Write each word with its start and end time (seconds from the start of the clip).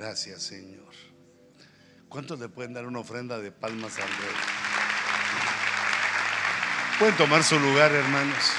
Gracias, 0.00 0.44
Señor. 0.44 0.94
¿Cuántos 2.08 2.40
le 2.40 2.48
pueden 2.48 2.72
dar 2.72 2.86
una 2.86 3.00
ofrenda 3.00 3.38
de 3.38 3.52
palmas 3.52 3.98
al 3.98 4.08
Rey? 4.08 4.34
Pueden 6.98 7.16
tomar 7.18 7.44
su 7.44 7.60
lugar, 7.60 7.92
hermanos. 7.92 8.50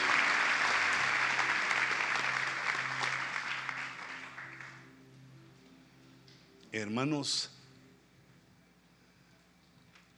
Hermanos, 6.72 7.50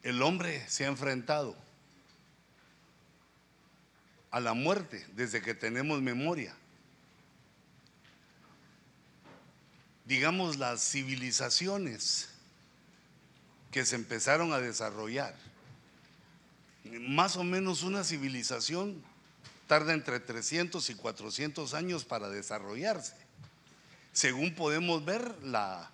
el 0.01 0.21
hombre 0.21 0.67
se 0.67 0.83
ha 0.83 0.89
enfrentado 0.89 1.55
a 4.29 4.41
la 4.41 4.53
muerte 4.53 5.07
desde 5.15 5.41
que 5.41 5.53
tenemos 5.53 6.01
memoria. 6.01 6.53
Digamos 10.05 10.57
las 10.57 10.81
civilizaciones 10.81 12.29
que 13.71 13.85
se 13.85 13.95
empezaron 13.95 14.53
a 14.53 14.59
desarrollar. 14.59 15.35
Más 16.83 17.37
o 17.37 17.43
menos 17.43 17.83
una 17.83 18.03
civilización 18.03 19.01
tarda 19.67 19.93
entre 19.93 20.19
300 20.19 20.89
y 20.89 20.95
400 20.95 21.73
años 21.73 22.05
para 22.05 22.29
desarrollarse. 22.29 23.15
Según 24.11 24.53
podemos 24.53 25.03
ver, 25.03 25.35
la, 25.43 25.89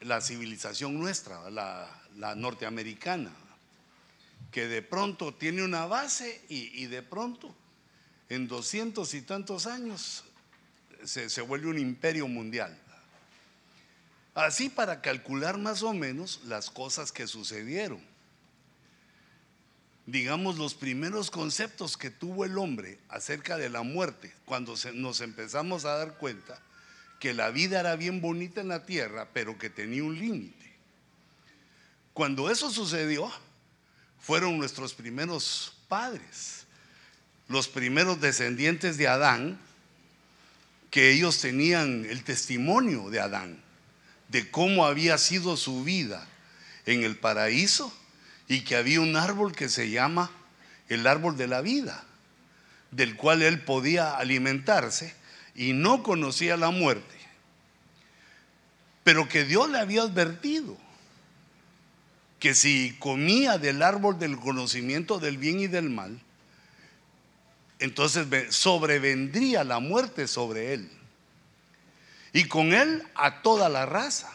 la 0.00 0.20
civilización 0.20 0.98
nuestra, 0.98 1.50
la, 1.50 1.88
la 2.16 2.34
norteamericana, 2.34 3.30
que 4.50 4.66
de 4.66 4.82
pronto 4.82 5.34
tiene 5.34 5.62
una 5.62 5.86
base 5.86 6.42
y, 6.48 6.86
de 6.86 7.02
pronto 7.02 7.54
en 8.28 8.48
doscientos 8.48 9.14
y 9.14 9.22
tantos 9.22 9.66
años 9.66 10.24
se, 11.04 11.40
vuelve 11.42 11.68
un 11.68 11.78
imperio 11.78 12.28
mundial. 12.28 12.76
Así 14.34 14.68
para 14.68 15.00
calcular 15.00 15.58
más 15.58 15.82
o 15.82 15.94
menos 15.94 16.40
las 16.44 16.70
cosas 16.70 17.12
que 17.12 17.26
sucedieron. 17.26 18.00
Digamos, 20.04 20.56
los 20.56 20.74
primeros 20.74 21.30
conceptos 21.30 21.96
que 21.96 22.10
tuvo 22.10 22.44
el 22.44 22.58
hombre 22.58 22.98
acerca 23.08 23.56
de 23.56 23.70
la 23.70 23.82
muerte, 23.82 24.32
cuando 24.44 24.74
nos 24.94 25.20
empezamos 25.20 25.84
a 25.84 25.96
dar 25.96 26.18
cuenta 26.18 26.60
que 27.18 27.34
la 27.34 27.50
vida 27.50 27.80
era 27.80 27.96
bien 27.96 28.20
bonita 28.20 28.60
en 28.60 28.68
la 28.68 28.84
tierra, 28.84 29.28
pero 29.32 29.58
que 29.58 29.70
tenía 29.70 30.04
un 30.04 30.18
límite. 30.18 30.76
Cuando 32.12 32.50
eso 32.50 32.70
sucedió, 32.70 33.30
fueron 34.20 34.58
nuestros 34.58 34.94
primeros 34.94 35.72
padres, 35.88 36.66
los 37.48 37.68
primeros 37.68 38.20
descendientes 38.20 38.96
de 38.96 39.08
Adán, 39.08 39.58
que 40.96 41.12
ellos 41.12 41.40
tenían 41.42 42.06
el 42.08 42.24
testimonio 42.24 43.10
de 43.10 43.20
Adán, 43.20 43.62
de 44.30 44.50
cómo 44.50 44.86
había 44.86 45.18
sido 45.18 45.58
su 45.58 45.84
vida 45.84 46.26
en 46.86 47.02
el 47.02 47.16
paraíso 47.16 47.94
y 48.48 48.62
que 48.62 48.76
había 48.76 49.02
un 49.02 49.14
árbol 49.14 49.54
que 49.54 49.68
se 49.68 49.90
llama 49.90 50.30
el 50.88 51.06
árbol 51.06 51.36
de 51.36 51.48
la 51.48 51.60
vida, 51.60 52.02
del 52.92 53.14
cual 53.14 53.42
él 53.42 53.60
podía 53.60 54.16
alimentarse 54.16 55.14
y 55.54 55.74
no 55.74 56.02
conocía 56.02 56.56
la 56.56 56.70
muerte, 56.70 57.18
pero 59.04 59.28
que 59.28 59.44
Dios 59.44 59.68
le 59.68 59.80
había 59.80 60.00
advertido 60.00 60.78
que 62.40 62.54
si 62.54 62.96
comía 62.98 63.58
del 63.58 63.82
árbol 63.82 64.18
del 64.18 64.38
conocimiento 64.38 65.18
del 65.18 65.36
bien 65.36 65.60
y 65.60 65.66
del 65.66 65.90
mal, 65.90 66.18
entonces 67.78 68.26
sobrevendría 68.54 69.64
la 69.64 69.78
muerte 69.78 70.26
sobre 70.26 70.74
él. 70.74 70.90
Y 72.32 72.44
con 72.44 72.72
él 72.72 73.02
a 73.14 73.42
toda 73.42 73.68
la 73.68 73.86
raza. 73.86 74.32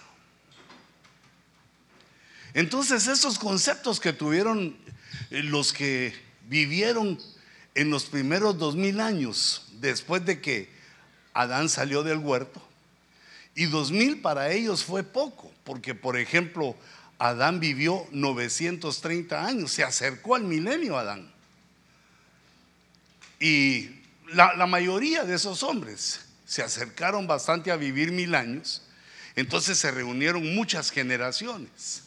Entonces 2.54 3.08
esos 3.08 3.40
conceptos 3.40 4.00
que 4.00 4.14
tuvieron 4.14 4.76
eh, 5.30 5.44
los 5.44 5.72
que 5.72 6.14
vivieron 6.48 7.18
en 7.76 7.90
los 7.90 8.06
primeros 8.06 8.58
dos 8.58 8.76
mil 8.76 9.00
años 9.00 9.68
después 9.80 10.26
de 10.26 10.42
que 10.42 10.70
Adán 11.34 11.70
salió 11.70 12.04
del 12.04 12.18
huerto, 12.18 12.62
y 13.56 13.66
dos 13.66 13.92
mil 13.92 14.22
para 14.22 14.52
ellos 14.52 14.84
fue 14.84 15.04
poco, 15.04 15.52
porque 15.64 15.96
por 15.96 16.18
ejemplo 16.18 16.76
Adán 17.20 17.60
vivió 17.60 18.06
930 18.12 19.46
años, 19.46 19.72
se 19.72 19.84
acercó 19.84 20.36
al 20.36 20.44
milenio 20.44 20.98
Adán. 20.98 21.31
Y 23.42 23.90
la, 24.34 24.68
mayoría 24.68 25.24
de 25.24 25.34
esos 25.34 25.64
hombres 25.64 26.20
se 26.46 26.62
acercaron 26.62 27.26
bastante 27.26 27.72
a 27.72 27.76
vivir 27.76 28.12
mil 28.12 28.36
años, 28.36 28.84
entonces 29.36 29.80
se 29.80 29.90
reunieron 29.90 30.54
muchas 30.54 30.92
generaciones. 30.92 32.04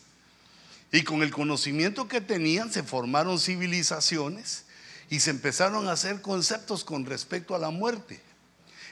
Y 0.92 1.02
con 1.02 1.24
el 1.24 1.32
conocimiento 1.32 2.06
que 2.06 2.20
tenían 2.20 2.72
se 2.72 2.84
formaron 2.84 3.40
civilizaciones 3.40 4.66
y 5.10 5.18
se 5.18 5.30
empezaron 5.30 5.88
a 5.88 5.92
hacer 5.92 6.22
conceptos 6.22 6.84
con 6.84 7.04
respecto 7.04 7.56
a 7.56 7.58
la 7.58 7.70
muerte. 7.70 8.20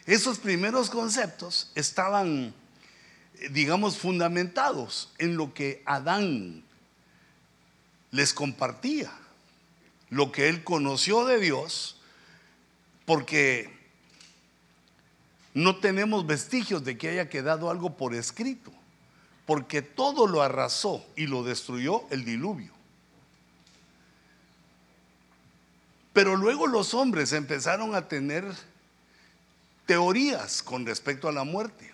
Esos 0.07 0.41
primeros 0.41 0.91
conceptos 0.91 1.71
estaban, 1.77 2.53
digamos, 3.53 3.99
fundamentados 3.99 5.13
en 5.19 5.37
lo 5.37 5.55
que 5.55 5.81
Adán 5.87 6.65
les 8.11 8.35
compartía, 8.35 9.13
lo 10.11 10.33
que 10.33 10.49
él 10.49 10.65
conoció 10.65 11.25
de 11.25 11.39
Dios, 11.39 12.02
porque 13.05 13.71
no 15.55 15.77
tenemos 15.77 16.27
vestigios 16.27 16.85
de 16.85 16.97
que 16.97 17.11
haya 17.11 17.29
quedado 17.29 17.71
algo 17.71 17.97
por 17.97 18.15
escrito 18.15 18.73
porque 19.47 19.83
todo 19.83 20.27
lo 20.27 20.43
arrasó 20.43 21.05
y 21.17 21.27
lo 21.27 21.43
destruyó 21.43 22.05
el 22.11 22.25
diluvio. 22.25 22.73
Pero 26.13 26.37
luego 26.37 26.67
los 26.67 26.95
hombres 26.95 27.33
empezaron 27.33 27.95
a 27.95 28.07
tener 28.09 28.45
teorías 29.87 30.63
con 30.63 30.87
respecto 30.87 31.29
a 31.29 31.33
la 31.33 31.45
muerte. 31.45 31.93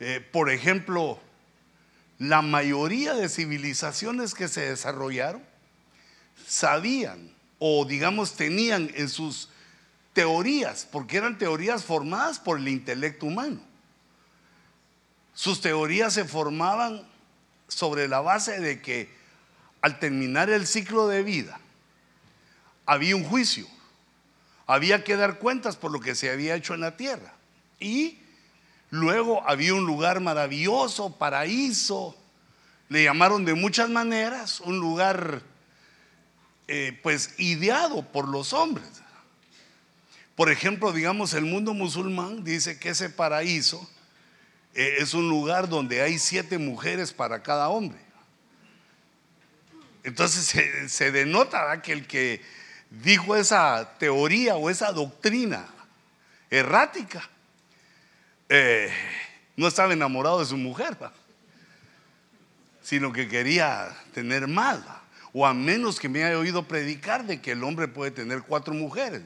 Eh, 0.00 0.26
por 0.32 0.50
ejemplo, 0.50 1.20
la 2.18 2.42
mayoría 2.42 3.14
de 3.14 3.28
civilizaciones 3.28 4.34
que 4.34 4.48
se 4.48 4.62
desarrollaron 4.62 5.42
sabían 6.46 7.30
o 7.60 7.84
digamos 7.84 8.34
tenían 8.34 8.90
en 8.94 9.08
sus 9.08 9.50
teorías, 10.12 10.88
porque 10.90 11.18
eran 11.18 11.38
teorías 11.38 11.84
formadas 11.84 12.40
por 12.40 12.58
el 12.58 12.66
intelecto 12.66 13.26
humano, 13.26 13.60
sus 15.34 15.60
teorías 15.60 16.14
se 16.14 16.24
formaban 16.24 17.06
sobre 17.68 18.08
la 18.08 18.20
base 18.20 18.58
de 18.58 18.82
que 18.82 19.14
al 19.82 19.98
terminar 19.98 20.50
el 20.50 20.66
ciclo 20.66 21.06
de 21.06 21.22
vida 21.22 21.60
había 22.86 23.14
un 23.14 23.24
juicio, 23.24 23.66
había 24.66 25.04
que 25.04 25.16
dar 25.16 25.38
cuentas 25.38 25.76
por 25.76 25.92
lo 25.92 26.00
que 26.00 26.14
se 26.14 26.30
había 26.30 26.54
hecho 26.54 26.74
en 26.74 26.80
la 26.80 26.96
tierra. 26.96 27.34
Y 27.78 28.18
luego 28.90 29.42
había 29.48 29.74
un 29.74 29.84
lugar 29.84 30.20
maravilloso, 30.20 31.16
paraíso, 31.16 32.16
le 32.88 33.04
llamaron 33.04 33.44
de 33.44 33.54
muchas 33.54 33.88
maneras, 33.88 34.60
un 34.60 34.78
lugar 34.78 35.42
eh, 36.72 36.96
pues 37.02 37.34
ideado 37.36 38.00
por 38.12 38.28
los 38.28 38.52
hombres. 38.52 38.86
Por 40.36 40.52
ejemplo, 40.52 40.92
digamos, 40.92 41.34
el 41.34 41.44
mundo 41.44 41.74
musulmán 41.74 42.44
dice 42.44 42.78
que 42.78 42.90
ese 42.90 43.10
paraíso 43.10 43.90
eh, 44.74 44.98
es 44.98 45.12
un 45.12 45.28
lugar 45.28 45.68
donde 45.68 46.00
hay 46.00 46.16
siete 46.20 46.58
mujeres 46.58 47.12
para 47.12 47.42
cada 47.42 47.70
hombre. 47.70 47.98
Entonces 50.04 50.92
se, 50.92 51.10
denota 51.10 51.82
que 51.82 51.92
el 51.92 52.06
que 52.06 52.40
dijo 52.88 53.34
esa 53.34 53.98
teoría 53.98 54.54
o 54.54 54.70
esa 54.70 54.92
doctrina 54.92 55.66
errática 56.50 57.28
eh, 58.48 58.92
no 59.56 59.66
estaba 59.66 59.92
enamorado 59.92 60.38
de 60.38 60.46
su 60.46 60.56
mujer, 60.56 60.96
sino 62.80 63.12
que 63.12 63.26
quería 63.26 63.92
tener 64.14 64.46
más, 64.46 64.78
o 65.32 65.46
a 65.46 65.54
menos 65.54 66.00
que 66.00 66.08
me 66.08 66.24
haya 66.24 66.38
oído 66.38 66.66
predicar 66.66 67.24
de 67.24 67.40
que 67.40 67.52
el 67.52 67.62
hombre 67.62 67.88
puede 67.88 68.10
tener 68.10 68.42
cuatro 68.42 68.74
mujeres, 68.74 69.22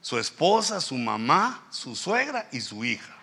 su 0.00 0.18
esposa, 0.18 0.80
su 0.80 0.96
mamá, 0.96 1.66
su 1.70 1.94
suegra 1.94 2.48
y 2.52 2.60
su 2.60 2.84
hija. 2.84 3.14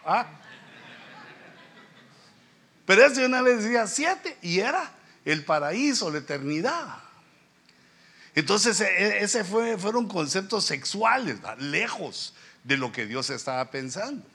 Pero 2.86 3.06
ese 3.06 3.26
una 3.26 3.42
vez 3.42 3.64
decía 3.64 3.88
siete 3.88 4.38
y 4.42 4.60
era 4.60 4.92
el 5.26 5.46
paraíso, 5.46 6.12
la 6.12 6.20
eternidad. 6.20 6.98
Entonces, 8.36 8.82
e, 8.82 8.86
e, 8.86 9.24
ese 9.24 9.44
fue, 9.44 9.78
fueron 9.78 10.08
conceptos 10.08 10.66
sexuales, 10.66 11.38
lejos 11.60 12.34
de 12.64 12.78
lo 12.78 12.92
que 12.92 13.06
Dios 13.06 13.30
estaba 13.30 13.70
pensando. 13.70 14.26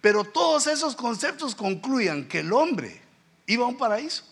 Pero 0.00 0.24
todos 0.24 0.66
esos 0.66 0.94
conceptos 0.94 1.54
concluían 1.54 2.28
que 2.28 2.40
el 2.40 2.52
hombre 2.52 3.00
iba 3.46 3.64
a 3.64 3.68
un 3.68 3.78
paraíso. 3.78 4.24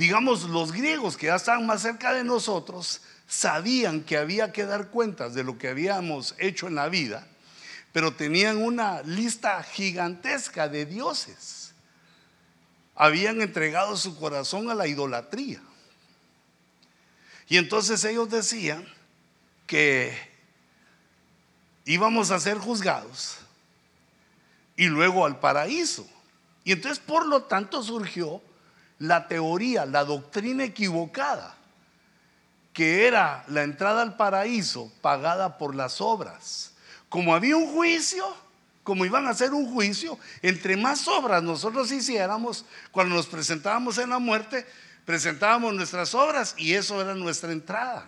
Digamos, 0.00 0.44
los 0.44 0.72
griegos 0.72 1.16
que 1.16 1.26
ya 1.26 1.36
estaban 1.36 1.66
más 1.66 1.82
cerca 1.82 2.14
de 2.14 2.24
nosotros 2.24 3.02
sabían 3.28 4.00
que 4.00 4.16
había 4.16 4.50
que 4.50 4.64
dar 4.64 4.88
cuentas 4.88 5.34
de 5.34 5.44
lo 5.44 5.58
que 5.58 5.68
habíamos 5.68 6.34
hecho 6.38 6.66
en 6.66 6.74
la 6.74 6.88
vida 6.88 7.26
pero 7.92 8.12
tenían 8.14 8.58
una 8.58 9.02
lista 9.02 9.62
gigantesca 9.62 10.68
de 10.68 10.86
dioses. 10.86 11.72
Habían 12.94 13.40
entregado 13.40 13.96
su 13.96 14.18
corazón 14.18 14.70
a 14.70 14.74
la 14.74 14.86
idolatría. 14.86 15.60
Y 17.48 17.56
entonces 17.56 18.04
ellos 18.04 18.30
decían 18.30 18.86
que 19.66 20.16
íbamos 21.84 22.30
a 22.30 22.38
ser 22.38 22.58
juzgados 22.58 23.38
y 24.76 24.86
luego 24.86 25.26
al 25.26 25.40
paraíso. 25.40 26.08
Y 26.62 26.72
entonces 26.72 27.00
por 27.00 27.26
lo 27.26 27.44
tanto 27.44 27.82
surgió 27.82 28.40
la 29.00 29.26
teoría, 29.26 29.86
la 29.86 30.04
doctrina 30.04 30.62
equivocada, 30.62 31.56
que 32.72 33.08
era 33.08 33.44
la 33.48 33.64
entrada 33.64 34.02
al 34.02 34.16
paraíso 34.16 34.92
pagada 35.00 35.58
por 35.58 35.74
las 35.74 36.00
obras. 36.00 36.74
Como 37.08 37.34
había 37.34 37.56
un 37.56 37.72
juicio, 37.72 38.24
como 38.84 39.04
iban 39.04 39.26
a 39.26 39.30
hacer 39.30 39.52
un 39.52 39.72
juicio, 39.74 40.18
entre 40.42 40.76
más 40.76 41.08
obras 41.08 41.42
nosotros 41.42 41.90
hiciéramos, 41.90 42.64
cuando 42.92 43.16
nos 43.16 43.26
presentábamos 43.26 43.98
en 43.98 44.10
la 44.10 44.18
muerte, 44.18 44.66
presentábamos 45.04 45.74
nuestras 45.74 46.14
obras 46.14 46.54
y 46.56 46.74
eso 46.74 47.00
era 47.00 47.14
nuestra 47.14 47.50
entrada 47.50 48.06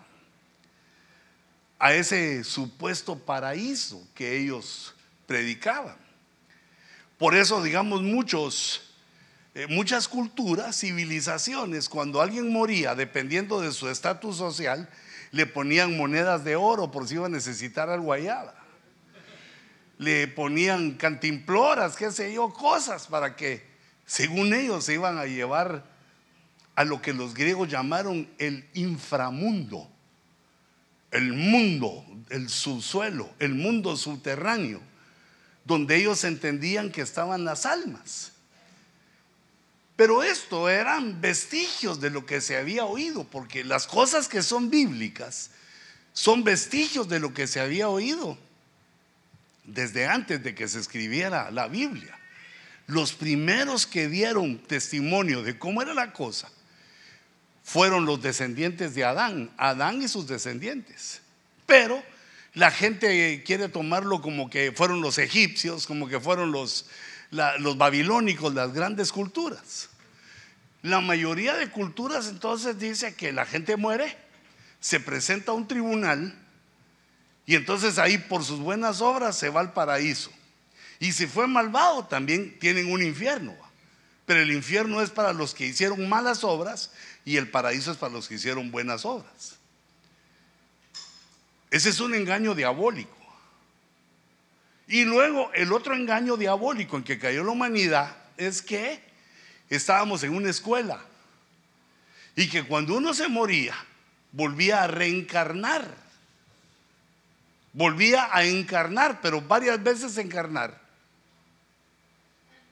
a 1.79 1.95
ese 1.95 2.45
supuesto 2.45 3.19
paraíso 3.19 4.07
que 4.15 4.39
ellos 4.39 4.95
predicaban. 5.27 5.97
Por 7.19 7.35
eso, 7.35 7.63
digamos, 7.63 8.03
muchos, 8.03 8.92
eh, 9.55 9.67
muchas 9.67 10.09
culturas, 10.09 10.79
civilizaciones, 10.79 11.91
cuando 11.91 12.23
alguien 12.23 12.51
moría, 12.51 12.95
dependiendo 12.95 13.61
de 13.61 13.73
su 13.73 13.91
estatus 13.91 14.37
social, 14.37 14.89
le 15.31 15.47
ponían 15.47 15.97
monedas 15.97 16.43
de 16.43 16.57
oro 16.57 16.91
por 16.91 17.07
si 17.07 17.15
iba 17.15 17.27
a 17.27 17.31
necesitar 17.31 17.91
al 17.91 18.01
guayaba. 18.01 18.55
Le 19.99 20.27
ponían 20.27 20.93
cantimploras, 20.93 21.97
qué 21.97 22.11
sé 22.11 22.33
yo, 22.33 22.51
cosas 22.51 23.07
para 23.07 23.37
que, 23.37 23.67
según 24.07 24.55
ellos, 24.55 24.85
se 24.85 24.95
iban 24.95 25.19
a 25.19 25.27
llevar 25.27 25.85
a 26.75 26.85
lo 26.85 27.03
que 27.03 27.13
los 27.13 27.35
griegos 27.35 27.69
llamaron 27.69 28.31
el 28.39 28.67
inframundo, 28.73 29.87
el 31.11 31.35
mundo, 31.35 32.07
el 32.31 32.49
subsuelo, 32.49 33.31
el 33.39 33.55
mundo 33.55 33.99
subterráneo, 33.99 34.81
donde 35.67 35.97
ellos 35.97 36.25
entendían 36.25 36.91
que 36.91 37.03
estaban 37.03 37.45
las 37.45 37.67
almas. 37.67 38.32
Pero 39.97 40.23
esto 40.23 40.69
eran 40.69 41.21
vestigios 41.21 42.01
de 42.01 42.11
lo 42.11 42.25
que 42.25 42.41
se 42.41 42.57
había 42.57 42.85
oído, 42.85 43.25
porque 43.25 43.65
las 43.65 43.87
cosas 43.87 44.29
que 44.29 44.43
son 44.43 44.71
bíblicas 44.71 45.51
son 46.13 46.45
vestigios 46.45 47.09
de 47.09 47.21
lo 47.21 47.33
que 47.35 47.47
se 47.47 47.61
había 47.61 47.89
oído 47.89 48.39
desde 49.65 50.07
antes 50.07 50.43
de 50.43 50.55
que 50.55 50.69
se 50.69 50.81
escribiera 50.81 51.51
la 51.51 51.69
Biblia. 51.69 52.19
Los 52.87 53.13
primeros 53.13 53.87
que 53.87 54.09
dieron 54.09 54.59
testimonio 54.59 55.43
de 55.43 55.59
cómo 55.59 55.83
era 55.83 55.95
la 55.95 56.13
cosa 56.13 56.51
fueron 57.63 58.05
los 58.07 58.21
descendientes 58.21 58.95
de 58.95 59.05
Adán, 59.05 59.51
Adán 59.57 60.03
y 60.03 60.09
sus 60.09 60.27
descendientes. 60.27 61.21
Pero 61.67 62.03
la 62.55 62.71
gente 62.71 63.43
quiere 63.47 63.69
tomarlo 63.69 64.21
como 64.21 64.51
que 64.51 64.73
fueron 64.73 65.01
los 65.01 65.19
egipcios, 65.19 65.87
como 65.87 66.09
que 66.09 66.21
fueron 66.21 66.51
los, 66.51 66.87
los 67.33 67.79
babilónicos, 67.79 68.55
las 68.55 68.73
grandes 68.73 69.11
culturas. 69.11 69.89
La 70.83 71.01
mayoría 71.01 71.55
de 71.55 71.71
culturas 71.71 72.29
entonces 72.29 72.79
dice 72.79 73.15
que 73.15 73.33
la 73.33 73.47
gente 73.47 73.77
muere, 73.77 74.17
se 74.81 75.01
presenta 75.01 75.53
a 75.53 75.55
un 75.55 75.67
tribunal 75.67 76.35
y 77.47 77.57
entonces 77.57 77.99
ahí 77.99 78.19
por 78.19 78.45
sus 78.45 78.61
buenas 78.61 79.01
obras 79.01 79.37
se 79.37 79.49
va 79.49 79.61
al 79.61 79.73
paraíso. 79.73 80.31
Y 81.01 81.13
si 81.13 81.27
fue 81.27 81.47
malvado 81.47 82.05
también 82.05 82.59
tienen 82.59 82.93
un 82.93 83.03
infierno. 83.03 83.57
Pero 84.27 84.41
el 84.41 84.53
infierno 84.53 85.03
es 85.03 85.11
para 85.11 85.33
los 85.33 85.55
que 85.55 85.67
hicieron 85.67 86.09
malas 86.09 86.45
obras 86.45 86.93
y 87.25 87.37
el 87.37 87.49
paraíso 87.49 87.91
es 87.91 87.97
para 87.97 88.13
los 88.13 88.29
que 88.29 88.35
hicieron 88.35 88.71
buenas 88.71 89.05
obras. 89.05 89.57
Ese 91.71 91.89
es 91.89 92.01
un 92.01 92.15
engaño 92.15 92.55
diabólico. 92.55 93.17
Y 94.93 95.07
luego 95.07 95.51
el 95.55 95.73
otro 95.73 95.95
engaño 95.95 96.37
diabólico 96.37 96.99
en 96.99 97.03
que 97.03 97.19
cayó 97.19 97.43
la 97.45 97.53
humanidad 97.53 98.15
es 98.37 98.61
que 98.61 99.03
estábamos 99.71 100.23
en 100.23 100.35
una 100.35 100.51
escuela 100.51 101.01
y 102.37 102.47
que 102.51 102.63
cuando 102.65 102.99
uno 102.99 103.15
se 103.15 103.27
moría 103.27 103.75
volvía 104.33 104.83
a 104.83 104.89
reencarnar. 104.89 105.97
Volvía 107.73 108.29
a 108.37 108.45
encarnar, 108.45 109.23
pero 109.23 109.41
varias 109.41 109.83
veces 109.83 110.19
encarnar. 110.19 110.79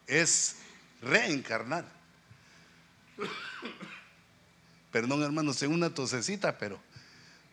Es 0.07 0.57
reencarnar. 1.01 1.87
Perdón, 4.93 5.23
hermanos, 5.23 5.57
tengo 5.57 5.73
una 5.73 5.89
tosecita, 5.89 6.59
pero 6.59 6.79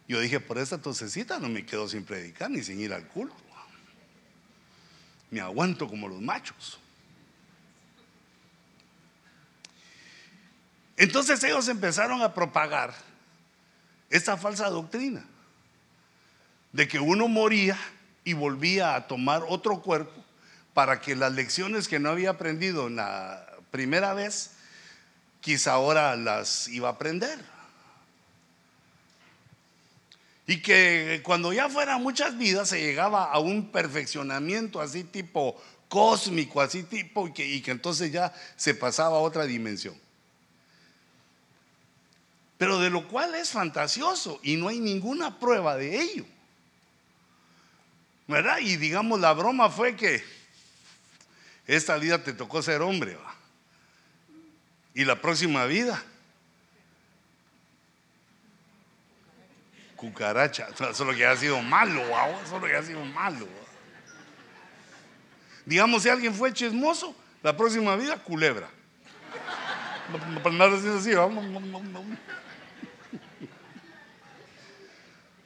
yo 0.09 0.19
dije, 0.19 0.41
por 0.41 0.57
esta 0.57 0.81
tosecita 0.81 1.39
no 1.39 1.47
me 1.47 1.65
quedo 1.65 1.87
sin 1.87 2.03
predicar 2.03 2.51
ni 2.51 2.61
sin 2.63 2.81
ir 2.81 2.91
al 2.91 3.07
culto. 3.07 3.46
Me 5.29 5.41
aguanto 5.41 5.87
como 5.87 6.07
los 6.07 6.21
machos. 6.21 6.79
Entonces 10.95 11.43
ellos 11.43 11.67
empezaron 11.67 12.21
a 12.21 12.33
propagar 12.33 12.93
esta 14.09 14.37
falsa 14.37 14.69
doctrina 14.69 15.23
de 16.71 16.87
que 16.87 16.99
uno 16.99 17.27
moría 17.27 17.77
y 18.23 18.33
volvía 18.33 18.95
a 18.95 19.07
tomar 19.07 19.43
otro 19.47 19.81
cuerpo 19.81 20.23
para 20.73 20.99
que 20.99 21.15
las 21.15 21.33
lecciones 21.33 21.87
que 21.87 21.99
no 21.99 22.09
había 22.09 22.31
aprendido 22.31 22.87
en 22.87 22.97
la 22.97 23.45
primera 23.71 24.13
vez 24.13 24.51
quizá 25.41 25.73
ahora 25.73 26.15
las 26.15 26.67
iba 26.67 26.89
a 26.89 26.93
aprender. 26.93 27.39
Y 30.47 30.61
que 30.61 31.21
cuando 31.23 31.51
ya 31.51 31.67
fueran 31.67 32.01
muchas 32.01 32.37
vidas 32.37 32.69
se 32.69 32.79
llegaba 32.79 33.25
a 33.25 33.37
un 33.37 33.69
perfeccionamiento 33.69 34.79
así 34.79 35.03
tipo 35.03 35.61
cósmico, 35.89 36.61
así 36.61 36.83
tipo, 36.83 37.27
y 37.27 37.33
que, 37.33 37.45
y 37.45 37.61
que 37.61 37.71
entonces 37.71 38.11
ya 38.13 38.33
se 38.55 38.73
pasaba 38.73 39.17
a 39.17 39.21
otra 39.21 39.45
dimensión. 39.45 39.95
Pero 42.57 42.79
de 42.79 42.89
lo 42.89 43.07
cual 43.07 43.35
es 43.35 43.51
fantasioso 43.51 44.39
y 44.41 44.55
no 44.55 44.69
hay 44.69 44.79
ninguna 44.79 45.37
prueba 45.37 45.75
de 45.75 46.01
ello. 46.01 46.25
¿Verdad? 48.27 48.59
Y 48.59 48.77
digamos, 48.77 49.19
la 49.19 49.33
broma 49.33 49.69
fue 49.69 49.95
que 49.95 50.23
esta 51.65 51.97
vida 51.97 52.23
te 52.23 52.33
tocó 52.33 52.61
ser 52.61 52.81
hombre, 52.81 53.15
¿va? 53.15 53.35
Y 54.93 55.05
la 55.05 55.21
próxima 55.21 55.65
vida. 55.65 56.03
Cucaracha. 59.97 60.69
Eso 60.73 60.89
es 60.89 60.99
lo 60.99 61.13
que 61.13 61.25
ha 61.25 61.35
sido 61.35 61.61
malo, 61.61 62.01
es 62.41 62.51
lo 62.51 62.61
que 62.61 62.75
ha 62.75 62.83
sido 62.83 63.03
malo. 63.03 63.47
Digamos, 65.65 66.03
si 66.03 66.09
alguien 66.09 66.33
fue 66.33 66.53
chismoso, 66.53 67.13
la 67.43 67.57
próxima 67.57 67.97
vida, 67.97 68.15
culebra. 68.23 68.69
así, 70.97 71.11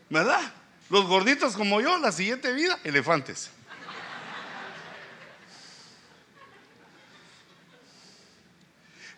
¿verdad? 0.10 0.42
Los 0.92 1.08
gorditos 1.08 1.56
como 1.56 1.82
yo, 1.82 1.98
la 1.98 2.12
siguiente 2.12 2.54
vida, 2.54 2.78
elefantes. 2.84 3.50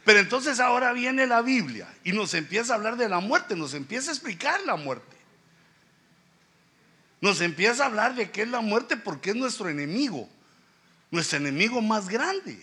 Pero 0.06 0.20
entonces 0.20 0.60
ahora 0.60 0.94
viene 0.94 1.26
la 1.28 1.42
Biblia 1.42 1.88
y 2.04 2.12
nos 2.12 2.34
empieza 2.34 2.74
a 2.74 2.76
hablar 2.76 2.98
de 2.98 3.10
la 3.10 3.20
muerte, 3.20 3.56
nos 3.56 3.74
empieza 3.74 4.12
a 4.12 4.14
explicar 4.14 4.62
la 4.62 4.76
muerte. 4.76 5.13
Nos 7.24 7.40
empieza 7.40 7.84
a 7.84 7.86
hablar 7.86 8.16
de 8.16 8.32
qué 8.32 8.42
es 8.42 8.50
la 8.50 8.60
muerte 8.60 8.98
porque 8.98 9.30
es 9.30 9.38
nuestro 9.38 9.70
enemigo, 9.70 10.28
nuestro 11.10 11.38
enemigo 11.38 11.82
más 11.82 12.10
grande. 12.10 12.62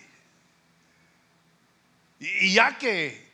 Y 2.18 2.52
ya 2.52 2.76
que 2.76 3.26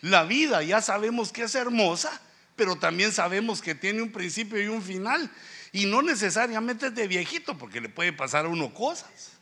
la 0.00 0.22
vida 0.22 0.62
ya 0.62 0.80
sabemos 0.80 1.32
que 1.32 1.42
es 1.42 1.56
hermosa, 1.56 2.20
pero 2.54 2.76
también 2.76 3.10
sabemos 3.10 3.60
que 3.60 3.74
tiene 3.74 4.00
un 4.00 4.12
principio 4.12 4.62
y 4.62 4.68
un 4.68 4.80
final. 4.80 5.28
Y 5.72 5.86
no 5.86 6.02
necesariamente 6.02 6.86
es 6.86 6.94
de 6.94 7.08
viejito, 7.08 7.58
porque 7.58 7.80
le 7.80 7.88
puede 7.88 8.12
pasar 8.12 8.44
a 8.44 8.48
uno 8.48 8.72
cosas. 8.72 9.32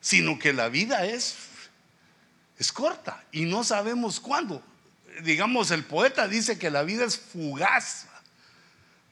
Sino 0.00 0.38
que 0.38 0.52
la 0.52 0.68
vida 0.68 1.06
es 1.06 1.34
es 2.56 2.70
corta 2.70 3.24
y 3.32 3.46
no 3.46 3.64
sabemos 3.64 4.20
cuándo. 4.20 4.62
Digamos, 5.24 5.72
el 5.72 5.82
poeta 5.82 6.28
dice 6.28 6.56
que 6.56 6.70
la 6.70 6.84
vida 6.84 7.04
es 7.04 7.18
fugaz, 7.18 8.06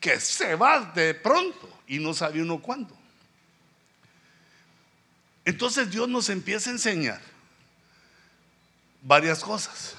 que 0.00 0.18
se 0.18 0.56
va 0.56 0.80
de 0.94 1.14
pronto 1.14 1.68
y 1.86 1.98
no 1.98 2.14
sabe 2.14 2.42
uno 2.42 2.60
cuándo. 2.60 2.96
Entonces 5.44 5.90
Dios 5.90 6.08
nos 6.08 6.28
empieza 6.30 6.70
a 6.70 6.72
enseñar 6.72 7.20
varias 9.02 9.40
cosas 9.40 9.96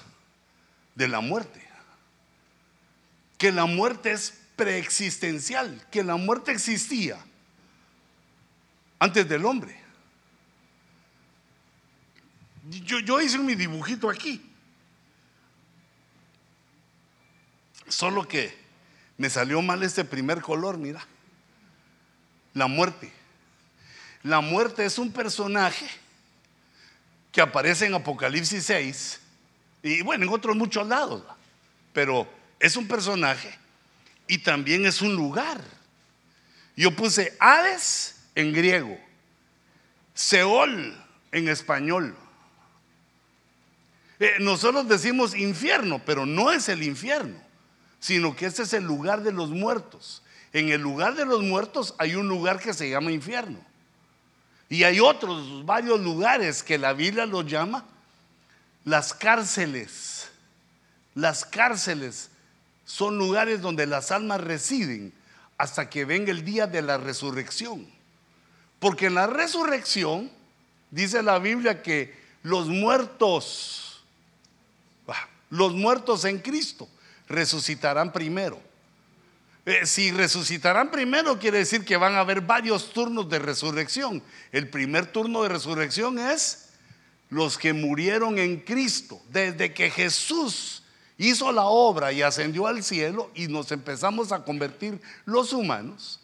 de 0.95 1.07
la 1.07 1.21
muerte. 1.21 1.67
Que 3.37 3.51
la 3.51 3.65
muerte 3.65 4.11
es 4.11 4.39
preexistencial, 4.55 5.87
que 5.91 6.03
la 6.03 6.15
muerte 6.15 6.51
existía 6.51 7.17
antes 8.99 9.27
del 9.27 9.45
hombre. 9.45 9.79
Yo, 12.69 12.99
yo 12.99 13.19
hice 13.19 13.39
mi 13.39 13.55
dibujito 13.55 14.09
aquí. 14.09 14.41
Solo 17.87 18.27
que 18.27 18.60
me 19.21 19.29
salió 19.29 19.61
mal 19.61 19.83
este 19.83 20.03
primer 20.03 20.41
color, 20.41 20.79
mira. 20.79 21.05
La 22.55 22.65
muerte. 22.65 23.13
La 24.23 24.41
muerte 24.41 24.83
es 24.83 24.97
un 24.97 25.11
personaje 25.11 25.85
que 27.31 27.39
aparece 27.39 27.85
en 27.85 27.93
Apocalipsis 27.93 28.65
6 28.65 29.19
y 29.83 30.01
bueno, 30.01 30.23
en 30.23 30.29
otros 30.31 30.55
muchos 30.55 30.87
lados, 30.87 31.23
pero 31.93 32.27
es 32.59 32.75
un 32.75 32.87
personaje 32.87 33.55
y 34.27 34.39
también 34.39 34.87
es 34.87 35.03
un 35.03 35.15
lugar. 35.15 35.61
Yo 36.75 36.95
puse 36.95 37.37
Hades 37.39 38.15
en 38.33 38.51
griego, 38.51 38.99
Seol 40.15 40.99
en 41.31 41.47
español. 41.47 42.17
Eh, 44.19 44.37
nosotros 44.39 44.87
decimos 44.87 45.35
infierno, 45.35 46.01
pero 46.03 46.25
no 46.25 46.51
es 46.51 46.69
el 46.69 46.81
infierno, 46.81 47.39
sino 48.01 48.35
que 48.35 48.47
este 48.47 48.63
es 48.63 48.73
el 48.73 48.83
lugar 48.83 49.21
de 49.21 49.31
los 49.31 49.49
muertos. 49.51 50.23
En 50.51 50.69
el 50.69 50.81
lugar 50.81 51.15
de 51.15 51.23
los 51.23 51.41
muertos 51.41 51.95
hay 51.97 52.15
un 52.15 52.27
lugar 52.27 52.59
que 52.59 52.73
se 52.73 52.89
llama 52.89 53.11
infierno. 53.11 53.59
Y 54.67 54.83
hay 54.83 54.99
otros, 54.99 55.65
varios 55.65 56.01
lugares 56.01 56.63
que 56.63 56.77
la 56.77 56.93
Biblia 56.93 57.25
los 57.25 57.45
llama 57.45 57.85
las 58.83 59.13
cárceles. 59.13 60.29
Las 61.13 61.45
cárceles 61.45 62.29
son 62.85 63.17
lugares 63.17 63.61
donde 63.61 63.85
las 63.85 64.11
almas 64.11 64.41
residen 64.41 65.13
hasta 65.57 65.89
que 65.89 66.03
venga 66.03 66.31
el 66.31 66.43
día 66.43 66.65
de 66.65 66.81
la 66.81 66.97
resurrección. 66.97 67.87
Porque 68.79 69.05
en 69.05 69.13
la 69.13 69.27
resurrección 69.27 70.31
dice 70.89 71.21
la 71.21 71.37
Biblia 71.37 71.83
que 71.83 72.19
los 72.41 72.67
muertos, 72.67 74.01
los 75.51 75.73
muertos 75.73 76.25
en 76.25 76.39
Cristo, 76.39 76.89
resucitarán 77.31 78.11
primero. 78.11 78.59
Eh, 79.65 79.85
si 79.85 80.11
resucitarán 80.11 80.89
primero, 80.89 81.37
quiere 81.37 81.59
decir 81.59 81.85
que 81.85 81.97
van 81.97 82.15
a 82.15 82.21
haber 82.21 82.41
varios 82.41 82.91
turnos 82.93 83.29
de 83.29 83.39
resurrección. 83.39 84.23
El 84.51 84.69
primer 84.69 85.05
turno 85.05 85.43
de 85.43 85.49
resurrección 85.49 86.17
es 86.17 86.69
los 87.29 87.57
que 87.57 87.71
murieron 87.73 88.39
en 88.39 88.59
Cristo. 88.59 89.21
Desde 89.29 89.73
que 89.73 89.91
Jesús 89.91 90.83
hizo 91.17 91.51
la 91.51 91.65
obra 91.65 92.11
y 92.11 92.23
ascendió 92.23 92.65
al 92.65 92.83
cielo 92.83 93.29
y 93.35 93.47
nos 93.47 93.71
empezamos 93.71 94.31
a 94.31 94.43
convertir 94.43 94.99
los 95.25 95.53
humanos, 95.53 96.19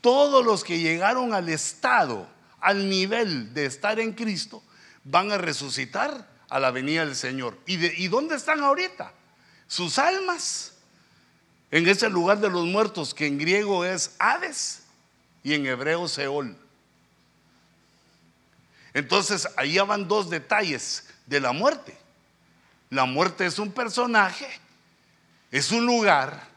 todos 0.00 0.44
los 0.44 0.64
que 0.64 0.78
llegaron 0.78 1.34
al 1.34 1.50
estado, 1.50 2.26
al 2.60 2.88
nivel 2.88 3.52
de 3.52 3.66
estar 3.66 4.00
en 4.00 4.14
Cristo, 4.14 4.62
van 5.04 5.30
a 5.30 5.38
resucitar 5.38 6.26
a 6.48 6.58
la 6.58 6.70
venida 6.70 7.04
del 7.04 7.14
Señor. 7.14 7.58
¿Y, 7.66 8.02
¿y 8.02 8.08
dónde 8.08 8.36
están 8.36 8.60
ahorita? 8.60 9.12
Sus 9.70 10.00
almas 10.00 10.72
en 11.70 11.86
ese 11.86 12.10
lugar 12.10 12.40
de 12.40 12.50
los 12.50 12.66
muertos 12.66 13.14
que 13.14 13.28
en 13.28 13.38
griego 13.38 13.84
es 13.84 14.16
Hades 14.18 14.82
y 15.44 15.54
en 15.54 15.64
hebreo 15.64 16.08
Seol. 16.08 16.56
Entonces, 18.92 19.46
ahí 19.56 19.78
van 19.78 20.08
dos 20.08 20.28
detalles 20.28 21.08
de 21.24 21.38
la 21.38 21.52
muerte. 21.52 21.96
La 22.88 23.04
muerte 23.04 23.46
es 23.46 23.60
un 23.60 23.70
personaje, 23.70 24.48
es 25.52 25.70
un 25.70 25.86
lugar, 25.86 26.48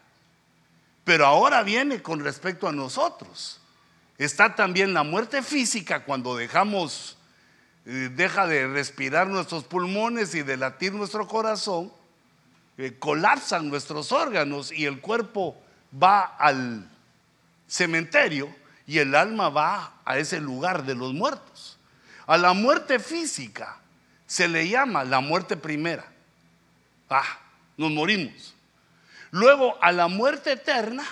pero 1.03 1.27
ahora 1.27 1.61
viene 1.61 2.01
con 2.01 2.19
respecto 2.19 2.67
a 2.67 2.71
nosotros. 2.71 3.61
Está 4.17 4.55
también 4.55 4.91
la 4.91 5.03
muerte 5.03 5.43
física 5.43 6.03
cuando 6.03 6.35
dejamos, 6.35 7.15
eh, 7.85 8.09
deja 8.15 8.47
de 8.47 8.67
respirar 8.67 9.27
nuestros 9.27 9.65
pulmones 9.65 10.33
y 10.33 10.41
de 10.41 10.57
latir 10.57 10.93
nuestro 10.93 11.27
corazón 11.27 11.93
eh, 12.77 12.95
colapsan 12.97 13.69
nuestros 13.69 14.11
órganos 14.11 14.71
y 14.71 14.85
el 14.85 14.99
cuerpo 14.99 15.55
va 16.01 16.21
al 16.21 16.89
cementerio 17.67 18.53
y 18.87 18.99
el 18.99 19.15
alma 19.15 19.49
va 19.49 19.93
a 20.05 20.17
ese 20.17 20.39
lugar 20.39 20.83
de 20.85 20.95
los 20.95 21.13
muertos. 21.13 21.77
A 22.25 22.37
la 22.37 22.53
muerte 22.53 22.99
física 22.99 23.77
se 24.25 24.47
le 24.47 24.67
llama 24.67 25.03
la 25.03 25.19
muerte 25.19 25.57
primera. 25.57 26.05
Ah, 27.09 27.39
nos 27.77 27.91
morimos. 27.91 28.55
Luego 29.31 29.77
a 29.81 29.91
la 29.91 30.07
muerte 30.07 30.53
eterna, 30.53 31.03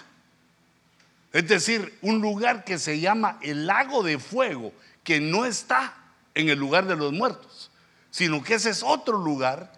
es 1.34 1.48
decir, 1.48 1.98
un 2.02 2.22
lugar 2.22 2.64
que 2.64 2.78
se 2.78 3.00
llama 3.00 3.38
el 3.42 3.68
lago 3.68 4.04
de 4.04 4.20
fuego, 4.20 4.74
que 5.04 5.20
no 5.20 5.46
está 5.46 5.94
en 6.34 6.50
el 6.50 6.60
lugar 6.60 6.86
de 6.88 6.96
los 6.96 7.14
muertos, 7.14 7.72
sino 8.10 8.44
que 8.44 8.56
ese 8.56 8.70
es 8.70 8.84
otro 8.84 9.18
lugar 9.18 9.72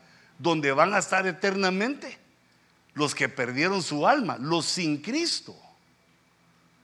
donde 0.44 0.74
van 0.74 0.94
a 0.94 1.00
estar 1.00 1.26
eternamente 1.26 2.20
los 2.94 3.16
que 3.16 3.30
perdieron 3.30 3.82
su 3.82 4.06
alma, 4.06 4.38
los 4.38 4.66
sin 4.66 5.02
Cristo, 5.02 5.56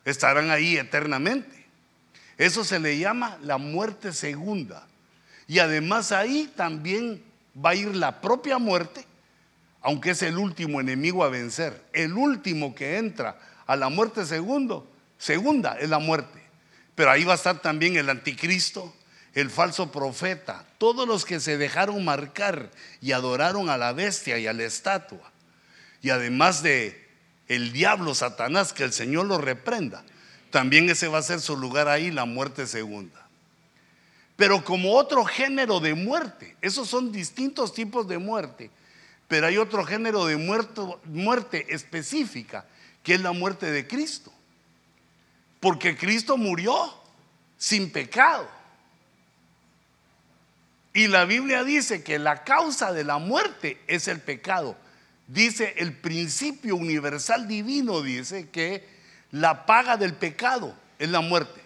estarán 0.06 0.50
ahí 0.50 0.78
eternamente. 0.78 1.68
Eso 2.38 2.64
se 2.64 2.80
le 2.80 2.98
llama 2.98 3.38
la 3.44 3.58
muerte 3.58 4.14
segunda. 4.14 4.88
Y 5.46 5.60
además 5.60 6.14
ahí 6.14 6.52
también 6.56 7.22
va 7.54 7.72
a 7.72 7.76
ir 7.76 7.96
la 7.96 8.22
propia 8.22 8.58
muerte, 8.60 9.06
aunque 9.82 10.12
es 10.12 10.22
el 10.22 10.38
último 10.38 10.80
enemigo 10.80 11.26
a 11.26 11.30
vencer. 11.30 11.84
El 11.92 12.14
último 12.14 12.74
que 12.74 12.98
entra 12.98 13.38
a 13.68 13.76
la 13.76 13.90
muerte 13.90 14.26
segundo, 14.26 14.90
segunda 15.18 15.78
es 15.78 15.90
la 15.90 16.00
muerte. 16.00 16.42
Pero 16.96 17.12
ahí 17.12 17.26
va 17.26 17.34
a 17.34 17.36
estar 17.36 17.62
también 17.62 17.98
el 17.98 18.10
anticristo, 18.10 18.96
el 19.40 19.50
falso 19.50 19.92
profeta, 19.92 20.66
todos 20.78 21.08
los 21.08 21.26
que 21.26 21.40
se 21.40 21.58
dejaron 21.58 22.04
marcar 22.04 22.72
y 23.02 23.12
adoraron 23.12 23.70
a 23.70 23.78
la 23.78 23.94
bestia 23.94 24.38
y 24.38 24.48
a 24.48 24.54
la 24.54 24.64
estatua. 24.64 25.32
Y 26.02 26.10
además 26.10 26.64
de 26.64 27.08
el 27.48 27.72
diablo 27.72 28.16
Satanás, 28.16 28.74
que 28.74 28.84
el 28.84 28.94
Señor 28.94 29.26
lo 29.26 29.38
reprenda, 29.38 30.04
también 30.52 30.90
ese 30.90 31.08
va 31.08 31.20
a 31.20 31.24
ser 31.24 31.42
su 31.42 31.58
lugar 31.58 31.88
ahí, 31.88 32.12
la 32.12 32.26
muerte 32.26 32.68
segunda. 32.68 33.28
Pero 34.36 34.64
como 34.64 34.96
otro 34.96 35.26
género 35.26 35.80
de 35.80 35.94
muerte, 35.94 36.56
esos 36.62 36.88
son 36.88 37.12
distintos 37.12 37.74
tipos 37.74 38.08
de 38.08 38.18
muerte, 38.18 38.72
pero 39.28 39.48
hay 39.48 39.58
otro 39.58 39.84
género 39.84 40.26
de 40.26 40.38
muerte 40.38 41.66
específica, 41.70 42.66
que 43.04 43.16
es 43.16 43.22
la 43.22 43.32
muerte 43.32 43.70
de 43.70 43.86
Cristo. 43.88 44.32
Porque 45.60 45.98
Cristo 45.98 46.38
murió 46.38 46.94
sin 47.58 47.92
pecado. 47.92 48.59
Y 50.94 51.08
la 51.08 51.26
Biblia 51.26 51.64
dice 51.64 52.04
que 52.04 52.18
la 52.20 52.44
causa 52.44 52.92
de 52.94 53.04
la 53.04 53.20
muerte 53.20 53.82
es 53.88 54.08
el 54.08 54.20
pecado. 54.20 54.76
Dice 55.28 55.76
el 55.78 55.94
principio 55.94 56.76
universal 56.76 57.48
divino, 57.48 58.02
dice 58.02 58.50
que 58.50 58.88
la 59.32 59.66
paga 59.66 59.98
del 59.98 60.14
pecado 60.14 60.76
es 60.98 61.10
la 61.10 61.22
muerte. 61.22 61.62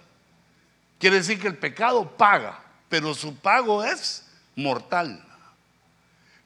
Quiere 1.00 1.18
decir 1.18 1.40
que 1.40 1.48
el 1.48 1.58
pecado 1.58 2.18
paga, 2.18 2.62
pero 2.90 3.14
su 3.14 3.36
pago 3.36 3.84
es 3.84 4.26
mortal. 4.56 5.26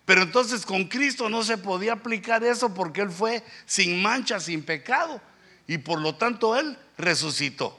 Pero 0.05 0.21
entonces 0.21 0.65
con 0.65 0.85
Cristo 0.85 1.27
no 1.27 1.43
se 1.43 1.57
podía 1.57 1.93
aplicar 1.93 2.43
eso 2.43 2.73
porque 2.73 3.01
Él 3.01 3.09
fue 3.09 3.43
sin 3.65 4.01
mancha, 4.01 4.39
sin 4.39 4.63
pecado. 4.63 5.19
Y 5.65 5.79
por 5.79 5.99
lo 5.99 6.15
tanto 6.15 6.55
Él 6.55 6.77
resucitó. 6.97 7.77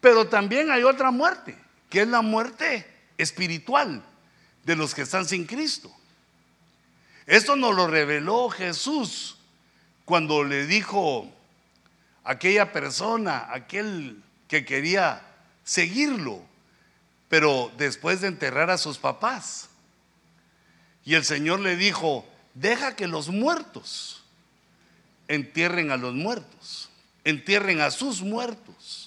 Pero 0.00 0.28
también 0.28 0.70
hay 0.70 0.82
otra 0.82 1.10
muerte, 1.10 1.58
que 1.90 2.02
es 2.02 2.08
la 2.08 2.22
muerte 2.22 2.86
espiritual 3.20 4.04
de 4.64 4.76
los 4.76 4.94
que 4.94 5.02
están 5.02 5.26
sin 5.26 5.46
Cristo. 5.46 5.90
Esto 7.26 7.56
nos 7.56 7.74
lo 7.74 7.86
reveló 7.86 8.48
Jesús 8.50 9.36
cuando 10.04 10.42
le 10.42 10.66
dijo 10.66 11.30
a 12.24 12.32
aquella 12.32 12.72
persona, 12.72 13.48
aquel 13.52 14.22
que 14.48 14.64
quería 14.64 15.22
seguirlo, 15.62 16.42
pero 17.28 17.70
después 17.78 18.20
de 18.20 18.28
enterrar 18.28 18.70
a 18.70 18.78
sus 18.78 18.98
papás. 18.98 19.68
Y 21.04 21.14
el 21.14 21.24
Señor 21.24 21.60
le 21.60 21.76
dijo, 21.76 22.26
deja 22.54 22.96
que 22.96 23.06
los 23.06 23.28
muertos 23.28 24.24
entierren 25.28 25.92
a 25.92 25.96
los 25.96 26.14
muertos, 26.14 26.90
entierren 27.22 27.80
a 27.80 27.92
sus 27.92 28.20
muertos. 28.22 28.99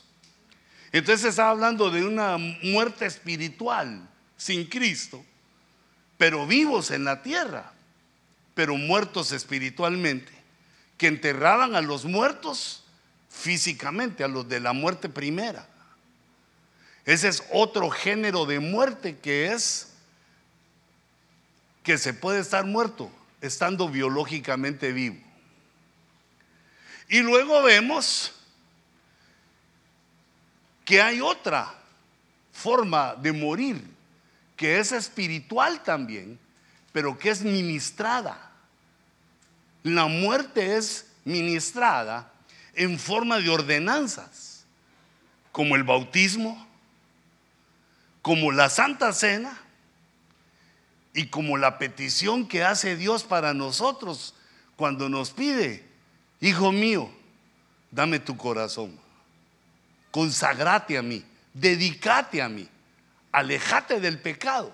Entonces 0.93 1.31
estaba 1.31 1.49
hablando 1.49 1.89
de 1.89 2.05
una 2.05 2.37
muerte 2.37 3.07
espiritual 3.07 4.07
sin 4.37 4.65
Cristo, 4.65 5.25
pero 6.19 6.45
vivos 6.45 6.91
en 6.91 7.03
la 7.03 7.23
tierra, 7.23 7.73
pero 8.53 8.77
muertos 8.77 9.31
espiritualmente, 9.31 10.31
que 10.97 11.07
enterraban 11.07 11.75
a 11.75 11.81
los 11.81 12.05
muertos 12.05 12.83
físicamente, 13.27 14.23
a 14.23 14.27
los 14.27 14.47
de 14.47 14.59
la 14.59 14.73
muerte 14.73 15.09
primera. 15.09 15.67
Ese 17.05 17.27
es 17.27 17.43
otro 17.51 17.89
género 17.89 18.45
de 18.45 18.59
muerte 18.59 19.17
que 19.17 19.51
es 19.51 19.93
que 21.81 21.97
se 21.97 22.13
puede 22.13 22.39
estar 22.39 22.65
muerto 22.65 23.11
estando 23.41 23.89
biológicamente 23.89 24.91
vivo. 24.91 25.17
Y 27.09 27.21
luego 27.21 27.63
vemos 27.63 28.31
que 30.85 31.01
hay 31.01 31.21
otra 31.21 31.73
forma 32.51 33.15
de 33.15 33.31
morir, 33.31 33.83
que 34.55 34.79
es 34.79 34.91
espiritual 34.91 35.83
también, 35.83 36.39
pero 36.91 37.17
que 37.17 37.29
es 37.29 37.41
ministrada. 37.41 38.51
La 39.83 40.05
muerte 40.05 40.77
es 40.77 41.07
ministrada 41.25 42.31
en 42.73 42.97
forma 42.97 43.39
de 43.39 43.49
ordenanzas, 43.49 44.65
como 45.51 45.75
el 45.75 45.83
bautismo, 45.83 46.67
como 48.21 48.51
la 48.51 48.69
Santa 48.69 49.11
Cena 49.13 49.59
y 51.13 51.27
como 51.27 51.57
la 51.57 51.77
petición 51.77 52.47
que 52.47 52.63
hace 52.63 52.95
Dios 52.95 53.23
para 53.23 53.53
nosotros 53.53 54.33
cuando 54.75 55.09
nos 55.09 55.31
pide, 55.31 55.85
hijo 56.41 56.71
mío, 56.71 57.11
dame 57.91 58.19
tu 58.19 58.37
corazón, 58.37 58.99
consagrate 60.13 60.95
a 60.95 61.01
mí, 61.01 61.25
dedícate 61.55 62.39
a 62.39 62.47
mí, 62.47 62.69
alejate 63.31 63.99
del 63.99 64.19
pecado, 64.19 64.71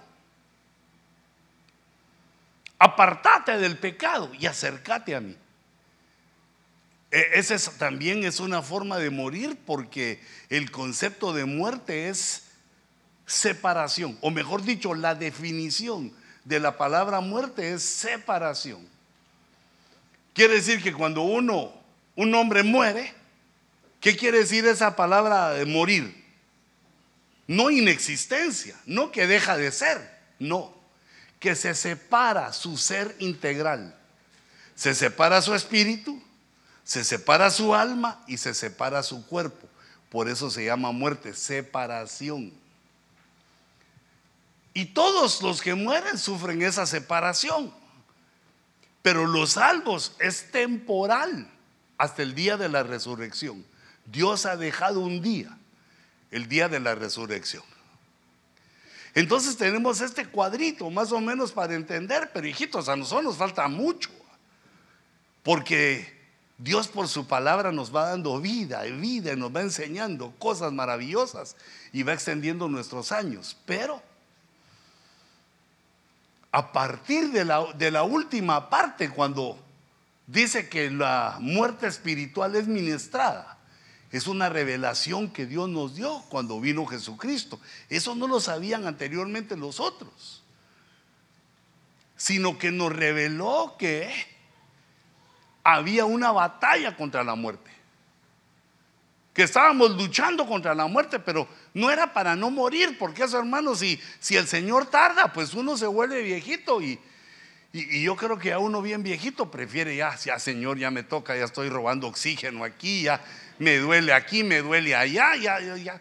apartate 2.78 3.58
del 3.58 3.78
pecado 3.78 4.30
y 4.38 4.48
acércate 4.48 5.16
a 5.16 5.22
mí. 5.22 5.38
E, 7.10 7.32
Esa 7.36 7.58
también 7.78 8.26
es 8.26 8.42
una 8.42 8.62
forma 8.62 8.98
de 8.98 9.12
morir 9.12 9.58
porque 9.66 10.22
el 10.50 10.72
concepto 10.72 11.32
de 11.32 11.46
muerte 11.46 12.10
es 12.10 12.44
separación, 13.26 14.18
o 14.20 14.32
mejor 14.32 14.64
dicho, 14.64 14.94
la 14.94 15.16
definición 15.16 16.12
de 16.44 16.60
la 16.60 16.76
palabra 16.76 17.22
muerte 17.22 17.72
es 17.72 17.82
separación. 17.82 18.86
Quiere 20.34 20.56
decir 20.56 20.84
que 20.84 20.92
cuando 20.92 21.22
uno, 21.22 21.72
un 22.18 22.36
hombre 22.36 22.62
muere, 22.64 23.19
¿qué 24.00 24.16
quiere 24.16 24.40
decir 24.40 24.66
esa 24.66 24.96
palabra 24.96 25.52
de 25.52 25.66
morir? 25.66 26.26
No 27.48 27.72
inexistencia, 27.72 28.80
no 28.86 29.12
que 29.12 29.28
deja 29.28 29.58
de 29.58 29.72
ser, 29.72 30.20
no, 30.38 30.74
que 31.40 31.56
se 31.56 31.74
separa 31.74 32.54
su 32.54 32.78
ser 32.78 33.16
integral. 33.20 33.96
Se 34.76 34.94
separa 34.94 35.42
su 35.42 35.56
espíritu, 35.56 36.22
se 36.84 37.04
separa 37.04 37.50
su 37.52 37.76
alma 37.76 38.24
y 38.28 38.38
se 38.38 38.54
separa 38.54 39.04
su 39.04 39.26
cuerpo. 39.26 39.68
Por 40.10 40.28
eso 40.28 40.50
se 40.50 40.66
llama 40.66 40.92
muerte, 40.92 41.34
separación. 41.34 42.54
Y 44.74 44.86
todos 44.86 45.42
los 45.42 45.62
que 45.62 45.76
mueren 45.76 46.18
sufren 46.18 46.62
esa 46.62 46.86
separación. 46.86 47.74
Pero 49.02 49.28
los 49.28 49.52
salvos 49.52 50.14
es 50.20 50.52
temporal 50.52 51.50
hasta 51.98 52.22
el 52.22 52.34
día 52.36 52.58
de 52.58 52.70
la 52.70 52.84
resurrección. 52.84 53.66
Dios 54.12 54.46
ha 54.46 54.58
dejado 54.58 55.02
un 55.02 55.22
día, 55.22 55.58
el 56.32 56.48
día 56.48 56.68
de 56.70 56.80
la 56.80 56.96
resurrección. 56.96 57.64
Entonces 59.16 59.58
tenemos 59.58 60.02
este 60.02 60.26
cuadrito 60.26 60.90
más 60.90 61.12
o 61.12 61.20
menos 61.20 61.52
para 61.52 61.76
entender, 61.76 62.32
pero 62.34 62.48
hijitos, 62.48 62.90
a 62.90 62.96
nosotros 62.96 63.26
nos 63.26 63.38
falta 63.38 63.68
mucho. 63.68 64.10
Porque 65.44 66.20
Dios 66.58 66.88
por 66.88 67.08
su 67.08 67.28
palabra 67.28 67.72
nos 67.72 67.96
va 67.96 68.10
dando 68.10 68.40
vida 68.40 68.86
y 68.86 68.92
vida 68.92 69.34
y 69.34 69.36
nos 69.36 69.56
va 69.56 69.62
enseñando 69.62 70.32
cosas 70.38 70.72
maravillosas 70.72 71.56
y 71.92 72.04
va 72.04 72.14
extendiendo 72.14 72.68
nuestros 72.68 73.12
años. 73.12 73.58
Pero 73.66 74.02
a 76.52 76.72
partir 76.72 77.32
de 77.32 77.46
la, 77.46 77.74
de 77.74 77.92
la 77.92 78.04
última 78.04 78.70
parte, 78.70 79.10
cuando 79.10 79.58
dice 80.28 80.68
que 80.68 80.92
la 80.92 81.38
muerte 81.40 81.88
espiritual 81.88 82.56
es 82.56 82.68
ministrada, 82.68 83.59
es 84.12 84.28
una 84.28 84.50
revelación 84.50 85.30
que 85.30 85.46
Dios 85.46 85.70
nos 85.70 85.96
dio 85.96 86.24
cuando 86.30 86.60
vino 86.60 86.86
Jesucristo. 86.86 87.60
Eso 87.90 88.16
no 88.16 88.28
lo 88.28 88.40
sabían 88.40 88.88
anteriormente 88.88 89.56
los 89.56 89.80
otros, 89.80 90.44
sino 92.18 92.58
que 92.58 92.72
nos 92.72 92.92
reveló 92.92 93.76
que 93.78 94.12
había 95.64 96.06
una 96.06 96.32
batalla 96.32 96.96
contra 96.96 97.24
la 97.24 97.36
muerte. 97.36 97.70
Que 99.34 99.44
estábamos 99.44 99.92
luchando 99.92 100.48
contra 100.48 100.74
la 100.74 100.88
muerte, 100.88 101.20
pero 101.20 101.48
no 101.76 101.92
era 101.92 102.12
para 102.12 102.36
no 102.36 102.50
morir, 102.50 102.98
porque 102.98 103.24
eso, 103.24 103.38
hermanos, 103.38 103.80
si, 103.80 104.02
si 104.20 104.36
el 104.36 104.48
Señor 104.48 104.88
tarda, 104.88 105.32
pues 105.32 105.54
uno 105.54 105.78
se 105.78 105.86
vuelve 105.86 106.24
viejito 106.24 106.82
y, 106.82 107.00
y, 107.72 107.98
y, 107.98 108.02
yo 108.02 108.16
creo 108.16 108.40
que 108.40 108.52
a 108.52 108.58
uno 108.58 108.82
bien 108.82 109.04
viejito 109.04 109.52
prefiere 109.52 109.96
ya, 109.96 110.16
ya 110.16 110.40
Señor, 110.40 110.80
ya 110.80 110.90
me 110.90 111.04
toca, 111.04 111.38
ya 111.38 111.46
estoy 111.46 111.70
robando 111.70 112.08
oxígeno 112.08 112.64
aquí, 112.64 113.04
ya 113.04 113.22
me 113.60 113.78
duele 113.78 114.14
aquí, 114.14 114.44
me 114.44 114.62
duele 114.62 114.96
allá, 114.96 115.36
ya, 115.36 115.60
ya, 115.60 116.00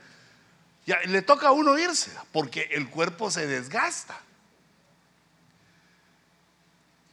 ya. 0.86 1.00
le 1.06 1.22
toca 1.22 1.48
a 1.48 1.52
uno 1.52 1.78
irse, 1.78 2.10
porque 2.32 2.68
el 2.72 2.88
cuerpo 2.88 3.30
se 3.30 3.46
desgasta. 3.46 4.18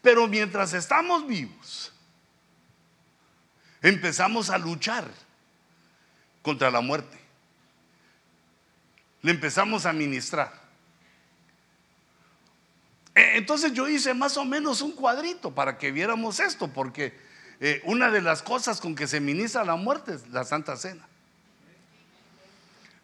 Pero 0.02 0.28
mientras 0.28 0.74
estamos 0.74 1.26
vivos, 1.26 1.92
empezamos 3.82 4.52
a 4.52 4.58
luchar 4.60 5.10
contra 6.44 6.70
la 6.70 6.80
muerte. 6.80 7.18
Le 9.24 9.32
empezamos 9.32 9.88
a 9.88 9.94
ministrar. 9.94 10.54
Entonces 13.16 13.74
yo 13.74 13.88
hice 13.88 14.14
más 14.14 14.38
o 14.38 14.46
menos 14.46 14.82
un 14.82 14.92
cuadrito 14.92 15.56
para 15.56 15.80
que 15.80 15.92
viéramos 15.92 16.40
esto, 16.40 16.68
porque 16.68 17.25
eh, 17.60 17.82
una 17.86 18.12
de 18.12 18.22
las 18.22 18.42
cosas 18.42 18.82
con 18.82 18.96
que 18.96 19.08
se 19.08 19.20
ministra 19.20 19.64
la 19.64 19.76
muerte 19.76 20.16
es 20.16 20.28
la 20.30 20.44
Santa 20.44 20.76
Cena. 20.76 21.08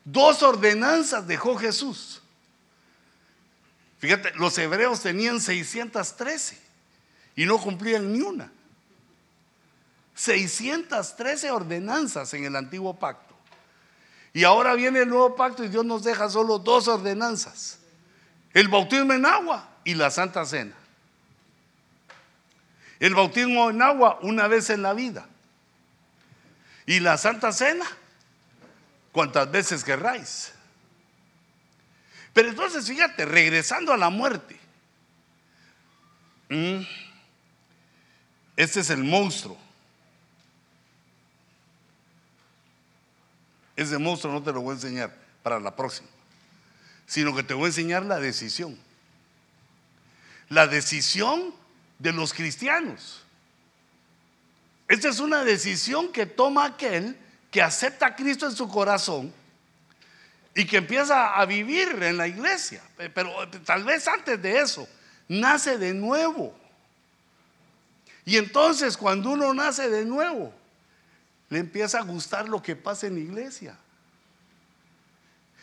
Dos 0.03 0.41
ordenanzas 0.43 1.27
dejó 1.27 1.57
Jesús. 1.57 2.21
Fíjate, 3.99 4.33
los 4.35 4.57
hebreos 4.57 5.01
tenían 5.01 5.39
613 5.39 6.59
y 7.35 7.45
no 7.45 7.59
cumplían 7.59 8.11
ni 8.11 8.21
una. 8.21 8.51
613 10.15 11.51
ordenanzas 11.51 12.33
en 12.33 12.45
el 12.45 12.55
antiguo 12.55 12.97
pacto. 12.97 13.35
Y 14.33 14.43
ahora 14.43 14.73
viene 14.73 14.99
el 14.99 15.09
nuevo 15.09 15.35
pacto 15.35 15.63
y 15.63 15.67
Dios 15.67 15.85
nos 15.85 16.03
deja 16.03 16.29
solo 16.29 16.57
dos 16.57 16.87
ordenanzas. 16.87 17.79
El 18.53 18.67
bautismo 18.67 19.13
en 19.13 19.25
agua 19.25 19.69
y 19.83 19.93
la 19.93 20.09
Santa 20.09 20.45
Cena. 20.45 20.75
El 23.01 23.15
bautismo 23.15 23.71
en 23.71 23.81
agua 23.81 24.19
una 24.21 24.47
vez 24.47 24.69
en 24.69 24.83
la 24.83 24.93
vida. 24.93 25.27
Y 26.85 26.99
la 26.99 27.17
Santa 27.17 27.51
Cena, 27.51 27.85
cuantas 29.11 29.49
veces 29.49 29.83
querráis. 29.83 30.53
Pero 32.31 32.49
entonces, 32.49 32.87
fíjate, 32.87 33.25
regresando 33.25 33.91
a 33.91 33.97
la 33.97 34.11
muerte. 34.11 34.55
Este 38.55 38.81
es 38.81 38.89
el 38.91 39.03
monstruo. 39.03 39.57
Ese 43.75 43.97
monstruo 43.97 44.31
no 44.31 44.43
te 44.43 44.53
lo 44.53 44.61
voy 44.61 44.73
a 44.73 44.75
enseñar 44.75 45.17
para 45.41 45.59
la 45.59 45.75
próxima, 45.75 46.07
sino 47.07 47.35
que 47.35 47.41
te 47.41 47.55
voy 47.55 47.63
a 47.63 47.67
enseñar 47.69 48.05
la 48.05 48.19
decisión. 48.19 48.77
La 50.49 50.67
decisión 50.67 51.61
de 52.01 52.11
los 52.11 52.33
cristianos. 52.33 53.23
Esta 54.87 55.09
es 55.09 55.19
una 55.19 55.43
decisión 55.43 56.11
que 56.11 56.25
toma 56.25 56.65
aquel 56.65 57.17
que 57.51 57.61
acepta 57.61 58.07
a 58.07 58.15
Cristo 58.15 58.47
en 58.47 58.55
su 58.55 58.67
corazón 58.67 59.31
y 60.55 60.65
que 60.65 60.77
empieza 60.77 61.33
a 61.35 61.45
vivir 61.45 62.01
en 62.01 62.17
la 62.17 62.27
iglesia. 62.27 62.81
Pero 62.97 63.31
tal 63.65 63.83
vez 63.83 64.07
antes 64.07 64.41
de 64.41 64.59
eso, 64.59 64.87
nace 65.27 65.77
de 65.77 65.93
nuevo. 65.93 66.57
Y 68.25 68.37
entonces 68.37 68.97
cuando 68.97 69.29
uno 69.29 69.53
nace 69.53 69.89
de 69.89 70.03
nuevo, 70.03 70.53
le 71.49 71.59
empieza 71.59 71.99
a 71.99 72.03
gustar 72.03 72.49
lo 72.49 72.61
que 72.61 72.75
pasa 72.75 73.07
en 73.07 73.15
la 73.15 73.21
iglesia. 73.21 73.77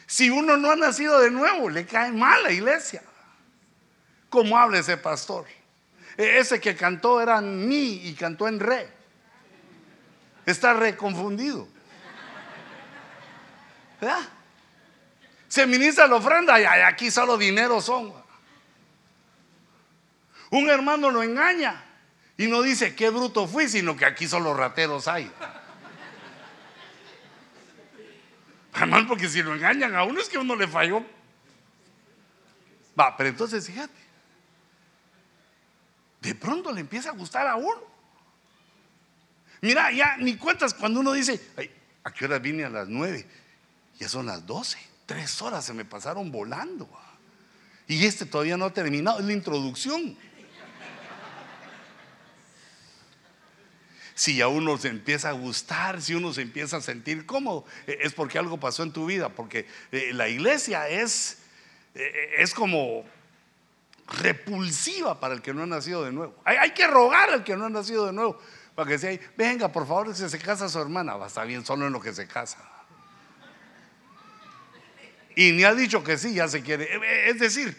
Si 0.07 0.31
uno 0.31 0.57
no 0.57 0.71
ha 0.71 0.77
nacido 0.77 1.21
de 1.21 1.31
nuevo, 1.31 1.69
le 1.69 1.85
cae 1.85 2.13
mal 2.13 2.43
la 2.43 2.53
iglesia. 2.53 3.03
¿Cómo 4.31 4.57
habla 4.57 4.79
ese 4.79 4.97
pastor? 4.97 5.47
E, 6.19 6.41
ese 6.41 6.61
que 6.61 6.75
cantó 6.75 7.21
era 7.21 7.41
mi 7.41 8.09
y 8.09 8.15
cantó 8.15 8.49
en 8.49 8.59
re. 8.59 8.93
Está 10.45 10.75
reconfundido. 10.75 11.69
¿Verdad? 14.01 14.29
Se 15.47 15.67
ministra 15.67 16.07
la 16.09 16.17
ofrenda 16.17 16.61
y 16.61 16.65
aquí 16.65 17.11
solo 17.11 17.39
dinero 17.39 17.81
son. 17.81 18.13
Un 20.51 20.69
hermano 20.69 21.11
lo 21.11 21.23
engaña 21.23 21.85
y 22.37 22.47
no 22.47 22.63
dice 22.63 22.95
qué 22.95 23.11
bruto 23.11 23.47
fui, 23.47 23.69
sino 23.69 23.97
que 23.97 24.05
aquí 24.05 24.27
solo 24.27 24.55
rateros 24.55 25.07
hay. 25.07 25.31
Además, 28.73 29.05
porque 29.07 29.29
si 29.29 29.43
lo 29.43 29.55
engañan 29.55 29.95
a 29.95 30.05
uno 30.05 30.21
es 30.21 30.29
que 30.29 30.39
uno 30.39 30.57
le 30.57 30.67
falló. 30.67 31.05
Va, 32.99 33.17
pero 33.17 33.29
entonces 33.29 33.67
fíjate. 33.67 34.08
De 36.21 36.35
pronto 36.35 36.73
le 36.73 36.81
empieza 36.81 37.11
a 37.11 37.13
gustar 37.13 37.47
a 37.47 37.57
uno. 37.57 37.83
Mira, 39.61 39.91
ya 39.93 40.17
ni 40.19 40.37
cuentas 40.37 40.75
cuando 40.75 41.01
uno 41.01 41.13
dice, 41.13 41.41
¿a 42.05 42.13
qué 42.13 42.25
hora 42.25 42.39
vine 42.39 42.65
a 42.65 42.71
las 42.71 42.89
nueve? 42.89 43.27
Ya 43.99 44.09
son 44.09 44.27
las 44.27 44.47
12. 44.47 44.79
Tres 45.07 45.41
horas 45.43 45.65
se 45.65 45.75
me 45.75 45.85
pasaron 45.85 46.31
volando. 46.31 46.89
Y 47.87 48.05
este 48.05 48.27
todavía 48.27 48.57
no 48.57 48.67
ha 48.67 48.73
terminado, 48.73 49.19
es 49.19 49.25
la 49.25 49.33
introducción. 49.33 50.17
Si 54.15 54.41
a 54.41 54.49
uno 54.49 54.77
se 54.79 54.89
empieza 54.89 55.29
a 55.29 55.33
gustar, 55.33 56.03
si 56.03 56.13
uno 56.13 56.33
se 56.35 56.43
empieza 56.43 56.79
a 56.79 56.81
sentir 56.81 57.25
cómodo, 57.25 57.65
eh, 57.87 57.99
es 58.01 58.15
porque 58.15 58.37
algo 58.37 58.59
pasó 58.59 58.83
en 58.83 58.93
tu 58.93 59.07
vida, 59.07 59.29
porque 59.29 59.67
eh, 59.93 60.11
la 60.13 60.29
iglesia 60.29 60.89
es, 60.89 61.39
eh, 61.95 62.35
es 62.39 62.53
como 62.53 63.05
repulsiva 64.09 65.19
para 65.21 65.35
el 65.35 65.43
que 65.43 65.53
no 65.53 65.63
ha 65.63 65.67
nacido 65.67 66.05
de 66.05 66.13
nuevo. 66.13 66.35
Hay, 66.45 66.71
que 66.71 66.87
rogar 66.87 67.31
al 67.31 67.45
que 67.45 67.57
no 67.57 67.67
ha 67.67 67.71
nacido 67.71 68.07
de 68.07 68.13
nuevo 68.13 68.41
para 68.75 68.89
que 68.91 68.99
sea, 68.99 69.19
venga, 69.37 69.73
por 69.73 69.87
favor, 69.87 70.15
si 70.15 70.29
se 70.29 70.39
casa 70.39 70.69
su 70.69 70.81
hermana, 70.81 71.17
va 71.17 71.25
a 71.25 71.29
estar 71.29 71.47
bien 71.47 71.65
solo 71.65 71.87
en 71.87 71.93
lo 71.93 72.01
que 72.01 72.13
se 72.13 72.29
casa. 72.29 72.59
Y 75.35 75.53
ni 75.53 75.65
ha 75.65 75.75
dicho 75.75 76.03
que 76.03 76.17
sí, 76.17 76.35
ya 76.35 76.49
se 76.49 76.63
quiere. 76.63 76.89
Es 77.29 77.39
decir, 77.39 77.77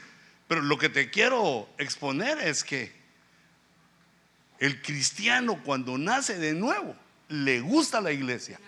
pero 0.48 0.62
lo 0.62 0.78
que 0.78 0.90
te 0.90 1.10
quiero 1.10 1.70
exponer 1.78 2.40
es 2.40 2.64
que 2.64 2.92
el 4.60 4.82
cristiano 4.82 5.62
cuando 5.64 5.98
nace 5.98 6.38
de 6.38 6.54
nuevo, 6.54 6.96
le 7.30 7.62
gusta 7.62 8.02
la 8.02 8.12
iglesia, 8.12 8.60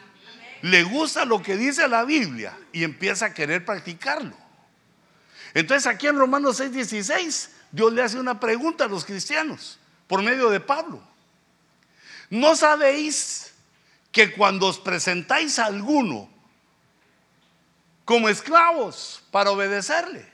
le 0.61 0.83
gusta 0.83 1.25
lo 1.25 1.41
que 1.41 1.57
dice 1.57 1.87
la 1.87 2.05
Biblia 2.05 2.57
y 2.71 2.83
empieza 2.83 3.27
a 3.27 3.33
querer 3.33 3.65
practicarlo. 3.65 4.40
Entonces 5.53 5.87
aquí 5.87 6.07
en 6.07 6.17
Romanos 6.17 6.59
6:16, 6.59 7.49
Dios 7.71 7.93
le 7.93 8.03
hace 8.03 8.19
una 8.19 8.39
pregunta 8.39 8.85
a 8.85 8.87
los 8.87 9.05
cristianos 9.05 9.79
por 10.07 10.21
medio 10.21 10.49
de 10.49 10.59
Pablo. 10.59 11.01
¿No 12.29 12.55
sabéis 12.55 13.53
que 14.11 14.33
cuando 14.33 14.67
os 14.67 14.79
presentáis 14.79 15.59
a 15.59 15.65
alguno 15.65 16.29
como 18.05 18.29
esclavos 18.29 19.23
para 19.31 19.51
obedecerle, 19.51 20.29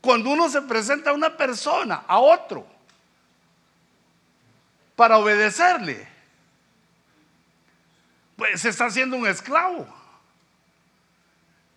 cuando 0.00 0.30
uno 0.30 0.50
se 0.50 0.60
presenta 0.62 1.10
a 1.10 1.14
una 1.14 1.36
persona, 1.36 2.04
a 2.06 2.18
otro, 2.18 2.66
para 4.96 5.18
obedecerle, 5.18 6.06
pues 8.36 8.60
se 8.60 8.68
está 8.68 8.86
haciendo 8.86 9.16
un 9.16 9.26
esclavo. 9.26 9.86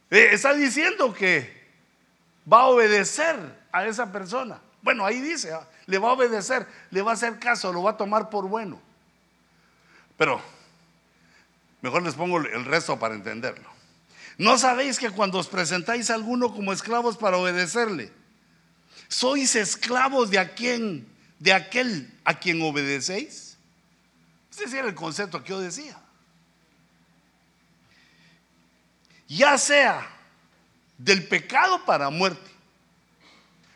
Eh, 0.10 0.30
está 0.32 0.54
diciendo 0.54 1.14
que 1.14 1.58
va 2.52 2.62
a 2.62 2.68
obedecer 2.68 3.36
a 3.72 3.86
esa 3.86 4.12
persona. 4.12 4.62
Bueno, 4.82 5.06
ahí 5.06 5.20
dice, 5.20 5.54
ah, 5.54 5.68
le 5.86 5.98
va 5.98 6.10
a 6.10 6.14
obedecer, 6.14 6.66
le 6.92 7.02
va 7.02 7.12
a 7.12 7.14
hacer 7.16 7.40
caso, 7.40 7.74
lo 7.74 7.84
va 7.84 7.92
a 7.92 7.98
tomar 7.98 8.30
por 8.30 8.48
bueno. 8.48 8.80
Pero 10.18 10.42
mejor 11.82 12.04
les 12.04 12.16
pongo 12.16 12.38
el 12.38 12.66
resto 12.66 12.98
para 12.98 13.16
entenderlo. 13.16 13.70
¿No 14.38 14.58
sabéis 14.58 15.00
que 15.00 15.10
cuando 15.10 15.40
os 15.40 15.48
presentáis 15.48 16.10
a 16.10 16.14
alguno 16.14 16.54
como 16.54 16.72
esclavos 16.72 17.18
para 17.18 17.38
obedecerle, 17.38 18.12
sois 19.08 19.56
esclavos 19.56 20.30
de 20.30 20.40
a 20.40 20.52
de 21.40 21.54
aquel 21.54 22.14
a 22.24 22.40
quien 22.40 22.62
obedecéis? 22.62 23.58
Ese 24.52 24.78
era 24.78 24.88
el 24.88 24.96
concepto 24.96 25.44
que 25.44 25.50
yo 25.50 25.60
decía. 25.60 25.98
Ya 29.28 29.58
sea 29.58 30.08
del 30.98 31.28
pecado 31.28 31.84
para 31.86 32.10
muerte. 32.10 32.52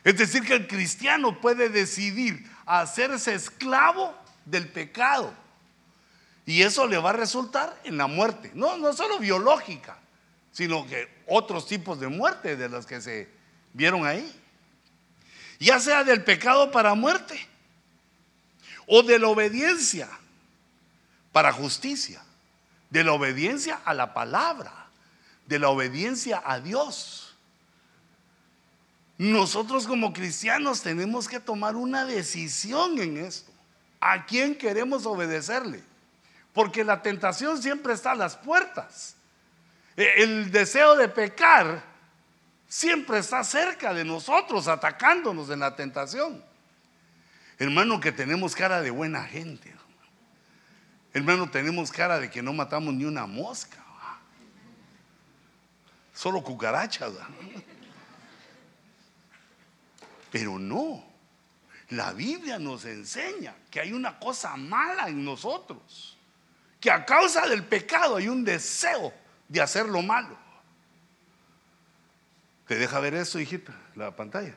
Es 0.03 0.17
decir, 0.17 0.43
que 0.43 0.53
el 0.53 0.67
cristiano 0.67 1.39
puede 1.39 1.69
decidir 1.69 2.49
hacerse 2.65 3.33
esclavo 3.33 4.15
del 4.45 4.67
pecado. 4.67 5.33
Y 6.45 6.63
eso 6.63 6.87
le 6.87 6.97
va 6.97 7.11
a 7.11 7.13
resultar 7.13 7.79
en 7.83 7.97
la 7.97 8.07
muerte. 8.07 8.51
No, 8.55 8.77
no 8.77 8.93
solo 8.93 9.19
biológica, 9.19 9.97
sino 10.51 10.87
que 10.87 11.07
otros 11.27 11.67
tipos 11.67 11.99
de 11.99 12.07
muerte 12.07 12.55
de 12.55 12.67
las 12.67 12.85
que 12.85 12.99
se 12.99 13.29
vieron 13.73 14.05
ahí. 14.05 14.39
Ya 15.59 15.79
sea 15.79 16.03
del 16.03 16.23
pecado 16.23 16.71
para 16.71 16.95
muerte 16.95 17.39
o 18.87 19.03
de 19.03 19.19
la 19.19 19.27
obediencia 19.27 20.09
para 21.31 21.53
justicia, 21.53 22.21
de 22.89 23.03
la 23.03 23.13
obediencia 23.13 23.79
a 23.85 23.93
la 23.93 24.13
palabra 24.13 24.80
de 25.45 25.59
la 25.59 25.69
obediencia 25.69 26.41
a 26.45 26.59
Dios. 26.59 27.35
Nosotros 29.17 29.85
como 29.85 30.13
cristianos 30.13 30.81
tenemos 30.81 31.27
que 31.27 31.39
tomar 31.39 31.75
una 31.75 32.05
decisión 32.05 32.99
en 32.99 33.17
esto. 33.17 33.51
¿A 33.99 34.25
quién 34.25 34.55
queremos 34.55 35.05
obedecerle? 35.05 35.83
Porque 36.53 36.83
la 36.83 37.01
tentación 37.01 37.61
siempre 37.61 37.93
está 37.93 38.11
a 38.11 38.15
las 38.15 38.35
puertas. 38.35 39.15
E, 39.95 40.23
el 40.23 40.51
deseo 40.51 40.95
de 40.95 41.07
pecar 41.07 41.83
siempre 42.67 43.19
está 43.19 43.43
cerca 43.43 43.93
de 43.93 44.03
nosotros, 44.03 44.67
atacándonos 44.67 45.49
en 45.51 45.59
la 45.59 45.75
tentación. 45.75 46.43
Hermano, 47.59 47.99
que 47.99 48.11
tenemos 48.11 48.55
cara 48.55 48.81
de 48.81 48.89
buena 48.89 49.23
gente. 49.25 49.71
Hermano, 51.13 51.49
tenemos 51.51 51.91
cara 51.91 52.19
de 52.19 52.31
que 52.31 52.41
no 52.41 52.53
matamos 52.53 52.93
ni 52.93 53.05
una 53.05 53.27
mosca 53.27 53.80
solo 56.21 56.43
cucarachas. 56.43 57.13
Pero 60.31 60.59
no, 60.59 61.03
la 61.89 62.13
Biblia 62.13 62.59
nos 62.59 62.85
enseña 62.85 63.55
que 63.71 63.79
hay 63.79 63.91
una 63.91 64.19
cosa 64.19 64.55
mala 64.55 65.07
en 65.07 65.25
nosotros, 65.25 66.15
que 66.79 66.91
a 66.91 67.03
causa 67.05 67.47
del 67.47 67.63
pecado 67.63 68.17
hay 68.17 68.27
un 68.27 68.43
deseo 68.43 69.11
de 69.49 69.61
hacer 69.61 69.87
lo 69.87 70.03
malo. 70.03 70.37
¿Te 72.67 72.75
deja 72.75 72.99
ver 72.99 73.15
eso, 73.15 73.39
hijita, 73.39 73.73
la 73.95 74.15
pantalla? 74.15 74.53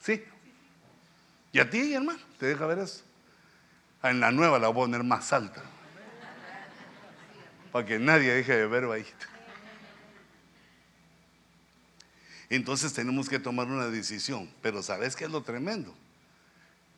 Sí. 0.00 0.24
¿Y 1.50 1.58
a 1.58 1.68
ti, 1.68 1.94
hermano? 1.94 2.20
¿Te 2.38 2.46
deja 2.46 2.64
ver 2.66 2.78
eso? 2.78 3.02
Ah, 4.02 4.10
en 4.10 4.20
la 4.20 4.30
nueva 4.30 4.60
la 4.60 4.68
voy 4.68 4.82
a 4.82 4.86
poner 4.86 5.02
más 5.02 5.32
alta. 5.32 5.64
Para 7.72 7.84
que 7.84 7.98
nadie 7.98 8.32
deje 8.32 8.56
de 8.56 8.66
ver, 8.68 8.84
hijita. 9.00 9.31
Entonces 12.52 12.92
tenemos 12.92 13.30
que 13.30 13.38
tomar 13.38 13.66
una 13.68 13.86
decisión. 13.86 14.52
Pero 14.60 14.82
¿sabes 14.82 15.16
qué 15.16 15.24
es 15.24 15.30
lo 15.30 15.42
tremendo? 15.42 15.94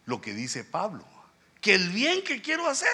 Lo 0.04 0.20
que 0.20 0.34
dice 0.34 0.64
Pablo. 0.64 1.04
Que 1.60 1.76
el 1.76 1.90
bien 1.90 2.24
que 2.24 2.42
quiero 2.42 2.66
hacer, 2.66 2.92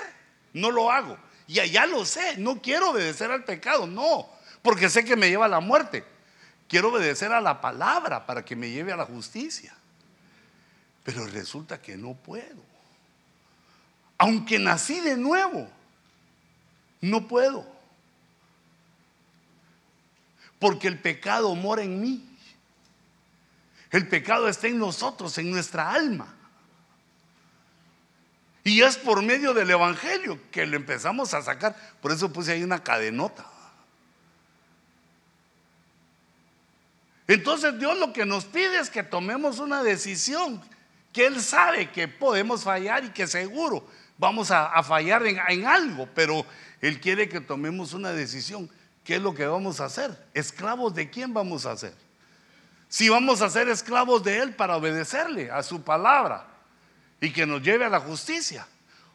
no 0.52 0.70
lo 0.70 0.92
hago. 0.92 1.16
Y 1.46 1.58
allá 1.58 1.86
lo 1.86 2.04
sé, 2.04 2.36
no 2.36 2.60
quiero 2.60 2.90
obedecer 2.90 3.30
al 3.30 3.44
pecado, 3.44 3.86
no, 3.86 4.28
porque 4.60 4.90
sé 4.90 5.06
que 5.06 5.16
me 5.16 5.30
lleva 5.30 5.46
a 5.46 5.48
la 5.48 5.60
muerte. 5.60 6.04
Quiero 6.68 6.90
obedecer 6.90 7.32
a 7.32 7.40
la 7.40 7.62
palabra 7.62 8.26
para 8.26 8.44
que 8.44 8.54
me 8.54 8.68
lleve 8.68 8.92
a 8.92 8.96
la 8.96 9.06
justicia. 9.06 9.74
Pero 11.02 11.26
resulta 11.28 11.80
que 11.80 11.96
no 11.96 12.12
puedo. 12.12 12.62
Aunque 14.18 14.58
nací 14.58 15.00
de 15.00 15.16
nuevo, 15.16 15.66
no 17.00 17.26
puedo. 17.26 17.66
Porque 20.58 20.88
el 20.88 20.98
pecado 20.98 21.54
mora 21.54 21.82
en 21.82 22.02
mí. 22.02 22.29
El 23.90 24.06
pecado 24.06 24.48
está 24.48 24.68
en 24.68 24.78
nosotros, 24.78 25.36
en 25.38 25.50
nuestra 25.50 25.90
alma. 25.90 26.34
Y 28.62 28.82
es 28.82 28.96
por 28.96 29.22
medio 29.22 29.52
del 29.54 29.70
Evangelio 29.70 30.38
que 30.50 30.66
lo 30.66 30.76
empezamos 30.76 31.34
a 31.34 31.42
sacar. 31.42 31.74
Por 32.00 32.12
eso 32.12 32.32
puse 32.32 32.52
ahí 32.52 32.62
una 32.62 32.82
cadenota. 32.82 33.46
Entonces 37.26 37.78
Dios 37.78 37.98
lo 37.98 38.12
que 38.12 38.26
nos 38.26 38.44
pide 38.44 38.78
es 38.78 38.90
que 38.90 39.02
tomemos 39.02 39.60
una 39.60 39.82
decisión, 39.82 40.60
que 41.12 41.26
Él 41.26 41.40
sabe 41.40 41.90
que 41.90 42.08
podemos 42.08 42.64
fallar 42.64 43.04
y 43.04 43.10
que 43.10 43.26
seguro 43.26 43.86
vamos 44.18 44.50
a, 44.50 44.82
fallar 44.82 45.24
en, 45.26 45.38
en 45.48 45.66
algo, 45.66 46.08
pero 46.14 46.44
Él 46.80 47.00
quiere 47.00 47.28
que 47.28 47.40
tomemos 47.40 47.92
una 47.92 48.10
decisión. 48.10 48.68
¿Qué 49.04 49.16
es 49.16 49.22
lo 49.22 49.32
que 49.32 49.46
vamos 49.46 49.80
a 49.80 49.86
hacer? 49.86 50.10
¿Esclavos 50.34 50.94
de 50.94 51.08
quién 51.08 51.32
vamos 51.32 51.66
a 51.66 51.76
ser? 51.76 51.94
Si 52.90 53.08
vamos 53.08 53.40
a 53.40 53.48
ser 53.48 53.68
esclavos 53.68 54.24
de 54.24 54.38
Él 54.38 54.56
para 54.56 54.76
obedecerle 54.76 55.48
a 55.48 55.62
su 55.62 55.82
palabra 55.82 56.44
y 57.20 57.32
que 57.32 57.46
nos 57.46 57.62
lleve 57.62 57.84
a 57.84 57.88
la 57.88 58.00
justicia, 58.00 58.66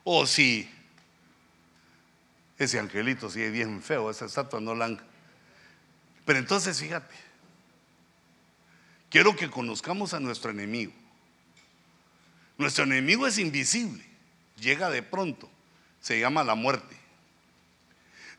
o 0.05 0.25
si 0.25 0.71
ese 2.57 2.79
angelito 2.79 3.29
sigue 3.29 3.49
bien 3.49 3.83
feo, 3.83 4.09
esa 4.09 4.25
estatua 4.25 4.61
no 4.61 4.73
la. 4.73 4.97
Pero 6.23 6.39
entonces 6.39 6.79
fíjate, 6.79 7.13
quiero 9.09 9.35
que 9.35 9.49
conozcamos 9.51 10.13
a 10.13 10.21
nuestro 10.21 10.51
enemigo. 10.51 10.93
Nuestro 12.57 12.85
enemigo 12.85 13.27
es 13.27 13.37
invisible, 13.37 14.05
llega 14.57 14.89
de 14.89 15.03
pronto, 15.03 15.49
se 15.99 16.17
llama 16.17 16.45
la 16.45 16.55
muerte. 16.55 16.95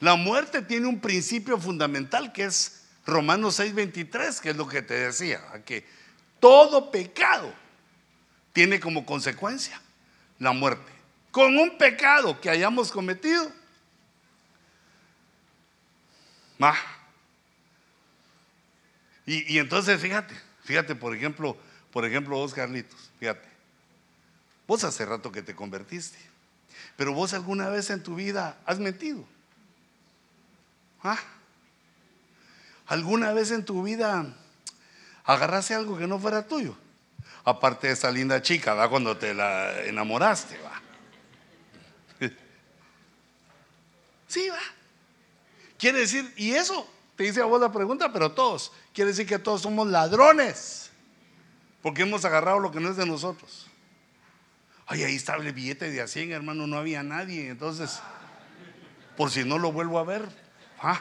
La 0.01 0.16
muerte 0.16 0.62
tiene 0.62 0.87
un 0.87 0.99
principio 0.99 1.59
fundamental 1.59 2.33
que 2.33 2.44
es 2.44 2.86
Romanos 3.06 3.58
6:23, 3.60 4.40
que 4.40 4.50
es 4.50 4.56
lo 4.56 4.66
que 4.66 4.82
te 4.82 4.94
decía, 4.94 5.40
que 5.64 5.86
todo 6.40 6.90
pecado 6.90 7.54
tiene 8.52 8.80
como 8.80 9.06
consecuencia 9.06 9.80
la 10.38 10.52
muerte. 10.52 10.92
Con 11.30 11.56
un 11.56 11.78
pecado 11.78 12.40
que 12.40 12.50
hayamos 12.50 12.90
cometido. 12.90 13.50
Y, 19.26 19.54
y 19.54 19.58
entonces, 19.58 20.00
fíjate, 20.00 20.34
fíjate, 20.64 20.94
por 20.94 21.14
ejemplo, 21.14 21.56
por 21.92 22.04
ejemplo, 22.04 22.36
vos, 22.36 22.54
Carlitos, 22.54 23.10
fíjate. 23.20 23.48
Vos 24.66 24.82
hace 24.84 25.04
rato 25.04 25.30
que 25.30 25.42
te 25.42 25.54
convertiste. 25.54 26.18
Pero 26.96 27.12
vos 27.12 27.34
alguna 27.34 27.68
vez 27.68 27.90
en 27.90 28.02
tu 28.02 28.14
vida 28.14 28.58
has 28.66 28.78
mentido. 28.78 29.24
¿Ah? 31.02 31.18
¿Alguna 32.87 33.33
vez 33.33 33.51
en 33.51 33.64
tu 33.64 33.83
vida 33.83 34.25
agarraste 35.25 35.75
algo 35.75 35.99
que 35.99 36.07
no 36.07 36.18
fuera 36.18 36.46
tuyo? 36.46 36.77
Aparte 37.44 37.88
de 37.88 37.92
esa 37.92 38.11
linda 38.11 38.40
chica, 38.42 38.75
¿va? 38.75 38.88
Cuando 38.88 39.16
te 39.16 39.35
la 39.35 39.85
enamoraste, 39.85 40.59
va. 40.59 40.83
Sí, 44.29 44.49
va. 44.49 44.59
Quiere 45.79 46.01
decir, 46.01 46.33
y 46.37 46.53
eso 46.53 46.88
te 47.16 47.25
dice 47.25 47.40
a 47.40 47.44
vos 47.44 47.61
la 47.61 47.72
pregunta, 47.72 48.12
pero 48.12 48.33
todos, 48.33 48.72
quiere 48.92 49.11
decir 49.11 49.27
que 49.27 49.38
todos 49.38 49.62
somos 49.62 49.87
ladrones, 49.88 50.90
porque 51.83 52.03
hemos 52.03 52.25
agarrado 52.25 52.59
lo 52.59 52.70
que 52.70 52.81
no 52.81 52.90
es 52.90 52.96
de 52.96 53.07
nosotros. 53.07 53.66
Ay, 54.87 55.03
ahí 55.03 55.16
estaba 55.16 55.42
el 55.42 55.53
billete 55.53 55.90
de 55.90 56.01
a 56.01 56.07
100, 56.07 56.33
hermano, 56.33 56.66
no 56.66 56.77
había 56.77 57.03
nadie, 57.03 57.49
entonces, 57.49 58.01
por 59.16 59.31
si 59.31 59.44
no 59.44 59.59
lo 59.59 59.72
vuelvo 59.72 59.99
a 59.99 60.05
ver, 60.05 60.29
¿ah? 60.81 61.01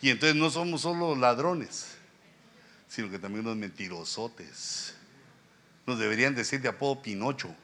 Y 0.00 0.10
entonces 0.10 0.36
no 0.36 0.50
somos 0.50 0.82
solo 0.82 1.16
ladrones, 1.16 1.96
sino 2.88 3.10
que 3.10 3.18
también 3.18 3.44
unos 3.46 3.56
mentirosotes. 3.56 4.94
Nos 5.86 5.98
deberían 5.98 6.34
decir 6.34 6.60
de 6.60 6.68
apodo 6.68 7.02
Pinocho. 7.02 7.54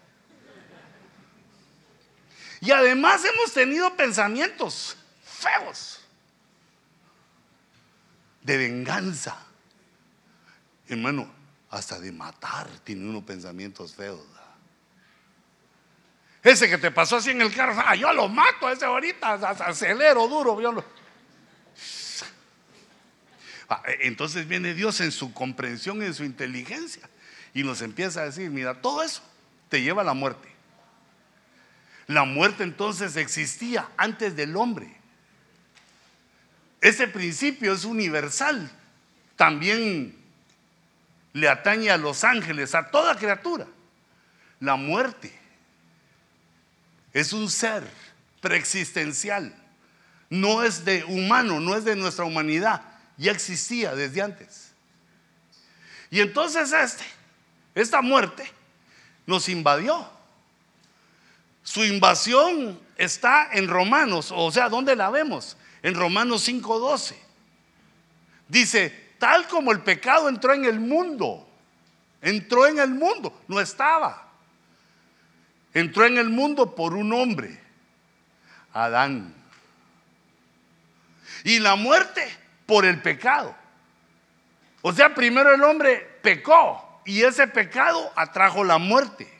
Y 2.61 2.71
además 2.71 3.25
hemos 3.25 3.53
tenido 3.53 3.95
pensamientos 3.97 4.97
feos 5.25 6.01
de 8.43 8.57
venganza. 8.57 9.37
Hermano, 10.89 11.31
hasta 11.71 11.99
de 11.99 12.13
matar 12.13 12.69
tiene 12.85 13.09
unos 13.09 13.25
pensamientos 13.25 13.95
feos. 13.95 14.21
Ese 16.43 16.69
que 16.69 16.79
te 16.79 16.91
pasó 16.91 17.17
así 17.17 17.31
en 17.31 17.41
el 17.41 17.55
carro, 17.55 17.81
ah, 17.85 17.95
yo 17.95 18.13
lo 18.13 18.29
mato, 18.29 18.69
ese 18.69 18.85
ahorita, 18.85 19.35
acelero 19.35 20.27
duro, 20.27 20.61
yo. 20.61 20.85
Ah, 23.73 23.83
e, 23.87 24.07
entonces 24.07 24.47
viene 24.47 24.75
Dios 24.75 25.01
en 25.01 25.11
su 25.11 25.33
comprensión, 25.33 26.03
en 26.03 26.13
su 26.13 26.25
inteligencia, 26.25 27.09
y 27.55 27.63
nos 27.63 27.81
empieza 27.81 28.21
a 28.21 28.27
decir, 28.27 28.51
mira, 28.51 28.83
todo 28.83 29.03
eso 29.03 29.23
te 29.71 29.81
lleva 29.81 30.03
a 30.03 30.05
la 30.05 30.13
muerte. 30.13 30.47
La 32.07 32.25
muerte 32.25 32.65
entonces 32.65 33.17
existía 33.17 33.89
antes 33.97 34.37
del 34.37 34.57
hombre. 34.57 34.95
Ese 36.83 37.09
principio 37.09 37.73
es 37.73 37.87
universal. 37.87 38.71
También 39.37 40.19
le 41.33 41.49
atañe 41.49 41.91
a 41.91 41.97
los 41.97 42.25
ángeles, 42.25 42.75
a 42.75 42.91
toda 42.91 43.17
criatura. 43.17 43.67
La 44.61 44.77
muerte 44.77 45.33
es 47.15 47.33
un 47.33 47.49
ser 47.49 47.89
preexistencial. 48.43 49.55
No 50.29 50.63
es 50.63 50.85
de 50.85 51.05
humano, 51.05 51.59
no 51.59 51.75
es 51.75 51.87
de 51.87 51.97
nuestra 51.97 52.27
humanidad 52.27 52.92
ya 53.17 53.33
existía 53.33 53.95
desde 53.95 54.23
antes. 54.23 54.73
Y 56.11 56.21
entonces 56.21 56.73
este, 56.73 57.05
esta 57.75 58.03
muerte 58.03 58.51
nos 59.27 59.49
invadió. 59.49 60.09
Su 61.63 61.85
invasión 61.85 62.79
está 62.97 63.49
en 63.53 63.69
Romanos, 63.69 64.33
o 64.35 64.51
sea, 64.51 64.69
¿dónde 64.69 64.97
la 64.97 65.11
vemos? 65.11 65.57
En 65.83 65.95
Romanos 65.95 66.47
5:12. 66.47 67.15
Dice, 68.49 69.15
tal 69.19 69.47
como 69.49 69.73
el 69.73 69.81
pecado 69.81 70.29
entró 70.29 70.53
en 70.53 70.65
el 70.65 70.81
mundo, 70.81 71.49
entró 72.21 72.67
en 72.67 72.79
el 72.79 72.91
mundo, 72.91 73.41
no 73.49 73.61
estaba. 73.61 74.29
Entró 75.73 76.05
en 76.05 76.19
el 76.19 76.29
mundo 76.29 76.75
por 76.75 76.93
un 76.93 77.13
hombre, 77.15 77.59
Adán. 78.75 79.35
Y 81.45 81.61
la 81.61 81.77
muerte 81.77 82.42
por 82.67 82.85
el 82.85 83.01
pecado. 83.03 83.55
O 84.83 84.93
sea, 84.93 85.15
primero 85.15 85.55
el 85.55 85.63
hombre 85.63 86.19
pecó 86.23 87.01
y 87.05 87.23
ese 87.23 87.47
pecado 87.47 88.13
atrajo 88.17 88.65
la 88.65 88.79
muerte. 88.79 89.33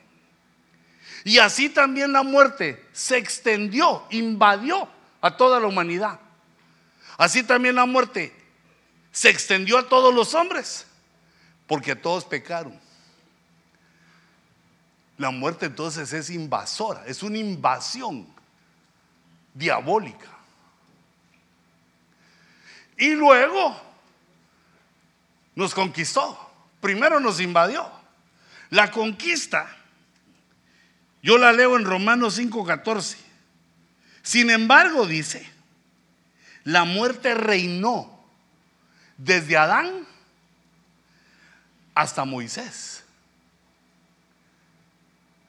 Y 1.23 1.37
así 1.37 1.69
también 1.69 2.11
la 2.11 2.23
muerte 2.23 2.85
se 2.91 3.17
extendió, 3.17 4.05
invadió 4.09 4.87
a 5.21 5.37
toda 5.37 5.59
la 5.59 5.67
humanidad. 5.67 6.19
Así 7.17 7.43
también 7.43 7.75
la 7.75 7.85
muerte 7.85 8.35
se 9.11 9.29
extendió 9.29 9.77
a 9.77 9.87
todos 9.87 10.13
los 10.13 10.33
hombres, 10.33 10.85
porque 11.67 11.95
todos 11.95 12.25
pecaron. 12.25 12.79
La 15.17 15.29
muerte 15.29 15.67
entonces 15.67 16.11
es 16.11 16.29
invasora, 16.29 17.03
es 17.05 17.21
una 17.23 17.37
invasión 17.37 18.27
diabólica. 19.53 20.32
Y 22.97 23.11
luego 23.11 23.79
nos 25.55 25.73
conquistó. 25.73 26.39
Primero 26.81 27.19
nos 27.19 27.39
invadió. 27.39 27.89
La 28.69 28.91
conquista, 28.91 29.75
yo 31.21 31.37
la 31.37 31.53
leo 31.53 31.77
en 31.77 31.85
Romanos 31.85 32.37
5:14. 32.37 33.17
Sin 34.21 34.49
embargo, 34.49 35.05
dice, 35.05 35.47
la 36.63 36.85
muerte 36.85 37.35
reinó 37.35 38.25
desde 39.17 39.57
Adán 39.57 40.07
hasta 41.93 42.25
Moisés. 42.25 43.03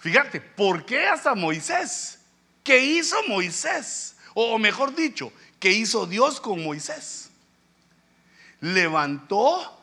Fíjate, 0.01 0.41
¿por 0.41 0.85
qué 0.85 1.09
hasta 1.09 1.35
Moisés? 1.35 2.19
¿Qué 2.63 2.85
hizo 2.85 3.17
Moisés? 3.27 4.17
O 4.35 4.59
mejor 4.59 4.95
dicho, 4.95 5.33
¿qué 5.59 5.71
hizo 5.71 6.05
Dios 6.07 6.41
con 6.41 6.63
Moisés? 6.63 7.31
Levantó 8.65 9.79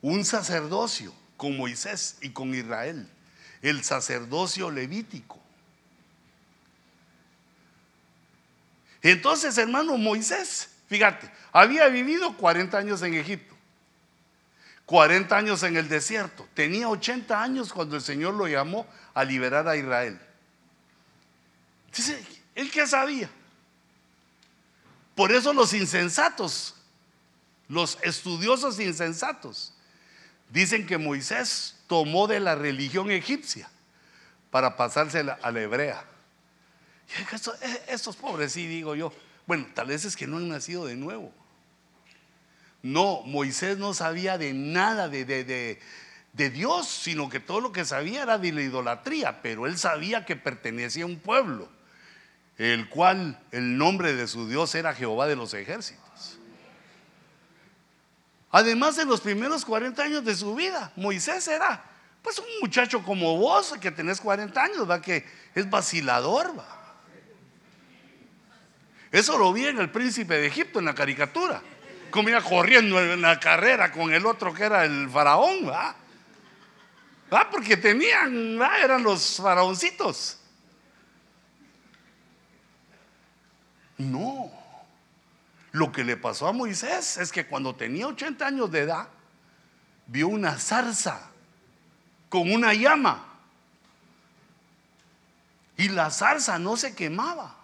un 0.00 0.24
sacerdocio 0.24 1.12
con 1.36 1.56
Moisés 1.56 2.18
y 2.20 2.30
con 2.30 2.54
Israel, 2.54 3.10
el 3.62 3.82
sacerdocio 3.82 4.70
levítico. 4.70 5.40
Entonces, 9.02 9.58
hermano 9.58 9.98
Moisés, 9.98 10.68
fíjate, 10.88 11.28
había 11.50 11.88
vivido 11.88 12.36
40 12.36 12.78
años 12.78 13.02
en 13.02 13.14
Egipto, 13.14 13.56
40 14.86 15.36
años 15.36 15.62
en 15.64 15.76
el 15.76 15.88
desierto, 15.88 16.46
tenía 16.54 16.88
80 16.88 17.42
años 17.42 17.72
cuando 17.72 17.96
el 17.96 18.02
Señor 18.02 18.34
lo 18.34 18.46
llamó 18.46 18.86
a 19.14 19.24
liberar 19.24 19.66
a 19.66 19.76
Israel. 19.76 20.20
Dice, 21.96 22.24
¿él 22.54 22.70
qué 22.70 22.86
sabía? 22.86 23.28
Por 25.16 25.32
eso 25.32 25.52
los 25.52 25.74
insensatos 25.74 26.76
los 27.70 27.98
estudiosos 28.02 28.80
insensatos 28.80 29.72
dicen 30.50 30.88
que 30.88 30.98
Moisés 30.98 31.76
tomó 31.86 32.26
de 32.26 32.40
la 32.40 32.56
religión 32.56 33.12
egipcia 33.12 33.70
para 34.50 34.76
pasársela 34.76 35.38
a 35.40 35.52
la 35.52 35.62
hebrea. 35.62 36.04
Eh, 37.62 37.82
estos, 37.86 38.16
pobres, 38.16 38.52
sí, 38.52 38.66
digo 38.66 38.96
yo, 38.96 39.12
bueno, 39.46 39.68
tal 39.72 39.86
vez 39.86 40.04
es 40.04 40.16
que 40.16 40.26
no 40.26 40.38
han 40.38 40.48
nacido 40.48 40.84
de 40.84 40.96
nuevo. 40.96 41.32
No, 42.82 43.22
Moisés 43.22 43.78
no 43.78 43.94
sabía 43.94 44.36
de 44.36 44.52
nada 44.52 45.08
de, 45.08 45.24
de, 45.24 46.50
Dios, 46.50 46.88
sino 46.88 47.28
que 47.28 47.38
todo 47.38 47.60
lo 47.60 47.70
que 47.70 47.84
sabía 47.84 48.24
era 48.24 48.38
de 48.38 48.50
la 48.50 48.62
idolatría, 48.62 49.42
pero 49.42 49.68
él 49.68 49.78
sabía 49.78 50.24
que 50.24 50.34
pertenecía 50.34 51.04
a 51.04 51.06
un 51.06 51.20
pueblo, 51.20 51.68
el 52.58 52.88
cual 52.88 53.40
el 53.52 53.78
nombre 53.78 54.14
de 54.14 54.26
su 54.26 54.48
Dios 54.48 54.74
era 54.74 54.92
Jehová 54.92 55.28
de 55.28 55.36
los 55.36 55.54
ejércitos. 55.54 56.09
Además, 58.50 58.98
en 58.98 59.08
los 59.08 59.20
primeros 59.20 59.64
40 59.64 60.02
años 60.02 60.24
de 60.24 60.34
su 60.34 60.54
vida, 60.54 60.92
Moisés 60.96 61.46
era 61.48 61.84
pues 62.22 62.38
un 62.38 62.46
muchacho 62.60 63.02
como 63.02 63.36
vos, 63.38 63.74
que 63.80 63.90
tenés 63.90 64.20
40 64.20 64.62
años, 64.62 64.90
va 64.90 65.00
que 65.00 65.24
es 65.54 65.70
vacilador, 65.70 66.58
va. 66.58 66.80
Eso 69.10 69.38
lo 69.38 69.52
vi 69.52 69.66
en 69.66 69.78
el 69.78 69.90
príncipe 69.90 70.34
de 70.34 70.46
Egipto, 70.46 70.78
en 70.78 70.84
la 70.84 70.94
caricatura. 70.94 71.62
Comía 72.10 72.42
corriendo 72.42 73.00
en 73.00 73.22
la 73.22 73.40
carrera 73.40 73.90
con 73.90 74.12
el 74.12 74.26
otro 74.26 74.52
que 74.52 74.64
era 74.64 74.84
el 74.84 75.08
faraón, 75.08 75.68
va. 75.68 75.96
Porque 77.50 77.76
tenían, 77.76 78.60
eran 78.82 79.02
los 79.02 79.36
faraoncitos. 79.36 80.38
No. 83.98 84.59
Lo 85.72 85.92
que 85.92 86.04
le 86.04 86.16
pasó 86.16 86.48
a 86.48 86.52
Moisés 86.52 87.16
es 87.18 87.30
que 87.30 87.46
cuando 87.46 87.74
tenía 87.74 88.06
80 88.06 88.46
años 88.46 88.70
de 88.70 88.80
edad, 88.80 89.08
vio 90.06 90.28
una 90.28 90.58
zarza 90.58 91.30
con 92.28 92.50
una 92.50 92.74
llama. 92.74 93.26
Y 95.76 95.88
la 95.88 96.10
zarza 96.10 96.58
no 96.58 96.76
se 96.76 96.94
quemaba. 96.94 97.56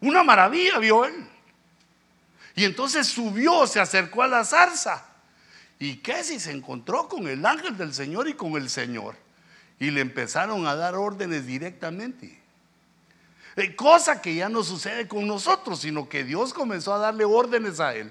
Una 0.00 0.22
maravilla 0.22 0.78
vio 0.78 1.04
él. 1.04 1.28
Y 2.54 2.64
entonces 2.64 3.06
subió, 3.06 3.66
se 3.66 3.80
acercó 3.80 4.22
a 4.22 4.28
la 4.28 4.44
zarza. 4.44 5.06
¿Y 5.78 5.96
qué 5.96 6.22
si 6.22 6.38
se 6.38 6.52
encontró 6.52 7.08
con 7.08 7.26
el 7.26 7.44
ángel 7.44 7.76
del 7.76 7.94
Señor 7.94 8.28
y 8.28 8.34
con 8.34 8.52
el 8.56 8.70
Señor? 8.70 9.16
Y 9.78 9.90
le 9.90 10.00
empezaron 10.00 10.66
a 10.66 10.74
dar 10.76 10.94
órdenes 10.94 11.46
directamente. 11.46 12.41
Eh, 13.56 13.76
cosa 13.76 14.22
que 14.22 14.34
ya 14.34 14.48
no 14.48 14.64
sucede 14.64 15.06
con 15.06 15.26
nosotros, 15.26 15.80
sino 15.80 16.08
que 16.08 16.24
Dios 16.24 16.54
comenzó 16.54 16.94
a 16.94 16.98
darle 16.98 17.24
órdenes 17.24 17.80
a 17.80 17.94
él 17.94 18.10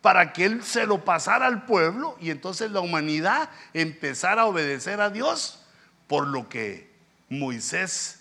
para 0.00 0.32
que 0.32 0.44
él 0.44 0.62
se 0.62 0.86
lo 0.86 1.04
pasara 1.04 1.46
al 1.46 1.64
pueblo 1.64 2.16
y 2.20 2.30
entonces 2.30 2.70
la 2.70 2.80
humanidad 2.80 3.50
empezara 3.74 4.42
a 4.42 4.46
obedecer 4.46 5.00
a 5.00 5.10
Dios 5.10 5.60
por 6.06 6.26
lo 6.26 6.48
que 6.48 6.90
Moisés 7.28 8.20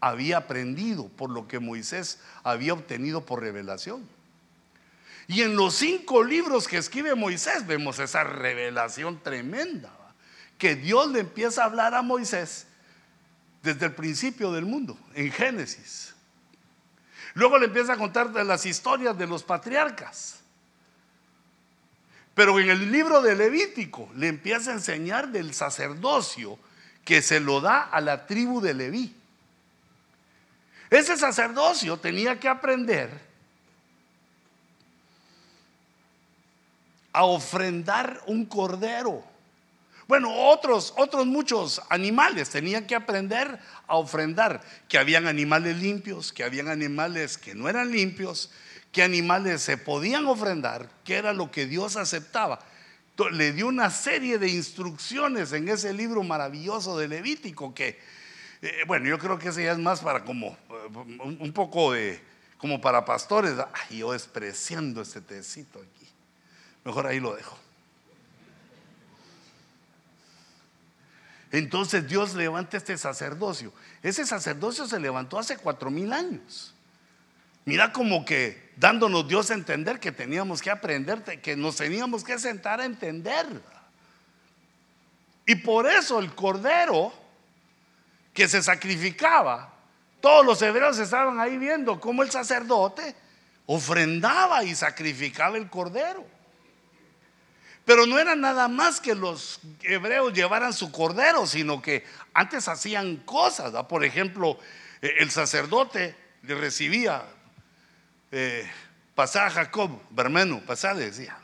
había 0.00 0.38
aprendido, 0.38 1.08
por 1.08 1.30
lo 1.30 1.48
que 1.48 1.58
Moisés 1.58 2.20
había 2.44 2.72
obtenido 2.72 3.26
por 3.26 3.40
revelación. 3.40 4.08
Y 5.26 5.42
en 5.42 5.56
los 5.56 5.74
cinco 5.74 6.22
libros 6.22 6.68
que 6.68 6.78
escribe 6.78 7.14
Moisés 7.14 7.66
vemos 7.66 7.98
esa 7.98 8.24
revelación 8.24 9.20
tremenda, 9.22 9.92
que 10.56 10.76
Dios 10.76 11.10
le 11.10 11.20
empieza 11.20 11.62
a 11.62 11.66
hablar 11.66 11.94
a 11.94 12.02
Moisés 12.02 12.67
desde 13.68 13.86
el 13.86 13.94
principio 13.94 14.50
del 14.50 14.64
mundo, 14.64 14.98
en 15.14 15.30
Génesis. 15.30 16.14
Luego 17.34 17.58
le 17.58 17.66
empieza 17.66 17.92
a 17.92 17.96
contar 17.98 18.30
las 18.30 18.64
historias 18.64 19.16
de 19.18 19.26
los 19.26 19.42
patriarcas. 19.42 20.40
Pero 22.34 22.58
en 22.58 22.70
el 22.70 22.90
libro 22.90 23.20
de 23.20 23.36
Levítico 23.36 24.10
le 24.16 24.28
empieza 24.28 24.70
a 24.70 24.74
enseñar 24.74 25.28
del 25.28 25.52
sacerdocio 25.52 26.58
que 27.04 27.20
se 27.20 27.40
lo 27.40 27.60
da 27.60 27.82
a 27.82 28.00
la 28.00 28.26
tribu 28.26 28.60
de 28.62 28.72
Leví. 28.72 29.14
Ese 30.88 31.18
sacerdocio 31.18 31.98
tenía 31.98 32.40
que 32.40 32.48
aprender 32.48 33.10
a 37.12 37.24
ofrendar 37.24 38.22
un 38.26 38.46
cordero. 38.46 39.22
Bueno, 40.08 40.34
otros, 40.34 40.94
otros 40.96 41.26
muchos 41.26 41.82
animales 41.90 42.48
tenían 42.48 42.86
que 42.86 42.94
aprender 42.94 43.58
a 43.86 43.96
ofrendar, 43.96 44.62
que 44.88 44.96
habían 44.96 45.26
animales 45.26 45.76
limpios, 45.76 46.32
que 46.32 46.44
habían 46.44 46.68
animales 46.68 47.36
que 47.36 47.54
no 47.54 47.68
eran 47.68 47.92
limpios, 47.92 48.50
que 48.90 49.02
animales 49.02 49.60
se 49.60 49.76
podían 49.76 50.24
ofrendar, 50.24 50.88
que 51.04 51.16
era 51.16 51.34
lo 51.34 51.50
que 51.50 51.66
Dios 51.66 51.96
aceptaba. 51.96 52.58
Le 53.32 53.52
dio 53.52 53.66
una 53.66 53.90
serie 53.90 54.38
de 54.38 54.48
instrucciones 54.48 55.52
en 55.52 55.68
ese 55.68 55.92
libro 55.92 56.22
maravilloso 56.22 56.96
de 56.96 57.06
Levítico 57.06 57.74
que, 57.74 58.00
eh, 58.62 58.84
bueno, 58.86 59.10
yo 59.10 59.18
creo 59.18 59.38
que 59.38 59.50
ese 59.50 59.64
ya 59.64 59.72
es 59.72 59.78
más 59.78 60.00
para 60.00 60.24
como 60.24 60.56
eh, 60.70 61.36
un 61.38 61.52
poco 61.52 61.92
de, 61.92 62.18
como 62.56 62.80
para 62.80 63.04
pastores. 63.04 63.56
Ay, 63.90 63.98
yo 63.98 64.12
despreciando 64.12 65.02
este 65.02 65.20
tecito 65.20 65.80
aquí. 65.80 66.08
Mejor 66.82 67.06
ahí 67.06 67.20
lo 67.20 67.36
dejo. 67.36 67.67
Entonces 71.50 72.06
Dios 72.06 72.34
levanta 72.34 72.76
este 72.76 72.98
sacerdocio. 72.98 73.72
Ese 74.02 74.26
sacerdocio 74.26 74.86
se 74.86 75.00
levantó 75.00 75.38
hace 75.38 75.56
cuatro 75.56 75.90
mil 75.90 76.12
años. 76.12 76.74
Mira 77.64 77.92
como 77.92 78.24
que 78.24 78.72
dándonos 78.76 79.28
Dios 79.28 79.50
a 79.50 79.54
entender 79.54 80.00
que 80.00 80.12
teníamos 80.12 80.62
que 80.62 80.70
aprender, 80.70 81.22
que 81.40 81.56
nos 81.56 81.76
teníamos 81.76 82.24
que 82.24 82.38
sentar 82.38 82.80
a 82.80 82.84
entender. 82.84 83.46
Y 85.46 85.54
por 85.56 85.86
eso 85.86 86.18
el 86.18 86.34
cordero 86.34 87.12
que 88.34 88.48
se 88.48 88.62
sacrificaba, 88.62 89.72
todos 90.20 90.44
los 90.44 90.60
hebreos 90.62 90.98
estaban 90.98 91.40
ahí 91.40 91.58
viendo 91.58 92.00
cómo 92.00 92.22
el 92.22 92.30
sacerdote 92.30 93.14
ofrendaba 93.66 94.64
y 94.64 94.74
sacrificaba 94.74 95.56
el 95.56 95.68
cordero. 95.68 96.24
Pero 97.88 98.04
no 98.04 98.18
era 98.18 98.36
nada 98.36 98.68
más 98.68 99.00
que 99.00 99.14
los 99.14 99.60
hebreos 99.80 100.34
llevaran 100.34 100.74
su 100.74 100.92
cordero, 100.92 101.46
sino 101.46 101.80
que 101.80 102.04
antes 102.34 102.68
hacían 102.68 103.16
cosas. 103.16 103.72
Por 103.86 104.04
ejemplo, 104.04 104.58
eh, 105.00 105.14
el 105.20 105.30
sacerdote 105.30 106.14
le 106.42 106.54
recibía, 106.54 107.24
eh, 108.30 108.70
pasá 109.14 109.46
a 109.46 109.50
Jacob, 109.50 110.02
Bermeno, 110.10 110.60
pasá, 110.66 110.92
le 110.92 111.06
decía. 111.06 111.38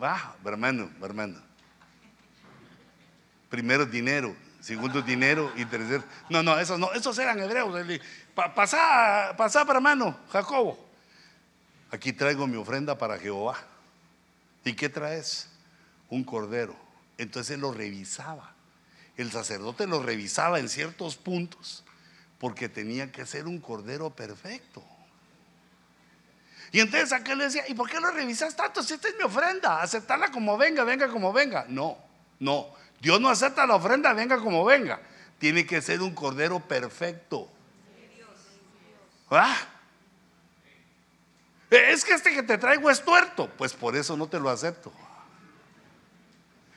Va, 0.00 0.36
Bermeno, 0.44 0.88
Bermeno. 1.00 1.40
Primero 3.50 3.86
dinero, 3.86 4.36
segundo 4.60 5.02
dinero 5.02 5.52
y 5.56 5.64
tercero. 5.64 6.04
No, 6.28 6.44
no, 6.44 6.56
esos 6.60 6.78
no, 6.78 6.92
esos 6.92 7.18
eran 7.18 7.40
hebreos. 7.40 7.74
Pasá, 8.54 9.34
pasá, 9.36 9.66
hermano, 9.68 10.16
Jacobo. 10.30 10.91
Aquí 11.92 12.14
traigo 12.14 12.46
mi 12.46 12.56
ofrenda 12.56 12.96
para 12.96 13.18
Jehová. 13.18 13.54
¿Y 14.64 14.72
qué 14.72 14.88
traes? 14.88 15.48
Un 16.08 16.24
cordero. 16.24 16.74
Entonces 17.18 17.58
lo 17.58 17.72
revisaba. 17.72 18.54
El 19.18 19.30
sacerdote 19.30 19.86
lo 19.86 20.02
revisaba 20.02 20.58
en 20.58 20.70
ciertos 20.70 21.16
puntos 21.16 21.84
porque 22.38 22.70
tenía 22.70 23.12
que 23.12 23.26
ser 23.26 23.46
un 23.46 23.60
cordero 23.60 24.08
perfecto. 24.08 24.82
Y 26.72 26.80
entonces 26.80 27.12
aquel 27.12 27.36
le 27.36 27.44
decía, 27.44 27.64
¿y 27.68 27.74
por 27.74 27.90
qué 27.90 28.00
lo 28.00 28.10
revisas 28.10 28.56
tanto? 28.56 28.82
Si 28.82 28.94
esta 28.94 29.08
es 29.08 29.16
mi 29.18 29.24
ofrenda, 29.24 29.82
aceptarla 29.82 30.30
como 30.30 30.56
venga, 30.56 30.84
venga 30.84 31.08
como 31.08 31.30
venga. 31.30 31.66
No, 31.68 31.98
no. 32.40 32.68
Dios 33.02 33.20
no 33.20 33.28
acepta 33.28 33.66
la 33.66 33.74
ofrenda, 33.74 34.14
venga 34.14 34.38
como 34.38 34.64
venga. 34.64 34.98
Tiene 35.38 35.66
que 35.66 35.82
ser 35.82 36.00
un 36.00 36.14
cordero 36.14 36.58
perfecto. 36.60 37.50
¿Ah? 39.30 39.71
Es 41.72 42.04
que 42.04 42.12
este 42.12 42.34
que 42.34 42.42
te 42.42 42.58
traigo 42.58 42.90
es 42.90 43.02
tuerto. 43.02 43.50
Pues 43.56 43.72
por 43.72 43.96
eso 43.96 44.16
no 44.16 44.26
te 44.26 44.38
lo 44.38 44.50
acepto. 44.50 44.92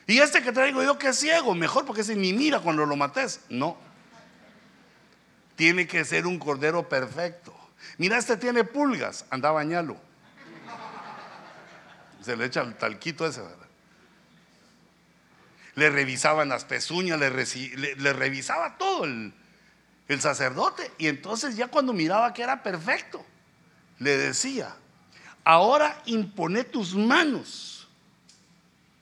Y 0.08 0.20
este 0.20 0.42
que 0.42 0.52
traigo 0.52 0.84
yo 0.84 0.98
que 0.98 1.10
es 1.10 1.20
ciego, 1.20 1.54
mejor 1.54 1.86
porque 1.86 2.02
ese 2.02 2.16
ni 2.16 2.32
mira 2.32 2.60
cuando 2.60 2.86
lo 2.86 2.96
mates. 2.96 3.42
No. 3.50 3.78
Tiene 5.56 5.88
que 5.88 6.06
ser 6.06 6.26
un 6.26 6.40
cordero 6.40 6.88
perfecto. 6.88 7.54
Mira, 7.98 8.18
este 8.18 8.38
tiene 8.38 8.64
pulgas, 8.64 9.26
anda 9.30 9.50
a 9.50 9.54
bañarlo. 9.54 9.98
Se 12.24 12.36
le 12.36 12.46
echa 12.46 12.62
el 12.62 12.76
talquito 12.76 13.28
ese, 13.28 13.42
¿verdad? 13.42 13.68
Le 15.76 15.90
revisaban 15.90 16.50
las 16.50 16.66
pezuñas, 16.66 17.20
le, 17.20 17.30
revisaba 18.14 18.78
todo 18.78 19.04
el 19.04 20.22
sacerdote. 20.22 20.92
Y 20.98 21.08
entonces 21.08 21.58
ya 21.58 21.68
cuando 21.68 21.92
miraba 21.92 22.34
que 22.34 22.44
era 22.44 22.64
perfecto, 22.64 23.26
le 24.00 24.18
decía, 24.18 24.76
ahora 25.46 26.02
impone 26.06 26.66
tus 26.66 26.94
manos. 26.94 27.88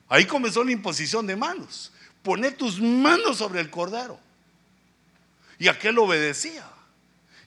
Ahí 0.10 0.26
comenzó 0.26 0.64
la 0.64 0.72
imposición 0.72 1.26
de 1.26 1.36
manos. 1.36 1.92
Pone 2.22 2.52
tus 2.52 2.80
manos 2.80 3.38
sobre 3.38 3.62
el 3.62 3.72
cordero. 3.72 4.20
Y 5.58 5.70
aquel 5.70 5.98
obedecía. 5.98 6.70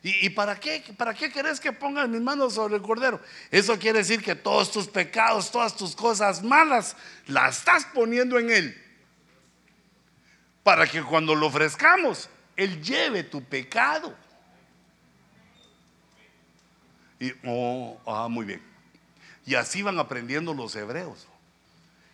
¿Y, 0.02 0.30
para 0.30 0.58
qué? 0.58 0.84
¿Para 0.96 1.14
qué 1.14 1.32
querés 1.32 1.58
que 1.58 1.72
pongan 1.72 2.10
mis 2.10 2.20
manos 2.20 2.54
sobre 2.54 2.76
el 2.76 2.82
cordero? 2.82 3.20
Eso 3.50 3.76
quiere 3.78 3.98
decir 3.98 4.22
que 4.22 4.36
todos 4.36 4.70
tus 4.70 4.86
pecados, 4.86 5.50
todas 5.50 5.76
tus 5.76 5.96
cosas 5.96 6.42
malas, 6.44 6.96
las 7.26 7.58
estás 7.58 7.86
poniendo 7.86 8.38
en 8.38 8.50
Él. 8.50 8.84
Para 10.62 10.86
que 10.86 11.02
cuando 11.02 11.34
lo 11.34 11.46
ofrezcamos, 11.46 12.28
Él 12.56 12.80
lleve 12.82 13.24
tu 13.24 13.42
pecado. 13.42 14.14
Y, 17.18 17.32
oh, 17.44 17.98
ah, 18.06 18.28
muy 18.28 18.46
bien. 18.46 18.75
Y 19.46 19.54
así 19.54 19.78
iban 19.78 19.98
aprendiendo 19.98 20.52
los 20.52 20.74
hebreos. 20.74 21.26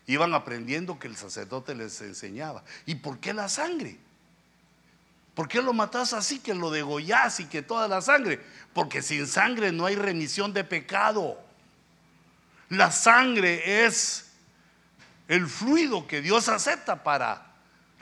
Iban 0.06 0.34
aprendiendo 0.34 0.98
que 0.98 1.08
el 1.08 1.16
sacerdote 1.16 1.74
les 1.74 2.00
enseñaba. 2.02 2.62
¿Y 2.86 2.96
por 2.96 3.18
qué 3.18 3.32
la 3.32 3.48
sangre? 3.48 3.98
¿Por 5.34 5.48
qué 5.48 5.62
lo 5.62 5.72
matas 5.72 6.12
así, 6.12 6.40
que 6.40 6.54
lo 6.54 6.70
degollás 6.70 7.40
y 7.40 7.46
que 7.46 7.62
toda 7.62 7.88
la 7.88 8.02
sangre? 8.02 8.40
Porque 8.74 9.00
sin 9.00 9.26
sangre 9.26 9.72
no 9.72 9.86
hay 9.86 9.96
remisión 9.96 10.52
de 10.52 10.62
pecado. 10.62 11.38
La 12.68 12.90
sangre 12.90 13.84
es 13.86 14.26
el 15.28 15.46
fluido 15.46 16.06
que 16.06 16.20
Dios 16.20 16.50
acepta 16.50 17.02
para 17.02 17.46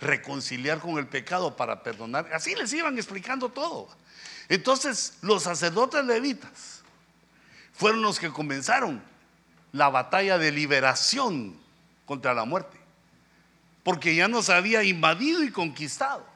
reconciliar 0.00 0.80
con 0.80 0.98
el 0.98 1.06
pecado, 1.06 1.54
para 1.56 1.84
perdonar. 1.84 2.32
Así 2.32 2.56
les 2.56 2.72
iban 2.72 2.96
explicando 2.96 3.50
todo. 3.50 3.88
Entonces 4.48 5.18
los 5.22 5.44
sacerdotes 5.44 6.04
levitas 6.04 6.82
fueron 7.74 8.02
los 8.02 8.18
que 8.18 8.30
comenzaron 8.30 9.00
la 9.72 9.88
batalla 9.88 10.38
de 10.38 10.52
liberación 10.52 11.56
contra 12.06 12.34
la 12.34 12.44
muerte, 12.44 12.78
porque 13.82 14.14
ya 14.14 14.28
nos 14.28 14.50
había 14.50 14.82
invadido 14.82 15.42
y 15.44 15.50
conquistado. 15.50 16.26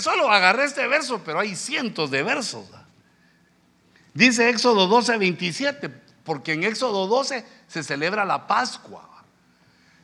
Solo 0.00 0.30
agarré 0.30 0.64
este 0.64 0.86
verso, 0.88 1.22
pero 1.24 1.38
hay 1.38 1.54
cientos 1.54 2.10
de 2.10 2.22
versos. 2.22 2.66
Dice 4.14 4.48
Éxodo 4.48 4.88
12, 4.88 5.16
27, 5.18 5.88
porque 6.24 6.54
en 6.54 6.64
Éxodo 6.64 7.06
12 7.06 7.46
se 7.68 7.82
celebra 7.84 8.24
la 8.24 8.48
Pascua, 8.48 9.08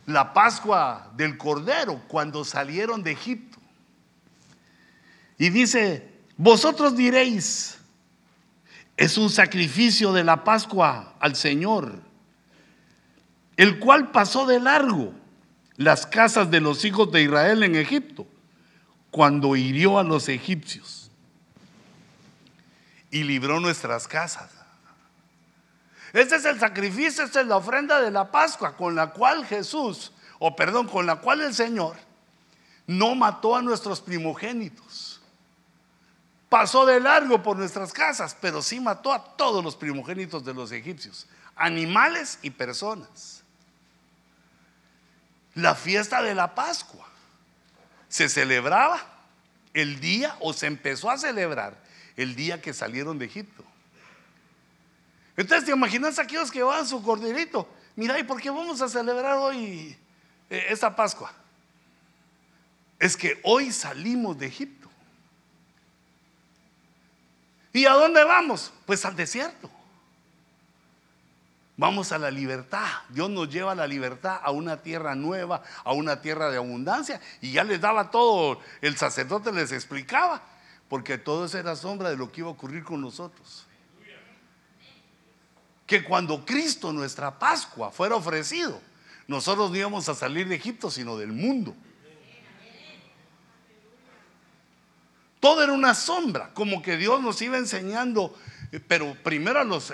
la 0.06 0.32
Pascua 0.32 1.10
del 1.16 1.36
Cordero, 1.36 2.00
cuando 2.06 2.44
salieron 2.44 3.02
de 3.02 3.12
Egipto. 3.12 3.58
Y 5.36 5.50
dice, 5.50 6.08
vosotros 6.36 6.96
diréis, 6.96 7.78
es 8.96 9.18
un 9.18 9.30
sacrificio 9.30 10.12
de 10.12 10.24
la 10.24 10.44
Pascua 10.44 11.14
al 11.18 11.34
Señor, 11.34 12.00
el 13.56 13.78
cual 13.78 14.10
pasó 14.10 14.46
de 14.46 14.60
largo 14.60 15.12
las 15.76 16.06
casas 16.06 16.50
de 16.50 16.60
los 16.60 16.84
hijos 16.84 17.10
de 17.10 17.22
Israel 17.22 17.62
en 17.64 17.74
Egipto, 17.74 18.26
cuando 19.10 19.56
hirió 19.56 19.98
a 19.98 20.04
los 20.04 20.28
egipcios 20.28 21.10
y 23.10 23.22
libró 23.22 23.60
nuestras 23.60 24.08
casas. 24.08 24.50
Este 26.12 26.36
es 26.36 26.44
el 26.44 26.60
sacrificio, 26.60 27.24
esta 27.24 27.40
es 27.40 27.46
la 27.46 27.56
ofrenda 27.56 28.00
de 28.00 28.10
la 28.12 28.30
Pascua 28.30 28.76
con 28.76 28.94
la 28.94 29.10
cual 29.10 29.44
Jesús, 29.44 30.12
o 30.38 30.54
perdón, 30.54 30.86
con 30.86 31.06
la 31.06 31.16
cual 31.16 31.40
el 31.40 31.54
Señor 31.54 31.96
no 32.86 33.14
mató 33.16 33.56
a 33.56 33.62
nuestros 33.62 34.00
primogénitos. 34.00 35.13
Pasó 36.54 36.86
de 36.86 37.00
largo 37.00 37.42
por 37.42 37.56
nuestras 37.56 37.92
casas, 37.92 38.36
pero 38.40 38.62
sí 38.62 38.78
mató 38.78 39.12
a 39.12 39.36
todos 39.36 39.64
los 39.64 39.74
primogénitos 39.74 40.44
de 40.44 40.54
los 40.54 40.70
egipcios, 40.70 41.26
animales 41.56 42.38
y 42.42 42.50
personas. 42.50 43.42
La 45.56 45.74
fiesta 45.74 46.22
de 46.22 46.32
la 46.32 46.54
Pascua 46.54 47.08
se 48.08 48.28
celebraba 48.28 49.04
el 49.72 49.98
día 49.98 50.36
o 50.38 50.52
se 50.52 50.68
empezó 50.68 51.10
a 51.10 51.18
celebrar 51.18 51.76
el 52.16 52.36
día 52.36 52.62
que 52.62 52.72
salieron 52.72 53.18
de 53.18 53.24
Egipto. 53.26 53.64
Entonces 55.36 55.66
te 55.66 55.72
imaginas 55.72 56.20
aquellos 56.20 56.52
que 56.52 56.62
van 56.62 56.86
su 56.86 57.02
corderito. 57.02 57.68
Mira, 57.96 58.16
¿y 58.16 58.22
por 58.22 58.40
qué 58.40 58.50
vamos 58.50 58.80
a 58.80 58.88
celebrar 58.88 59.38
hoy 59.38 59.98
eh, 60.48 60.66
esta 60.68 60.94
Pascua? 60.94 61.32
Es 63.00 63.16
que 63.16 63.40
hoy 63.42 63.72
salimos 63.72 64.38
de 64.38 64.46
Egipto. 64.46 64.83
¿Y 67.74 67.86
a 67.86 67.92
dónde 67.92 68.22
vamos? 68.22 68.72
Pues 68.86 69.04
al 69.04 69.16
desierto. 69.16 69.68
Vamos 71.76 72.12
a 72.12 72.18
la 72.18 72.30
libertad. 72.30 72.86
Dios 73.08 73.28
nos 73.28 73.50
lleva 73.50 73.72
a 73.72 73.74
la 73.74 73.88
libertad, 73.88 74.40
a 74.44 74.52
una 74.52 74.80
tierra 74.80 75.16
nueva, 75.16 75.60
a 75.82 75.92
una 75.92 76.22
tierra 76.22 76.52
de 76.52 76.56
abundancia. 76.56 77.20
Y 77.40 77.50
ya 77.50 77.64
les 77.64 77.80
daba 77.80 78.12
todo, 78.12 78.60
el 78.80 78.96
sacerdote 78.96 79.50
les 79.50 79.72
explicaba, 79.72 80.40
porque 80.88 81.18
todo 81.18 81.46
eso 81.46 81.58
era 81.58 81.74
sombra 81.74 82.10
de 82.10 82.16
lo 82.16 82.30
que 82.30 82.42
iba 82.42 82.48
a 82.48 82.52
ocurrir 82.52 82.84
con 82.84 83.00
nosotros. 83.00 83.66
Que 85.84 86.04
cuando 86.04 86.46
Cristo, 86.46 86.92
nuestra 86.92 87.36
Pascua, 87.36 87.90
fuera 87.90 88.14
ofrecido, 88.14 88.80
nosotros 89.26 89.72
no 89.72 89.76
íbamos 89.76 90.08
a 90.08 90.14
salir 90.14 90.46
de 90.46 90.54
Egipto, 90.54 90.92
sino 90.92 91.16
del 91.16 91.32
mundo. 91.32 91.74
Todo 95.44 95.62
era 95.62 95.74
una 95.74 95.94
sombra, 95.94 96.54
como 96.54 96.80
que 96.80 96.96
Dios 96.96 97.20
nos 97.20 97.42
iba 97.42 97.58
enseñando, 97.58 98.34
eh, 98.72 98.80
pero 98.80 99.14
primero 99.22 99.60
a 99.60 99.64
los, 99.64 99.92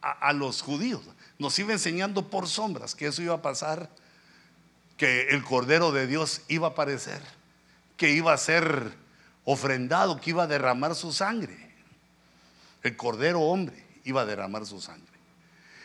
a, 0.00 0.32
los 0.32 0.62
judíos, 0.62 1.02
nos 1.40 1.58
iba 1.58 1.72
enseñando 1.72 2.30
por 2.30 2.46
sombras 2.46 2.94
que 2.94 3.08
eso 3.08 3.20
iba 3.20 3.34
a 3.34 3.42
pasar, 3.42 3.90
que 4.96 5.30
el 5.30 5.42
Cordero 5.42 5.90
de 5.90 6.06
Dios 6.06 6.42
iba 6.46 6.68
a 6.68 6.70
aparecer, 6.70 7.20
que 7.96 8.10
iba 8.10 8.32
a 8.32 8.38
ser 8.38 8.92
ofrendado, 9.44 10.20
que 10.20 10.30
iba 10.30 10.44
a 10.44 10.46
derramar 10.46 10.94
su 10.94 11.12
sangre. 11.12 11.74
El 12.84 12.96
Cordero 12.96 13.40
hombre 13.40 13.84
iba 14.04 14.20
a 14.20 14.24
derramar 14.24 14.66
su 14.66 14.80
sangre. 14.80 15.18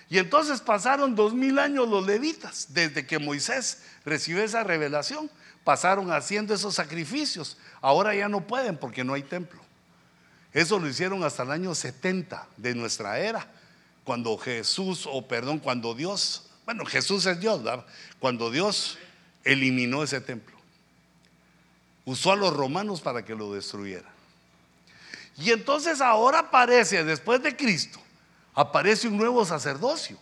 Y 0.09 0.19
entonces 0.19 0.61
pasaron 0.61 1.15
dos 1.15 1.33
mil 1.33 1.57
años 1.57 1.89
los 1.89 2.05
levitas, 2.05 2.67
desde 2.69 3.07
que 3.07 3.17
Moisés 3.17 3.81
recibió 4.05 4.43
esa 4.43 4.63
revelación, 4.63 5.31
pasaron 5.63 6.11
haciendo 6.11 6.53
esos 6.53 6.75
sacrificios 6.75 7.57
Ahora 7.81 8.13
ya 8.13 8.29
no 8.29 8.45
pueden 8.45 8.77
porque 8.77 9.03
no 9.03 9.13
hay 9.13 9.23
templo. 9.23 9.59
Eso 10.53 10.79
lo 10.79 10.87
hicieron 10.87 11.23
hasta 11.23 11.43
el 11.43 11.51
año 11.51 11.73
70 11.73 12.47
de 12.57 12.75
nuestra 12.75 13.19
era, 13.19 13.47
cuando 14.03 14.37
Jesús, 14.37 15.07
o 15.09 15.27
perdón, 15.27 15.59
cuando 15.59 15.95
Dios, 15.95 16.49
bueno, 16.65 16.85
Jesús 16.85 17.25
es 17.25 17.39
Dios. 17.39 17.61
Cuando 18.19 18.51
Dios 18.51 18.97
eliminó 19.43 20.03
ese 20.03 20.21
templo. 20.21 20.55
Usó 22.05 22.33
a 22.33 22.35
los 22.35 22.53
romanos 22.53 23.01
para 23.01 23.23
que 23.25 23.33
lo 23.33 23.53
destruyeran. 23.53 24.11
Y 25.37 25.51
entonces 25.51 26.01
ahora 26.01 26.39
aparece, 26.39 27.03
después 27.03 27.41
de 27.41 27.55
Cristo, 27.55 27.99
aparece 28.53 29.07
un 29.07 29.17
nuevo 29.17 29.45
sacerdocio. 29.45 30.17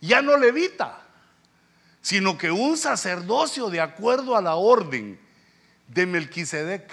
Ya 0.00 0.22
no 0.22 0.36
levita, 0.36 1.02
sino 2.08 2.38
que 2.38 2.50
un 2.50 2.78
sacerdocio 2.78 3.68
de 3.68 3.82
acuerdo 3.82 4.34
a 4.34 4.40
la 4.40 4.54
orden 4.54 5.20
de 5.88 6.06
Melquisedec. 6.06 6.90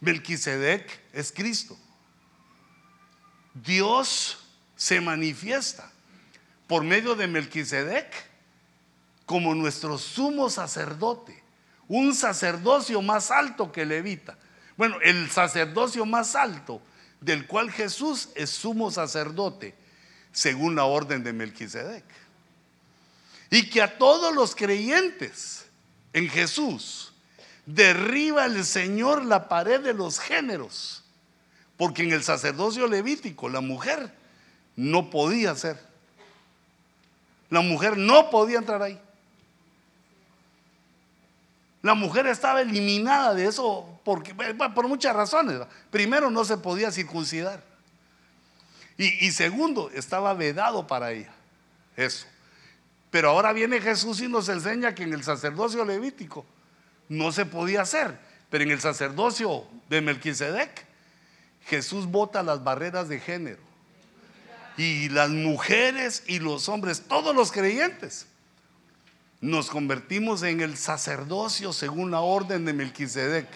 Melquisedec 0.00 1.00
es 1.14 1.32
Cristo. 1.32 1.74
Dios 3.54 4.44
se 4.76 5.00
manifiesta 5.00 5.90
por 6.66 6.84
medio 6.84 7.14
de 7.14 7.28
Melquisedec 7.28 8.12
como 9.24 9.54
nuestro 9.54 9.96
sumo 9.96 10.50
sacerdote, 10.50 11.42
un 11.88 12.14
sacerdocio 12.14 13.00
más 13.00 13.30
alto 13.30 13.72
que 13.72 13.86
Levita. 13.86 14.36
Bueno, 14.76 14.98
el 15.00 15.30
sacerdocio 15.30 16.04
más 16.04 16.34
alto 16.34 16.82
del 17.22 17.46
cual 17.46 17.70
Jesús 17.70 18.28
es 18.34 18.50
sumo 18.50 18.90
sacerdote, 18.90 19.74
según 20.30 20.74
la 20.74 20.84
orden 20.84 21.24
de 21.24 21.32
Melquisedec. 21.32 22.04
Y 23.54 23.70
que 23.70 23.80
a 23.80 23.98
todos 23.98 24.34
los 24.34 24.56
creyentes 24.56 25.66
en 26.12 26.28
Jesús 26.28 27.12
derriba 27.66 28.46
el 28.46 28.64
Señor 28.64 29.24
la 29.24 29.48
pared 29.48 29.80
de 29.80 29.94
los 29.94 30.18
géneros. 30.18 31.04
Porque 31.76 32.02
en 32.02 32.10
el 32.10 32.24
sacerdocio 32.24 32.88
levítico 32.88 33.48
la 33.48 33.60
mujer 33.60 34.12
no 34.74 35.08
podía 35.08 35.54
ser. 35.54 35.80
La 37.48 37.60
mujer 37.60 37.96
no 37.96 38.28
podía 38.28 38.58
entrar 38.58 38.82
ahí. 38.82 39.00
La 41.80 41.94
mujer 41.94 42.26
estaba 42.26 42.60
eliminada 42.60 43.34
de 43.34 43.46
eso 43.46 44.00
porque, 44.02 44.34
por 44.34 44.88
muchas 44.88 45.14
razones. 45.14 45.60
Primero, 45.92 46.28
no 46.28 46.44
se 46.44 46.56
podía 46.56 46.90
circuncidar. 46.90 47.62
Y, 48.98 49.24
y 49.24 49.30
segundo, 49.30 49.90
estaba 49.94 50.34
vedado 50.34 50.88
para 50.88 51.12
ella. 51.12 51.32
Eso. 51.96 52.26
Pero 53.14 53.30
ahora 53.30 53.52
viene 53.52 53.80
Jesús 53.80 54.20
y 54.22 54.26
nos 54.26 54.48
enseña 54.48 54.92
que 54.92 55.04
en 55.04 55.12
el 55.12 55.22
sacerdocio 55.22 55.84
levítico 55.84 56.44
no 57.08 57.30
se 57.30 57.46
podía 57.46 57.82
hacer. 57.82 58.18
Pero 58.50 58.64
en 58.64 58.72
el 58.72 58.80
sacerdocio 58.80 59.68
de 59.88 60.00
Melquisedec, 60.00 60.84
Jesús 61.66 62.06
bota 62.06 62.42
las 62.42 62.64
barreras 62.64 63.08
de 63.08 63.20
género. 63.20 63.62
Y 64.76 65.10
las 65.10 65.30
mujeres 65.30 66.24
y 66.26 66.40
los 66.40 66.68
hombres, 66.68 67.04
todos 67.06 67.36
los 67.36 67.52
creyentes, 67.52 68.26
nos 69.40 69.70
convertimos 69.70 70.42
en 70.42 70.60
el 70.60 70.76
sacerdocio 70.76 71.72
según 71.72 72.10
la 72.10 72.18
orden 72.18 72.64
de 72.64 72.72
Melquisedec. 72.72 73.46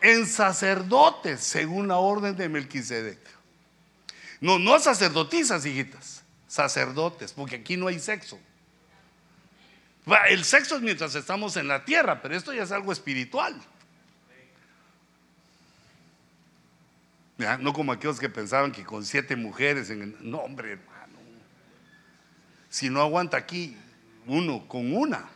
En 0.00 0.28
sacerdotes 0.28 1.40
según 1.40 1.88
la 1.88 1.96
orden 1.96 2.36
de 2.36 2.48
Melquisedec. 2.48 3.18
No, 4.40 4.60
no 4.60 4.78
sacerdotisas, 4.78 5.66
hijitas, 5.66 6.22
sacerdotes, 6.48 7.32
porque 7.32 7.56
aquí 7.56 7.76
no 7.76 7.86
hay 7.86 8.00
sexo. 8.00 8.40
El 10.28 10.42
sexo 10.42 10.76
es 10.76 10.82
mientras 10.82 11.14
estamos 11.14 11.56
en 11.56 11.68
la 11.68 11.84
tierra, 11.84 12.20
pero 12.22 12.34
esto 12.34 12.52
ya 12.52 12.62
es 12.62 12.72
algo 12.72 12.90
espiritual. 12.90 13.54
No 17.60 17.72
como 17.72 17.92
aquellos 17.92 18.18
que 18.18 18.28
pensaban 18.28 18.72
que 18.72 18.84
con 18.84 19.04
siete 19.04 19.36
mujeres 19.36 19.90
en 19.90 20.02
el... 20.02 20.16
No, 20.28 20.38
hombre, 20.38 20.72
hermano. 20.72 21.18
Si 22.68 22.90
no 22.90 23.00
aguanta 23.00 23.36
aquí 23.36 23.76
uno 24.26 24.66
con 24.66 24.96
una. 24.96 25.28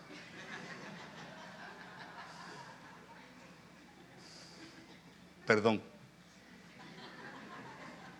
Perdón. 5.46 5.82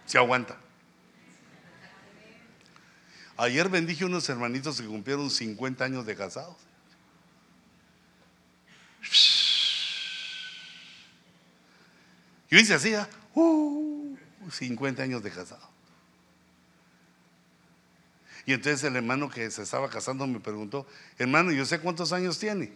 Si 0.06 0.16
aguanta. 0.16 0.61
Ayer 3.36 3.68
bendije 3.68 4.04
unos 4.04 4.28
hermanitos 4.28 4.80
que 4.80 4.86
cumplieron 4.86 5.30
50 5.30 5.84
años 5.84 6.06
de 6.06 6.16
casados. 6.16 6.56
Y 12.50 12.56
dice 12.56 12.74
así, 12.74 12.92
uh, 13.34 14.16
50 14.50 15.02
años 15.02 15.22
de 15.22 15.30
casado. 15.30 15.72
Y 18.44 18.52
entonces 18.52 18.82
el 18.84 18.96
hermano 18.96 19.30
que 19.30 19.50
se 19.50 19.62
estaba 19.62 19.88
casando 19.88 20.26
me 20.26 20.40
preguntó, 20.40 20.86
hermano, 21.16 21.52
yo 21.52 21.64
sé 21.64 21.80
cuántos 21.80 22.12
años 22.12 22.38
tiene. 22.38 22.72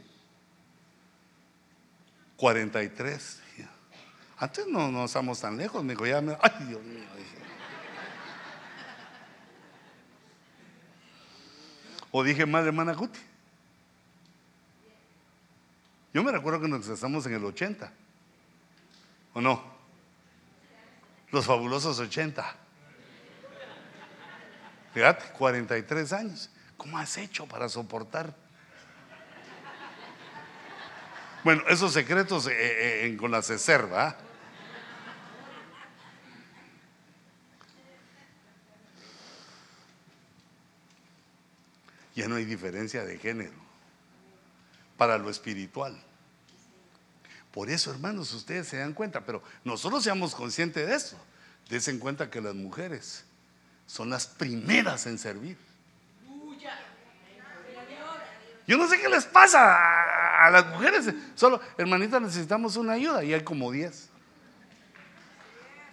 43. 2.36 3.40
Antes 4.38 4.66
no, 4.66 4.90
no 4.90 5.06
estamos 5.06 5.40
tan 5.40 5.56
lejos, 5.56 5.82
me 5.82 5.94
dijo, 5.94 6.06
ya 6.06 6.20
me, 6.20 6.36
ay 6.40 6.66
Dios 6.68 6.82
mío, 6.84 7.04
¿O 12.18 12.24
dije 12.24 12.46
mal, 12.46 12.66
hermana 12.66 12.94
Guti? 12.94 13.20
Yo 16.14 16.24
me 16.24 16.32
recuerdo 16.32 16.62
que 16.62 16.66
nos 16.66 16.88
casamos 16.88 17.26
en 17.26 17.34
el 17.34 17.44
80. 17.44 17.92
¿O 19.34 19.42
no? 19.42 19.62
Los 21.30 21.44
fabulosos 21.44 21.98
80. 21.98 22.56
Fíjate, 24.94 25.30
43 25.34 26.12
años. 26.14 26.50
¿Cómo 26.78 26.96
has 26.96 27.18
hecho 27.18 27.44
para 27.46 27.68
soportar? 27.68 28.34
Bueno, 31.44 31.64
esos 31.68 31.92
secretos 31.92 32.46
eh, 32.46 33.08
eh, 33.08 33.16
con 33.18 33.30
la 33.30 33.42
CECER, 33.42 33.90
Ya 42.16 42.26
no 42.26 42.36
hay 42.36 42.46
diferencia 42.46 43.04
de 43.04 43.18
género 43.18 43.52
para 44.96 45.18
lo 45.18 45.28
espiritual. 45.28 45.94
Por 47.52 47.70
eso, 47.70 47.90
hermanos, 47.90 48.32
ustedes 48.32 48.68
se 48.68 48.78
dan 48.78 48.94
cuenta, 48.94 49.20
pero 49.20 49.42
nosotros 49.64 50.02
seamos 50.02 50.34
conscientes 50.34 50.86
de 50.86 50.94
eso. 50.94 51.18
Desen 51.68 51.98
cuenta 51.98 52.30
que 52.30 52.40
las 52.40 52.54
mujeres 52.54 53.24
son 53.86 54.10
las 54.10 54.26
primeras 54.26 55.06
en 55.06 55.18
servir. 55.18 55.58
Yo 58.66 58.76
no 58.76 58.88
sé 58.88 59.00
qué 59.00 59.08
les 59.08 59.24
pasa 59.26 60.44
a, 60.44 60.50
las 60.50 60.66
mujeres. 60.66 61.12
Solo, 61.34 61.60
hermanita, 61.78 62.18
necesitamos 62.18 62.76
una 62.76 62.94
ayuda 62.94 63.22
y 63.22 63.32
hay 63.32 63.44
como 63.44 63.70
10. 63.70 64.08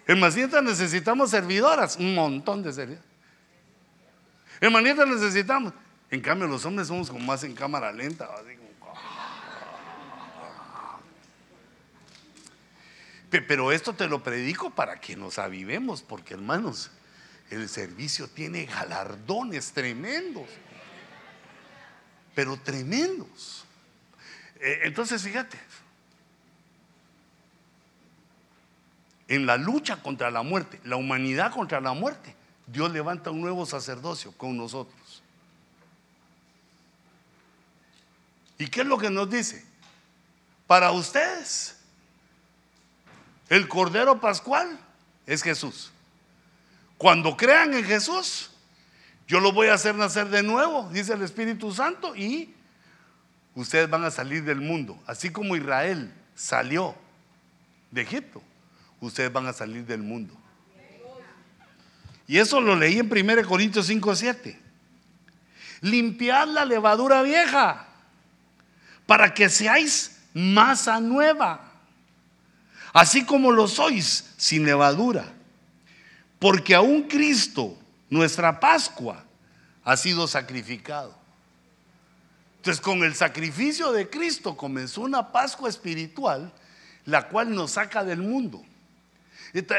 Hermanita, 0.06 0.60
necesitamos 0.60 1.30
servidoras, 1.30 1.96
un 1.96 2.14
montón 2.14 2.62
de 2.62 2.72
servidoras. 2.72 3.06
Hermanita, 4.60 5.06
necesitamos. 5.06 5.72
En 6.14 6.20
cambio, 6.20 6.46
los 6.46 6.64
hombres 6.64 6.86
somos 6.86 7.10
como 7.10 7.24
más 7.24 7.42
en 7.42 7.56
cámara 7.56 7.90
lenta. 7.90 8.30
Pero 13.30 13.72
esto 13.72 13.94
te 13.94 14.06
lo 14.06 14.22
predico 14.22 14.70
para 14.70 15.00
que 15.00 15.16
nos 15.16 15.40
avivemos, 15.40 16.02
porque 16.02 16.34
hermanos, 16.34 16.92
el 17.50 17.68
servicio 17.68 18.28
tiene 18.28 18.64
galardones 18.66 19.72
tremendos, 19.72 20.48
pero 22.32 22.56
tremendos. 22.58 23.64
Eh, 24.60 24.82
entonces, 24.84 25.20
fíjate, 25.20 25.58
en 29.26 29.46
la 29.46 29.56
lucha 29.56 30.00
contra 30.00 30.30
la 30.30 30.42
muerte, 30.42 30.80
la 30.84 30.94
humanidad 30.94 31.50
contra 31.50 31.80
la 31.80 31.92
muerte, 31.92 32.36
Dios 32.68 32.92
levanta 32.92 33.32
un 33.32 33.40
nuevo 33.40 33.66
sacerdocio 33.66 34.30
con 34.38 34.56
nosotros. 34.56 35.23
¿Y 38.58 38.66
qué 38.68 38.82
es 38.82 38.86
lo 38.86 38.98
que 38.98 39.10
nos 39.10 39.28
dice? 39.30 39.64
Para 40.66 40.92
ustedes, 40.92 41.76
el 43.48 43.68
Cordero 43.68 44.20
Pascual 44.20 44.78
es 45.26 45.42
Jesús. 45.42 45.90
Cuando 46.96 47.36
crean 47.36 47.74
en 47.74 47.84
Jesús, 47.84 48.50
yo 49.26 49.40
lo 49.40 49.52
voy 49.52 49.68
a 49.68 49.74
hacer 49.74 49.94
nacer 49.94 50.28
de 50.28 50.42
nuevo, 50.42 50.88
dice 50.92 51.14
el 51.14 51.22
Espíritu 51.22 51.72
Santo, 51.72 52.14
y 52.14 52.54
ustedes 53.54 53.90
van 53.90 54.04
a 54.04 54.10
salir 54.10 54.44
del 54.44 54.60
mundo. 54.60 54.98
Así 55.06 55.30
como 55.30 55.56
Israel 55.56 56.12
salió 56.34 56.94
de 57.90 58.02
Egipto, 58.02 58.42
ustedes 59.00 59.32
van 59.32 59.46
a 59.46 59.52
salir 59.52 59.84
del 59.84 60.02
mundo. 60.02 60.34
Y 62.26 62.38
eso 62.38 62.60
lo 62.60 62.74
leí 62.74 62.98
en 62.98 63.10
1 63.10 63.46
Corintios 63.46 63.86
5, 63.86 64.16
7. 64.16 64.60
Limpiad 65.82 66.48
la 66.48 66.64
levadura 66.64 67.22
vieja 67.22 67.88
para 69.06 69.32
que 69.34 69.48
seáis 69.48 70.18
masa 70.32 71.00
nueva, 71.00 71.72
así 72.92 73.24
como 73.24 73.52
lo 73.52 73.68
sois 73.68 74.32
sin 74.36 74.64
levadura. 74.64 75.32
Porque 76.38 76.74
aún 76.74 77.04
Cristo, 77.04 77.78
nuestra 78.10 78.60
Pascua, 78.60 79.24
ha 79.84 79.96
sido 79.96 80.26
sacrificado. 80.26 81.16
Entonces 82.56 82.80
con 82.80 83.02
el 83.04 83.14
sacrificio 83.14 83.92
de 83.92 84.08
Cristo 84.08 84.56
comenzó 84.56 85.02
una 85.02 85.32
Pascua 85.32 85.68
espiritual, 85.68 86.52
la 87.04 87.28
cual 87.28 87.54
nos 87.54 87.72
saca 87.72 88.04
del 88.04 88.22
mundo. 88.22 88.64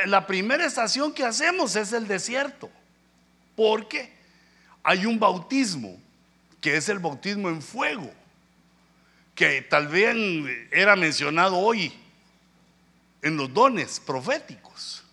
La 0.05 0.25
primera 0.25 0.65
estación 0.65 1.11
que 1.11 1.25
hacemos 1.25 1.75
es 1.75 1.91
el 1.93 2.07
desierto, 2.07 2.69
porque 3.55 4.13
hay 4.83 5.05
un 5.05 5.19
bautismo, 5.19 5.99
que 6.61 6.77
es 6.77 6.87
el 6.87 6.99
bautismo 6.99 7.49
en 7.49 7.61
fuego, 7.61 8.13
que 9.35 9.61
tal 9.61 9.89
vez 9.89 10.15
era 10.71 10.95
mencionado 10.95 11.57
hoy 11.57 11.93
en 13.21 13.37
los 13.37 13.53
dones 13.53 13.99
proféticos. 13.99 15.03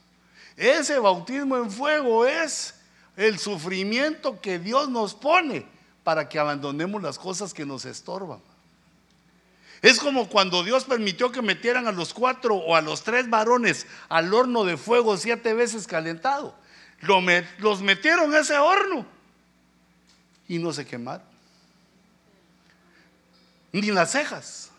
Ese 0.56 0.98
bautismo 0.98 1.56
en 1.56 1.70
fuego 1.70 2.24
es 2.24 2.74
el 3.16 3.38
sufrimiento 3.38 4.40
que 4.40 4.58
Dios 4.58 4.88
nos 4.88 5.14
pone 5.14 5.66
para 6.04 6.28
que 6.28 6.38
abandonemos 6.38 7.02
las 7.02 7.18
cosas 7.18 7.52
que 7.52 7.66
nos 7.66 7.84
estorban. 7.84 8.40
Es 9.82 9.98
como 9.98 10.28
cuando 10.28 10.62
Dios 10.62 10.84
permitió 10.84 11.32
que 11.32 11.42
metieran 11.42 11.88
a 11.88 11.92
los 11.92 12.14
cuatro 12.14 12.54
o 12.54 12.76
a 12.76 12.80
los 12.80 13.02
tres 13.02 13.28
varones 13.28 13.88
al 14.08 14.32
horno 14.32 14.64
de 14.64 14.76
fuego 14.76 15.16
siete 15.16 15.54
veces 15.54 15.88
calentado. 15.88 16.54
Los 17.58 17.82
metieron 17.82 18.32
a 18.32 18.38
ese 18.38 18.56
horno 18.56 19.04
y 20.46 20.58
no 20.58 20.72
se 20.72 20.86
quemaron. 20.86 21.31
Ni 23.72 23.90
las 23.90 24.12
cejas, 24.12 24.70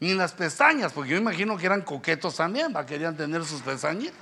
ni 0.00 0.14
las 0.14 0.32
pestañas, 0.32 0.92
porque 0.92 1.10
yo 1.10 1.16
imagino 1.16 1.56
que 1.56 1.66
eran 1.66 1.82
coquetos 1.82 2.36
también, 2.36 2.74
querían 2.86 3.16
tener 3.16 3.44
sus 3.44 3.60
pestañitas. 3.60 4.16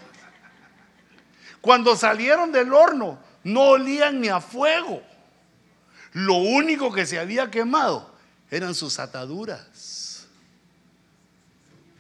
Cuando 1.61 1.97
salieron 1.97 2.53
del 2.53 2.73
horno, 2.75 3.19
no 3.45 3.61
olían 3.71 4.21
ni 4.21 4.29
a 4.29 4.41
fuego. 4.41 5.03
Lo 6.13 6.35
único 6.35 6.93
que 6.93 7.07
se 7.07 7.19
había 7.19 7.51
quemado 7.51 8.15
eran 8.51 8.75
sus 8.75 8.99
ataduras. 8.99 10.27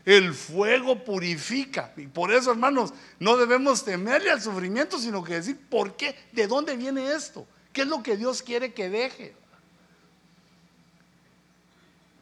El 0.04 0.34
fuego 0.34 1.02
purifica. 1.02 1.92
Y 1.96 2.06
por 2.06 2.32
eso, 2.32 2.50
hermanos, 2.50 2.92
no 3.18 3.36
debemos 3.36 3.84
temerle 3.84 4.30
al 4.30 4.42
sufrimiento, 4.42 4.98
sino 4.98 5.24
que 5.24 5.34
decir, 5.34 5.58
¿por 5.70 5.96
qué? 5.96 6.14
¿De 6.32 6.46
dónde 6.46 6.76
viene 6.76 7.12
esto? 7.12 7.46
¿Qué 7.72 7.82
es 7.82 7.88
lo 7.88 8.02
que 8.02 8.16
Dios 8.16 8.42
quiere 8.42 8.74
que 8.74 8.90
deje? 8.90 9.34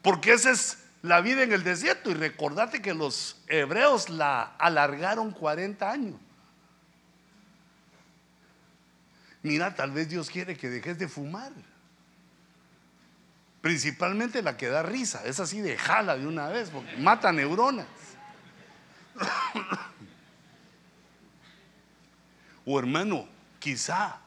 Porque 0.03 0.33
esa 0.33 0.51
es 0.51 0.79
la 1.03 1.21
vida 1.21 1.43
en 1.43 1.53
el 1.53 1.65
desierto. 1.65 2.11
Y 2.11 2.15
recordate 2.15 2.83
que 2.83 2.93
los 2.93 3.41
hebreos 3.47 4.11
la 4.11 4.55
alargaron 4.59 5.31
40 5.31 5.91
años. 5.91 6.17
Mira, 9.43 9.75
tal 9.75 9.91
vez 9.91 10.09
Dios 10.09 10.31
quiere 10.31 10.57
que 10.57 10.71
dejes 10.71 10.99
de 10.99 11.09
fumar. 11.09 11.53
Principalmente 13.61 14.43
la 14.43 14.57
que 14.57 14.69
da 14.69 14.83
risa, 14.83 15.23
es 15.25 15.39
así 15.39 15.61
de 15.61 15.79
jala 15.79 16.17
de 16.17 16.27
una 16.27 16.49
vez, 16.49 16.71
porque 16.71 16.97
mata 16.97 17.31
neuronas. 17.33 17.87
o 22.67 22.79
hermano, 22.79 23.29
quizá, 23.61 24.19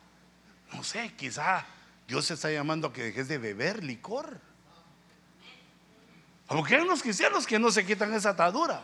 no 0.73 0.84
sé, 0.84 1.13
quizá 1.17 1.65
Dios 2.07 2.28
te 2.28 2.36
está 2.36 2.51
llamando 2.51 2.88
a 2.88 2.93
que 2.93 3.03
dejes 3.03 3.28
de 3.28 3.38
beber 3.38 3.84
licor. 3.84 4.39
Porque 6.47 6.75
hay 6.75 6.81
unos 6.81 7.01
cristianos 7.01 7.47
que 7.47 7.57
no 7.57 7.71
se 7.71 7.85
quitan 7.85 8.13
esa 8.13 8.29
atadura. 8.31 8.81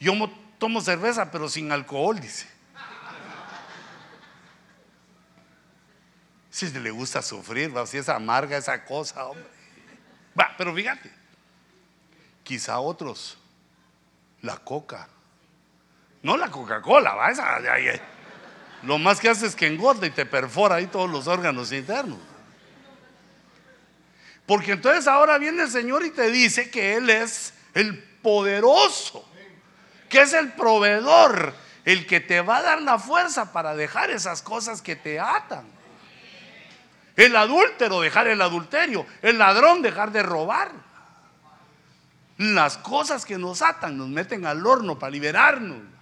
Yo 0.00 0.12
tomo 0.58 0.80
cerveza, 0.80 1.30
pero 1.30 1.48
sin 1.48 1.70
alcohol, 1.70 2.18
dice. 2.20 2.48
Si 6.50 6.70
le 6.70 6.90
gusta 6.90 7.20
sufrir, 7.20 7.72
si 7.86 7.98
es 7.98 8.08
amarga 8.08 8.56
esa 8.56 8.84
cosa, 8.84 9.26
hombre. 9.26 9.44
Va, 10.38 10.54
pero 10.56 10.74
fíjate, 10.74 11.12
quizá 12.42 12.78
otros, 12.78 13.36
la 14.42 14.56
coca. 14.56 15.08
No 16.22 16.36
la 16.36 16.50
Coca-Cola, 16.50 17.14
va, 17.14 17.30
esa, 17.30 17.58
lo 18.82 18.98
más 18.98 19.20
que 19.20 19.28
hace 19.28 19.46
es 19.46 19.54
que 19.54 19.66
engorda 19.66 20.06
y 20.06 20.10
te 20.10 20.26
perfora 20.26 20.76
ahí 20.76 20.86
todos 20.86 21.10
los 21.10 21.26
órganos 21.26 21.72
internos. 21.72 22.18
Porque 24.46 24.72
entonces 24.72 25.08
ahora 25.08 25.38
viene 25.38 25.64
el 25.64 25.70
Señor 25.70 26.04
y 26.04 26.10
te 26.10 26.30
dice 26.30 26.70
que 26.70 26.96
Él 26.96 27.10
es 27.10 27.52
el 27.74 27.98
poderoso, 28.22 29.28
que 30.08 30.22
es 30.22 30.32
el 30.32 30.52
proveedor, 30.52 31.54
el 31.84 32.06
que 32.06 32.20
te 32.20 32.40
va 32.40 32.58
a 32.58 32.62
dar 32.62 32.82
la 32.82 32.98
fuerza 32.98 33.52
para 33.52 33.74
dejar 33.74 34.10
esas 34.10 34.42
cosas 34.42 34.82
que 34.82 34.96
te 34.96 35.18
atan. 35.18 35.76
El 37.16 37.34
adúltero 37.34 38.00
dejar 38.00 38.28
el 38.28 38.42
adulterio. 38.42 39.06
El 39.22 39.38
ladrón 39.38 39.82
dejar 39.82 40.12
de 40.12 40.22
robar. 40.22 40.70
Las 42.36 42.76
cosas 42.76 43.24
que 43.24 43.38
nos 43.38 43.62
atan 43.62 43.96
nos 43.96 44.08
meten 44.08 44.44
al 44.44 44.64
horno 44.66 44.98
para 44.98 45.10
liberarnos. 45.10 45.95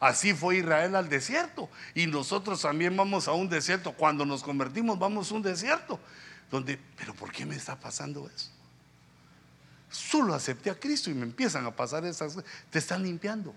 Así 0.00 0.34
fue 0.34 0.58
Israel 0.58 0.94
al 0.94 1.08
desierto. 1.08 1.68
Y 1.94 2.06
nosotros 2.06 2.62
también 2.62 2.96
vamos 2.96 3.28
a 3.28 3.32
un 3.32 3.48
desierto. 3.48 3.92
Cuando 3.92 4.24
nos 4.24 4.42
convertimos 4.42 4.98
vamos 4.98 5.30
a 5.30 5.34
un 5.34 5.42
desierto. 5.42 5.98
Donde, 6.50 6.78
pero 6.96 7.14
¿por 7.14 7.30
qué 7.32 7.44
me 7.44 7.56
está 7.56 7.78
pasando 7.78 8.30
eso? 8.34 8.50
Solo 9.90 10.34
acepté 10.34 10.70
a 10.70 10.78
Cristo 10.78 11.10
y 11.10 11.14
me 11.14 11.24
empiezan 11.24 11.66
a 11.66 11.74
pasar 11.74 12.04
esas 12.04 12.34
cosas. 12.34 12.50
Te 12.70 12.78
están 12.78 13.02
limpiando. 13.02 13.54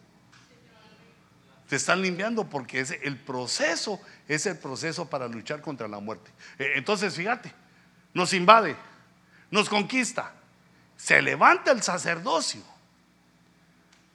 Te 1.70 1.78
están 1.78 2.02
limpiando 2.02 2.50
porque 2.50 2.82
es 2.82 2.92
el 2.92 3.18
proceso 3.18 4.02
es 4.34 4.46
el 4.46 4.58
proceso 4.58 5.10
para 5.10 5.28
luchar 5.28 5.62
contra 5.62 5.88
la 5.88 6.00
muerte. 6.00 6.32
Eh, 6.58 6.74
entonces, 6.76 7.14
fíjate, 7.14 7.54
nos 8.14 8.34
invade, 8.34 8.76
nos 9.50 9.70
conquista, 9.70 10.34
se 10.96 11.22
levanta 11.22 11.72
el 11.72 11.82
sacerdocio, 11.82 12.62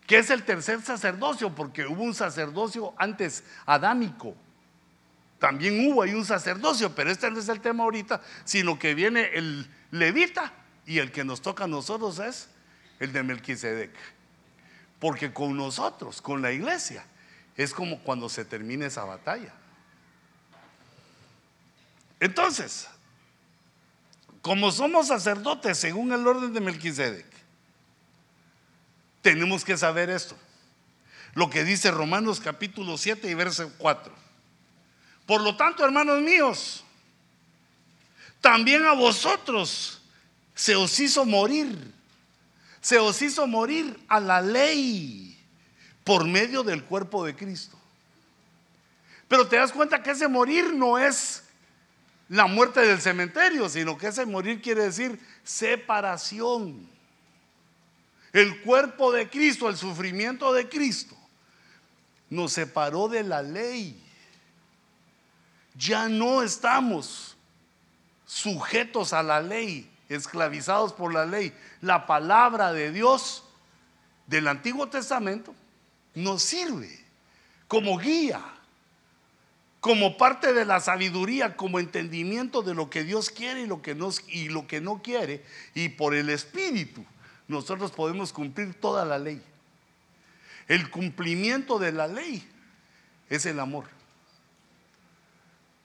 que 0.07 0.19
es 0.19 0.31
el 0.31 0.45
tercer 0.45 0.81
sacerdocio, 0.83 1.55
porque 1.55 1.87
hubo 1.87 2.03
un 2.03 2.15
sacerdocio 2.15 2.95
antes 2.97 3.43
adámico. 3.67 4.37
También 5.39 5.91
hubo 5.91 6.03
ahí 6.03 6.15
un 6.15 6.25
sacerdocio, 6.25 6.95
pero 6.95 7.11
este 7.11 7.31
no 7.31 7.39
es 7.39 7.49
el 7.49 7.61
tema 7.61 7.85
ahorita, 7.85 8.23
sino 8.45 8.79
que 8.79 8.95
viene 8.95 9.31
el 9.35 9.69
levita 9.91 10.53
y 10.87 10.99
el 10.99 11.11
que 11.11 11.25
nos 11.25 11.43
toca 11.43 11.65
a 11.65 11.69
nosotros 11.69 12.19
es 12.21 12.49
el 13.01 13.13
de 13.13 13.23
Melquisedec. 13.23 13.91
Porque 15.01 15.33
con 15.33 15.57
nosotros, 15.57 16.23
con 16.23 16.41
la 16.41 16.53
iglesia, 16.53 17.05
es 17.57 17.75
como 17.75 18.01
cuando 18.01 18.29
se 18.29 18.45
termina 18.45 18.87
esa 18.87 19.05
batalla. 19.05 19.53
Entonces, 22.21 22.89
como 24.41 24.71
somos 24.71 25.09
sacerdotes 25.09 25.77
según 25.77 26.13
el 26.13 26.27
orden 26.27 26.55
de 26.55 26.61
Melquisedec, 26.61 27.36
tenemos 29.27 29.65
que 29.65 29.77
saber 29.77 30.09
esto. 30.09 30.37
Lo 31.35 31.51
que 31.51 31.65
dice 31.65 31.91
Romanos 31.91 32.39
capítulo 32.39 32.97
7 32.97 33.29
y 33.29 33.35
verso 33.35 33.73
4. 33.77 34.15
Por 35.27 35.41
lo 35.41 35.57
tanto, 35.57 35.85
hermanos 35.85 36.21
míos, 36.23 36.85
también 38.41 38.87
a 38.87 38.93
vosotros 38.93 40.01
se 40.55 40.77
os 40.77 41.01
hizo 41.01 41.25
morir. 41.25 41.93
Se 42.81 42.99
os 42.99 43.21
hizo 43.21 43.49
morir 43.49 43.99
a 44.07 44.21
la 44.21 44.41
ley 44.41 45.37
por 46.05 46.25
medio 46.25 46.63
del 46.63 46.85
cuerpo 46.85 47.25
de 47.25 47.35
Cristo. 47.35 47.77
Pero 49.27 49.49
te 49.49 49.57
das 49.57 49.73
cuenta 49.73 50.05
que 50.05 50.13
ese 50.13 50.29
morir 50.29 50.73
no 50.73 51.01
es 51.01 51.43
la 52.29 52.47
muerte 52.47 52.79
del 52.79 53.01
cementerio, 53.01 53.69
sino 53.69 53.99
que 53.99 54.07
ese 54.07 54.25
morir 54.25 54.63
quiere 54.63 54.85
decir 54.85 55.19
separación. 55.43 56.95
El 58.37 58.61
cuerpo 58.61 59.13
de 59.13 59.31
Cristo, 59.31 59.67
el 59.67 59.79
sufrimiento 59.79 60.53
de 60.53 60.69
Cristo, 60.69 61.17
nos 62.29 62.53
separó 62.53 63.09
de 63.09 63.23
la 63.23 63.41
ley. 63.41 63.99
Ya 65.75 66.07
no 66.11 66.43
estamos 66.43 67.35
sujetos 68.27 69.15
a 69.15 69.23
la 69.23 69.41
ley, 69.41 69.91
esclavizados 70.11 70.93
por 70.93 71.15
la 71.15 71.25
ley. 71.25 71.51
La 71.81 72.05
palabra 72.05 72.75
de 72.75 72.93
Dios 72.93 73.43
del 74.27 74.49
Antiguo 74.49 74.87
Testamento 74.87 75.55
nos 76.15 76.43
sirve 76.43 77.07
como 77.69 77.97
guía, 77.97 78.45
como 79.81 80.19
parte 80.19 80.53
de 80.53 80.67
la 80.67 80.81
sabiduría, 80.81 81.57
como 81.57 81.79
entendimiento 81.79 82.61
de 82.61 82.75
lo 82.75 82.91
que 82.91 83.03
Dios 83.03 83.31
quiere 83.31 83.63
y 83.63 83.67
lo 83.67 83.81
que 83.81 83.95
no, 84.83 85.01
quiere. 85.03 85.43
Y 85.75 85.89
por 85.89 86.15
el 86.15 86.29
Espíritu 86.29 87.03
nosotros 87.49 87.93
podemos 87.93 88.33
cumplir 88.33 88.75
toda 88.81 89.05
la 89.05 89.19
ley. 89.19 89.43
El 90.69 90.91
cumplimiento 90.91 91.79
de 91.79 91.93
la 91.93 92.09
ley 92.09 92.49
es 93.29 93.47
el 93.47 93.61
amor. 93.61 93.85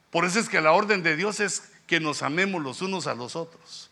Por 0.10 0.26
eso 0.26 0.40
es 0.40 0.50
que 0.50 0.62
la 0.62 0.74
orden 0.74 1.04
de 1.04 1.16
Dios 1.16 1.40
es 1.40 1.72
que 1.88 2.00
nos 2.00 2.24
amemos 2.24 2.62
los 2.62 2.82
unos 2.82 3.08
a 3.08 3.16
los 3.16 3.36
otros. 3.36 3.90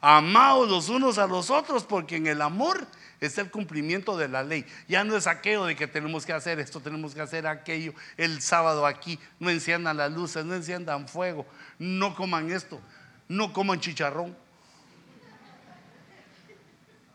Amaos 0.00 0.68
los 0.68 0.88
unos 0.88 1.18
a 1.18 1.26
los 1.26 1.50
otros 1.50 1.84
porque 1.84 2.16
en 2.16 2.26
el 2.26 2.42
amor 2.42 2.86
está 3.20 3.40
el 3.40 3.50
cumplimiento 3.50 4.16
de 4.16 4.28
la 4.28 4.42
ley. 4.42 4.66
Ya 4.88 5.04
no 5.04 5.16
es 5.16 5.26
aquello 5.26 5.64
de 5.64 5.76
que 5.76 5.86
tenemos 5.86 6.26
que 6.26 6.32
hacer 6.32 6.58
esto, 6.58 6.80
tenemos 6.80 7.14
que 7.14 7.20
hacer 7.20 7.46
aquello. 7.46 7.94
El 8.16 8.42
sábado 8.42 8.86
aquí 8.86 9.18
no 9.38 9.50
enciendan 9.50 9.96
las 9.96 10.12
luces, 10.12 10.44
no 10.44 10.54
enciendan 10.54 11.08
fuego, 11.08 11.46
no 11.78 12.14
coman 12.14 12.50
esto, 12.50 12.80
no 13.28 13.52
coman 13.52 13.80
chicharrón. 13.80 14.36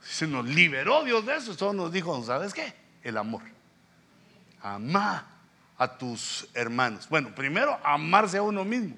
Se 0.09 0.25
nos 0.25 0.45
liberó 0.45 1.03
Dios 1.03 1.25
de 1.25 1.35
eso. 1.35 1.51
Eso 1.51 1.71
nos 1.71 1.91
dijo, 1.91 2.23
¿sabes 2.23 2.53
qué? 2.53 2.73
El 3.03 3.15
amor. 3.17 3.43
Amá 4.61 5.25
a 5.77 5.97
tus 5.97 6.47
hermanos. 6.53 7.07
Bueno, 7.09 7.33
primero 7.35 7.79
amarse 7.83 8.37
a 8.37 8.41
uno 8.41 8.65
mismo. 8.65 8.97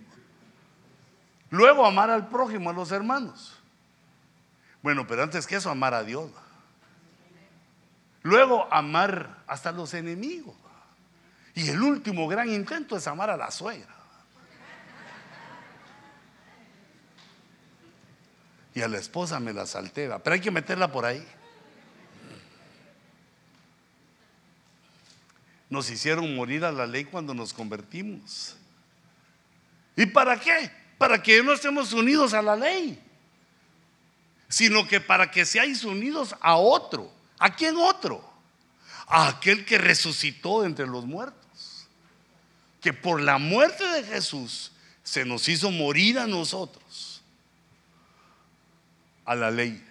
Luego 1.50 1.86
amar 1.86 2.10
al 2.10 2.30
prójimo, 2.30 2.70
a 2.70 2.74
los 2.74 2.92
hermanos. 2.94 3.60
Bueno, 4.82 5.06
pero 5.06 5.24
antes 5.24 5.46
que 5.46 5.58
eso, 5.58 5.70
amar 5.70 5.94
a 5.94 6.04
Dios. 6.04 6.32
Luego 8.24 8.68
amar 8.72 9.44
hasta 9.48 9.72
los 9.74 9.94
enemigos. 9.94 10.56
Y 11.54 11.68
el 11.70 11.82
último 11.82 12.28
gran 12.30 12.50
intento 12.50 12.96
es 12.96 13.06
amar 13.06 13.30
a 13.30 13.38
la 13.38 13.52
suegra. 13.52 13.94
Y 18.74 18.82
a 18.82 18.88
la 18.88 18.98
esposa 18.98 19.40
me 19.40 19.54
la 19.54 19.66
salteba, 19.66 20.20
pero 20.20 20.34
hay 20.34 20.40
que 20.40 20.52
meterla 20.52 20.92
por 20.92 21.06
ahí. 21.06 21.26
Nos 25.70 25.90
hicieron 25.90 26.36
morir 26.36 26.64
a 26.66 26.72
la 26.72 26.86
ley 26.86 27.06
cuando 27.06 27.34
nos 27.34 27.54
convertimos. 27.54 28.56
¿Y 29.96 30.06
para 30.06 30.40
qué? 30.40 30.72
Para 30.98 31.22
que 31.22 31.42
no 31.44 31.54
estemos 31.54 31.92
unidos 31.94 32.34
a 32.34 32.42
la 32.42 32.56
ley, 32.56 33.02
sino 34.48 34.88
que 34.88 35.02
para 35.02 35.32
que 35.32 35.46
seáis 35.46 35.84
unidos 35.84 36.36
a 36.40 36.56
otro. 36.56 37.12
¿A 37.40 37.56
quién 37.56 37.76
otro? 37.76 38.24
A 39.08 39.28
aquel 39.30 39.66
que 39.66 39.78
resucitó 39.78 40.64
entre 40.64 40.88
los 40.88 41.06
muertos. 41.06 41.88
Que 42.80 42.94
por 42.94 43.22
la 43.22 43.38
muerte 43.38 43.86
de 43.86 44.04
Jesús 44.04 44.72
se 45.04 45.26
nos 45.26 45.48
hizo 45.50 45.72
morir 45.72 46.20
a 46.20 46.28
nosotros 46.28 47.11
a 49.32 49.36
la 49.36 49.50
ley. 49.50 49.82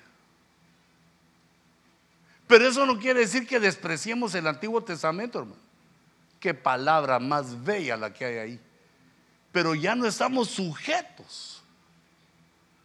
Pero 2.47 2.69
eso 2.69 2.85
no 2.85 2.99
quiere 2.99 3.21
decir 3.21 3.47
que 3.47 3.59
despreciemos 3.59 4.35
el 4.35 4.47
Antiguo 4.47 4.83
Testamento, 4.83 5.39
hermano. 5.39 5.61
Qué 6.39 6.53
palabra 6.53 7.19
más 7.19 7.65
bella 7.65 7.97
la 7.97 8.13
que 8.13 8.25
hay 8.27 8.37
ahí. 8.37 8.61
Pero 9.51 9.75
ya 9.75 9.95
no 9.95 10.07
estamos 10.07 10.51
sujetos 10.51 11.63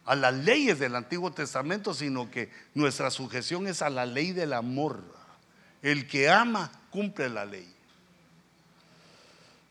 a 0.06 0.14
las 0.14 0.32
leyes 0.32 0.78
del 0.78 0.96
Antiguo 0.96 1.30
Testamento, 1.30 1.92
sino 1.92 2.30
que 2.30 2.50
nuestra 2.74 3.10
sujeción 3.10 3.66
es 3.66 3.82
a 3.82 3.90
la 3.90 4.06
ley 4.06 4.32
del 4.32 4.54
amor. 4.54 5.02
El 5.82 6.06
que 6.06 6.30
ama 6.30 6.70
cumple 6.90 7.28
la 7.28 7.44
ley. 7.44 7.70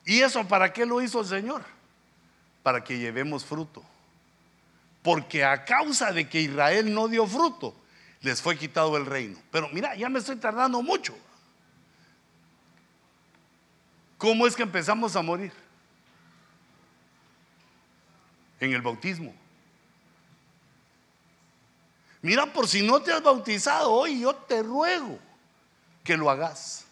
¿Y 0.06 0.20
eso 0.20 0.48
para 0.48 0.72
qué 0.72 0.86
lo 0.86 1.02
hizo 1.02 1.22
el 1.22 1.28
Señor? 1.28 1.64
Para 2.62 2.84
que 2.84 3.00
llevemos 3.00 3.44
fruto 3.44 3.84
porque 5.06 5.46
a 5.46 5.64
causa 5.64 6.12
de 6.12 6.28
que 6.28 6.42
Israel 6.42 6.92
no 6.92 7.08
dio 7.08 7.28
fruto, 7.28 7.76
les 8.22 8.42
fue 8.42 8.58
quitado 8.58 8.98
el 8.98 9.06
reino. 9.06 9.38
Pero 9.52 9.70
mira, 9.70 9.96
ya 9.96 10.10
me 10.10 10.18
estoy 10.18 10.36
tardando 10.38 10.82
mucho. 10.82 11.16
¿Cómo 14.18 14.48
es 14.48 14.56
que 14.56 14.64
empezamos 14.64 15.16
a 15.16 15.22
morir? 15.22 15.54
En 18.60 18.74
el 18.74 18.82
bautismo. 18.82 19.32
Mira, 22.24 22.48
por 22.48 22.68
si 22.68 22.82
no 22.82 23.00
te 23.00 23.14
has 23.14 23.22
bautizado 23.22 23.92
hoy, 23.92 24.22
yo 24.22 24.34
te 24.34 24.64
ruego 24.64 25.20
que 26.04 26.18
lo 26.18 26.32
hagas. 26.32 26.84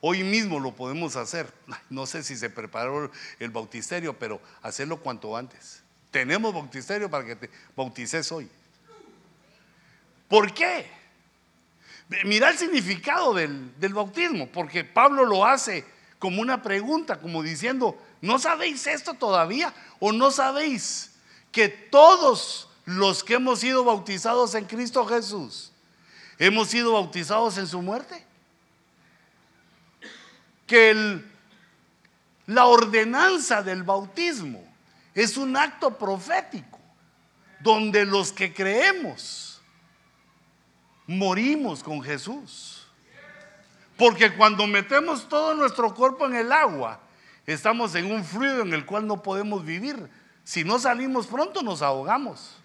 Hoy 0.00 0.24
mismo 0.24 0.58
lo 0.58 0.74
podemos 0.74 1.16
hacer. 1.16 1.52
No 1.90 2.06
sé 2.06 2.22
si 2.22 2.34
se 2.34 2.48
preparó 2.48 3.10
el 3.38 3.50
bautisterio, 3.50 4.18
pero 4.18 4.40
hacerlo 4.62 4.96
cuanto 4.96 5.36
antes. 5.36 5.81
Tenemos 6.12 6.52
bautisterio 6.52 7.10
para 7.10 7.24
que 7.24 7.34
te 7.34 7.50
bautices 7.74 8.30
hoy. 8.30 8.48
¿Por 10.28 10.52
qué? 10.52 10.86
Mira 12.24 12.50
el 12.50 12.58
significado 12.58 13.32
del, 13.32 13.72
del, 13.80 13.94
bautismo, 13.94 14.46
porque 14.48 14.84
Pablo 14.84 15.24
lo 15.24 15.46
hace 15.46 15.86
como 16.18 16.42
una 16.42 16.62
pregunta, 16.62 17.18
como 17.18 17.42
diciendo, 17.42 17.98
¿no 18.20 18.38
sabéis 18.38 18.86
esto 18.86 19.14
todavía? 19.14 19.72
¿O 20.00 20.12
no 20.12 20.30
sabéis 20.30 21.12
que 21.50 21.70
todos 21.70 22.68
los 22.84 23.24
que 23.24 23.34
hemos 23.34 23.60
sido 23.60 23.82
bautizados 23.82 24.54
en 24.54 24.66
Cristo 24.66 25.06
Jesús, 25.06 25.72
hemos 26.38 26.68
sido 26.68 26.92
bautizados 26.92 27.56
en 27.56 27.66
su 27.66 27.80
muerte? 27.80 28.22
Que 30.66 30.90
el, 30.90 31.32
la 32.46 32.66
ordenanza 32.66 33.62
del 33.62 33.82
bautismo 33.82 34.71
es 35.14 35.36
un 35.36 35.56
acto 35.56 35.96
profético 35.98 36.78
donde 37.60 38.04
los 38.04 38.32
que 38.32 38.52
creemos 38.52 39.60
morimos 41.06 41.82
con 41.82 42.02
Jesús. 42.02 42.86
Porque 43.96 44.34
cuando 44.34 44.66
metemos 44.66 45.28
todo 45.28 45.54
nuestro 45.54 45.94
cuerpo 45.94 46.26
en 46.26 46.34
el 46.34 46.50
agua, 46.50 47.00
estamos 47.46 47.94
en 47.94 48.10
un 48.10 48.24
fluido 48.24 48.62
en 48.62 48.72
el 48.72 48.86
cual 48.86 49.06
no 49.06 49.22
podemos 49.22 49.64
vivir. 49.64 50.08
Si 50.44 50.64
no 50.64 50.78
salimos 50.78 51.26
pronto 51.26 51.62
nos 51.62 51.82
ahogamos. 51.82 52.56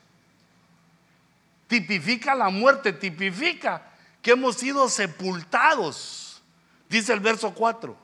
tipifica 1.68 2.34
la 2.34 2.50
muerte, 2.50 2.94
tipifica 2.94 3.84
que 4.22 4.32
hemos 4.32 4.56
sido 4.56 4.88
sepultados, 4.88 6.42
dice 6.90 7.14
el 7.14 7.20
verso 7.20 7.54
4. 7.54 7.96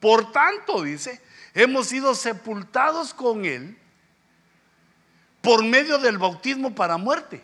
Por 0.00 0.32
tanto, 0.32 0.82
dice, 0.82 1.22
hemos 1.54 1.88
sido 1.88 2.14
sepultados 2.14 3.14
con 3.14 3.44
Él 3.44 3.76
por 5.40 5.64
medio 5.64 5.98
del 5.98 6.18
bautismo 6.18 6.74
para 6.74 6.96
muerte. 6.96 7.42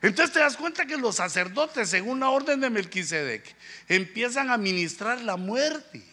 Entonces 0.00 0.32
te 0.32 0.40
das 0.40 0.56
cuenta 0.56 0.86
que 0.86 0.96
los 0.96 1.16
sacerdotes, 1.16 1.90
según 1.90 2.20
la 2.20 2.30
orden 2.30 2.60
de 2.60 2.70
Melquisedec, 2.70 3.54
empiezan 3.88 4.50
a 4.50 4.56
ministrar 4.56 5.20
la 5.22 5.36
muerte. 5.36 6.04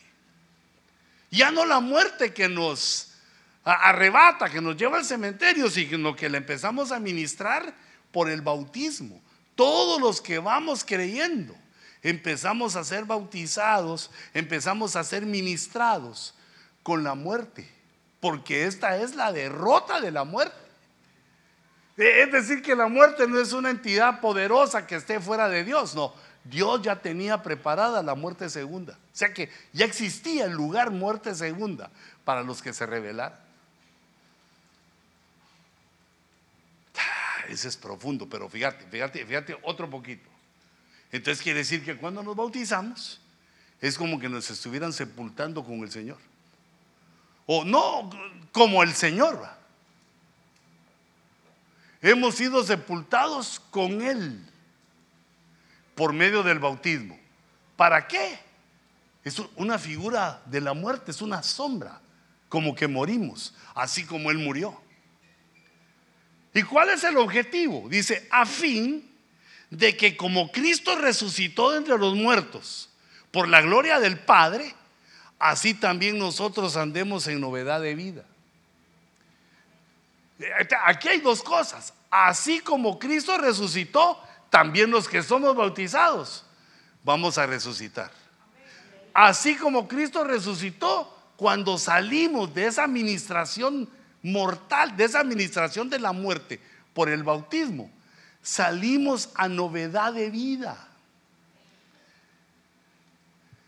Ya 1.30 1.52
no 1.52 1.66
la 1.66 1.80
muerte 1.80 2.34
que 2.34 2.50
nos 2.50 3.12
arrebata, 3.64 4.50
que 4.50 4.62
nos 4.62 4.78
lleva 4.78 4.98
al 4.98 5.06
cementerio, 5.06 5.70
sino 5.70 6.16
que 6.16 6.30
le 6.30 6.38
empezamos 6.38 6.92
a 6.92 7.00
ministrar 7.00 7.76
por 8.12 8.30
el 8.30 8.42
bautismo. 8.42 9.22
Todos 9.56 10.02
los 10.02 10.22
que 10.22 10.40
vamos 10.40 10.84
creyendo, 10.84 11.56
empezamos 12.06 12.76
a 12.76 12.84
ser 12.84 13.06
bautizados, 13.06 14.12
empezamos 14.36 14.96
a 14.96 15.04
ser 15.04 15.26
ministrados 15.26 16.36
con 16.84 17.04
la 17.04 17.16
muerte, 17.16 17.68
porque 18.20 18.66
esta 18.66 18.98
es 18.98 19.16
la 19.16 19.32
derrota 19.32 20.00
de 20.00 20.12
la 20.12 20.24
muerte. 20.24 20.56
Es 21.98 22.32
decir, 22.32 22.62
que 22.62 22.76
la 22.76 22.88
muerte 22.88 23.28
no 23.28 23.40
es 23.40 23.54
una 23.54 23.72
entidad 23.72 24.20
poderosa 24.20 24.86
que 24.86 24.96
esté 24.96 25.20
fuera 25.20 25.50
de 25.50 25.64
Dios, 25.64 25.96
no. 25.96 26.14
Dios 26.44 26.84
ya 26.84 27.02
tenía 27.02 27.42
preparada 27.42 28.04
la 28.04 28.14
muerte 28.14 28.52
segunda. 28.52 28.94
O 28.94 29.18
sea 29.18 29.34
que 29.34 29.50
ya 29.74 29.86
existía 29.86 30.46
el 30.46 30.52
lugar 30.52 30.92
muerte 30.92 31.34
segunda 31.34 31.90
para 32.24 32.44
los 32.44 32.62
que 32.62 32.72
se 32.72 32.86
rebelaran. 32.86 33.40
Ah, 37.00 37.46
ese 37.50 37.68
es 37.68 37.76
profundo, 37.76 38.30
pero 38.30 38.48
fíjate, 38.48 38.86
fíjate, 38.86 39.26
fíjate 39.26 39.58
otro 39.64 39.90
poquito. 39.90 40.35
Entonces 41.16 41.42
quiere 41.42 41.60
decir 41.60 41.82
que 41.82 41.96
cuando 41.96 42.22
nos 42.22 42.36
bautizamos 42.36 43.22
es 43.80 43.98
como 43.98 44.20
que 44.20 44.28
nos 44.28 44.52
estuvieran 44.52 44.92
sepultando 44.92 45.64
con 45.64 45.76
el 45.76 45.90
Señor. 45.90 46.18
O 47.46 47.64
no 47.64 48.10
como 48.52 48.84
el 48.84 48.94
Señor. 48.94 49.48
Hemos 52.02 52.36
sido 52.36 52.66
sepultados 52.66 53.62
con 53.72 54.02
Él 54.02 54.46
por 55.96 56.12
medio 56.12 56.44
del 56.44 56.60
bautismo. 56.60 57.18
¿Para 57.78 58.10
qué? 58.10 58.38
Es 59.24 59.42
una 59.56 59.80
figura 59.80 60.42
de 60.46 60.60
la 60.60 60.74
muerte, 60.74 61.12
es 61.12 61.22
una 61.22 61.42
sombra, 61.44 62.02
como 62.50 62.76
que 62.76 62.90
morimos, 62.90 63.56
así 63.74 64.04
como 64.04 64.32
Él 64.32 64.38
murió. 64.38 64.82
¿Y 66.54 66.62
cuál 66.64 66.90
es 66.90 67.06
el 67.06 67.16
objetivo? 67.16 67.88
Dice, 67.88 68.28
a 68.30 68.46
fin 68.46 69.15
de 69.70 69.98
que 69.98 70.16
como 70.16 70.52
Cristo 70.52 70.96
resucitó 70.96 71.76
entre 71.76 71.98
los 71.98 72.16
muertos 72.16 72.90
por 73.32 73.48
la 73.48 73.62
gloria 73.62 74.00
del 74.00 74.18
Padre, 74.20 74.74
así 75.40 75.74
también 75.74 76.18
nosotros 76.18 76.78
andemos 76.78 77.28
en 77.28 77.42
novedad 77.42 77.82
de 77.82 77.96
vida. 77.96 78.26
Aquí 80.86 81.08
hay 81.08 81.20
dos 81.20 81.42
cosas. 81.42 81.94
Así 82.10 82.60
como 82.60 83.00
Cristo 83.00 83.38
resucitó, 83.38 84.20
también 84.50 84.92
los 84.92 85.08
que 85.08 85.24
somos 85.24 85.56
bautizados 85.56 86.46
vamos 87.04 87.38
a 87.38 87.46
resucitar. 87.46 88.12
Así 89.14 89.56
como 89.56 89.88
Cristo 89.88 90.24
resucitó, 90.24 91.12
cuando 91.38 91.78
salimos 91.78 92.54
de 92.54 92.68
esa 92.68 92.84
administración 92.86 93.90
mortal, 94.24 94.96
de 94.98 95.06
esa 95.06 95.20
administración 95.20 95.90
de 95.90 96.00
la 96.00 96.12
muerte 96.12 96.60
por 96.94 97.10
el 97.10 97.24
bautismo, 97.24 97.92
salimos 98.46 99.32
a 99.36 99.50
novedad 99.50 100.14
de 100.14 100.30
vida. 100.30 100.88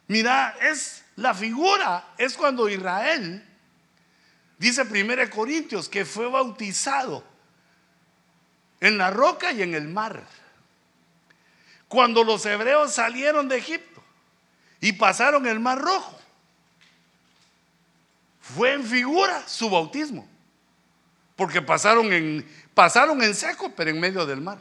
Mira, 0.07 0.55
es 0.61 1.03
la 1.17 1.33
figura, 1.33 2.13
es 2.17 2.37
cuando 2.37 2.69
Israel 2.69 3.43
Dice 4.57 4.81
1 4.81 5.29
Corintios 5.29 5.87
que 5.87 6.03
fue 6.03 6.27
bautizado 6.29 7.23
en 8.79 8.97
la 8.97 9.11
roca 9.11 9.51
y 9.51 9.61
en 9.61 9.75
el 9.75 9.87
mar. 9.87 10.25
Cuando 11.87 12.23
los 12.23 12.45
hebreos 12.45 12.93
salieron 12.93 13.47
de 13.47 13.57
Egipto 13.57 14.03
y 14.81 14.93
pasaron 14.93 15.45
el 15.45 15.59
mar 15.59 15.79
rojo, 15.79 16.19
fue 18.41 18.73
en 18.73 18.83
figura 18.83 19.47
su 19.47 19.69
bautismo. 19.69 20.27
Porque 21.35 21.61
pasaron 21.61 22.11
en, 22.11 22.66
pasaron 22.77 23.23
en 23.23 23.33
seco, 23.33 23.73
pero 23.75 23.89
en 23.89 23.99
medio 23.99 24.23
del 24.27 24.39
mar. 24.39 24.59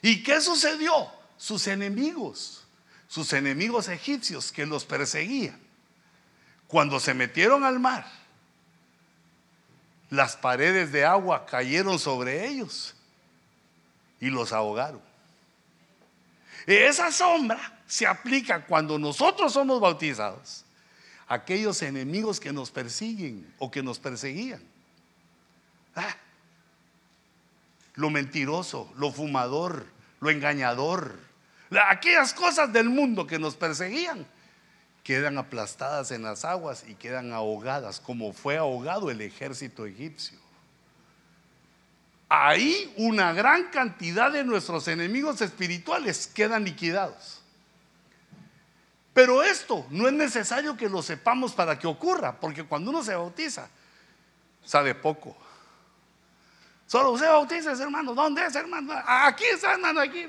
¿Y 0.00 0.22
qué 0.22 0.40
sucedió? 0.40 1.10
Sus 1.36 1.66
enemigos, 1.66 2.64
sus 3.08 3.32
enemigos 3.32 3.88
egipcios 3.88 4.52
que 4.52 4.64
los 4.64 4.84
perseguían, 4.84 5.58
cuando 6.68 7.00
se 7.00 7.14
metieron 7.14 7.64
al 7.64 7.80
mar, 7.80 8.06
las 10.08 10.36
paredes 10.36 10.92
de 10.92 11.04
agua 11.04 11.44
cayeron 11.46 11.98
sobre 11.98 12.46
ellos 12.46 12.94
y 14.20 14.30
los 14.30 14.52
ahogaron. 14.52 15.02
Esa 16.64 17.10
sombra 17.10 17.82
se 17.88 18.06
aplica 18.06 18.64
cuando 18.64 19.00
nosotros 19.00 19.52
somos 19.52 19.80
bautizados 19.80 20.64
aquellos 21.26 21.82
enemigos 21.82 22.38
que 22.38 22.52
nos 22.52 22.70
persiguen 22.70 23.52
o 23.58 23.68
que 23.68 23.82
nos 23.82 23.98
perseguían. 23.98 24.75
Ah, 25.96 26.14
lo 27.94 28.10
mentiroso, 28.10 28.92
lo 28.96 29.10
fumador, 29.10 29.86
lo 30.20 30.30
engañador, 30.30 31.18
aquellas 31.88 32.32
cosas 32.32 32.72
del 32.72 32.88
mundo 32.88 33.26
que 33.26 33.38
nos 33.38 33.56
perseguían 33.56 34.26
quedan 35.02 35.38
aplastadas 35.38 36.10
en 36.10 36.22
las 36.22 36.44
aguas 36.44 36.84
y 36.86 36.96
quedan 36.96 37.32
ahogadas, 37.32 38.00
como 38.00 38.32
fue 38.32 38.56
ahogado 38.56 39.08
el 39.08 39.20
ejército 39.20 39.86
egipcio. 39.86 40.36
Ahí 42.28 42.92
una 42.96 43.32
gran 43.32 43.70
cantidad 43.70 44.32
de 44.32 44.42
nuestros 44.42 44.88
enemigos 44.88 45.40
espirituales 45.40 46.26
quedan 46.26 46.64
liquidados. 46.64 47.40
Pero 49.14 49.44
esto 49.44 49.86
no 49.90 50.08
es 50.08 50.12
necesario 50.12 50.76
que 50.76 50.88
lo 50.88 51.02
sepamos 51.02 51.54
para 51.54 51.78
que 51.78 51.86
ocurra, 51.86 52.40
porque 52.40 52.64
cuando 52.64 52.90
uno 52.90 53.04
se 53.04 53.14
bautiza, 53.14 53.68
sabe 54.64 54.92
poco. 54.96 55.36
Solo 56.86 57.10
usted 57.10 57.26
bautiza, 57.26 57.72
hermano. 57.72 58.14
¿Dónde 58.14 58.46
es, 58.46 58.54
hermano? 58.54 58.94
Aquí 59.06 59.44
está, 59.44 59.72
hermano, 59.72 60.00
aquí. 60.00 60.26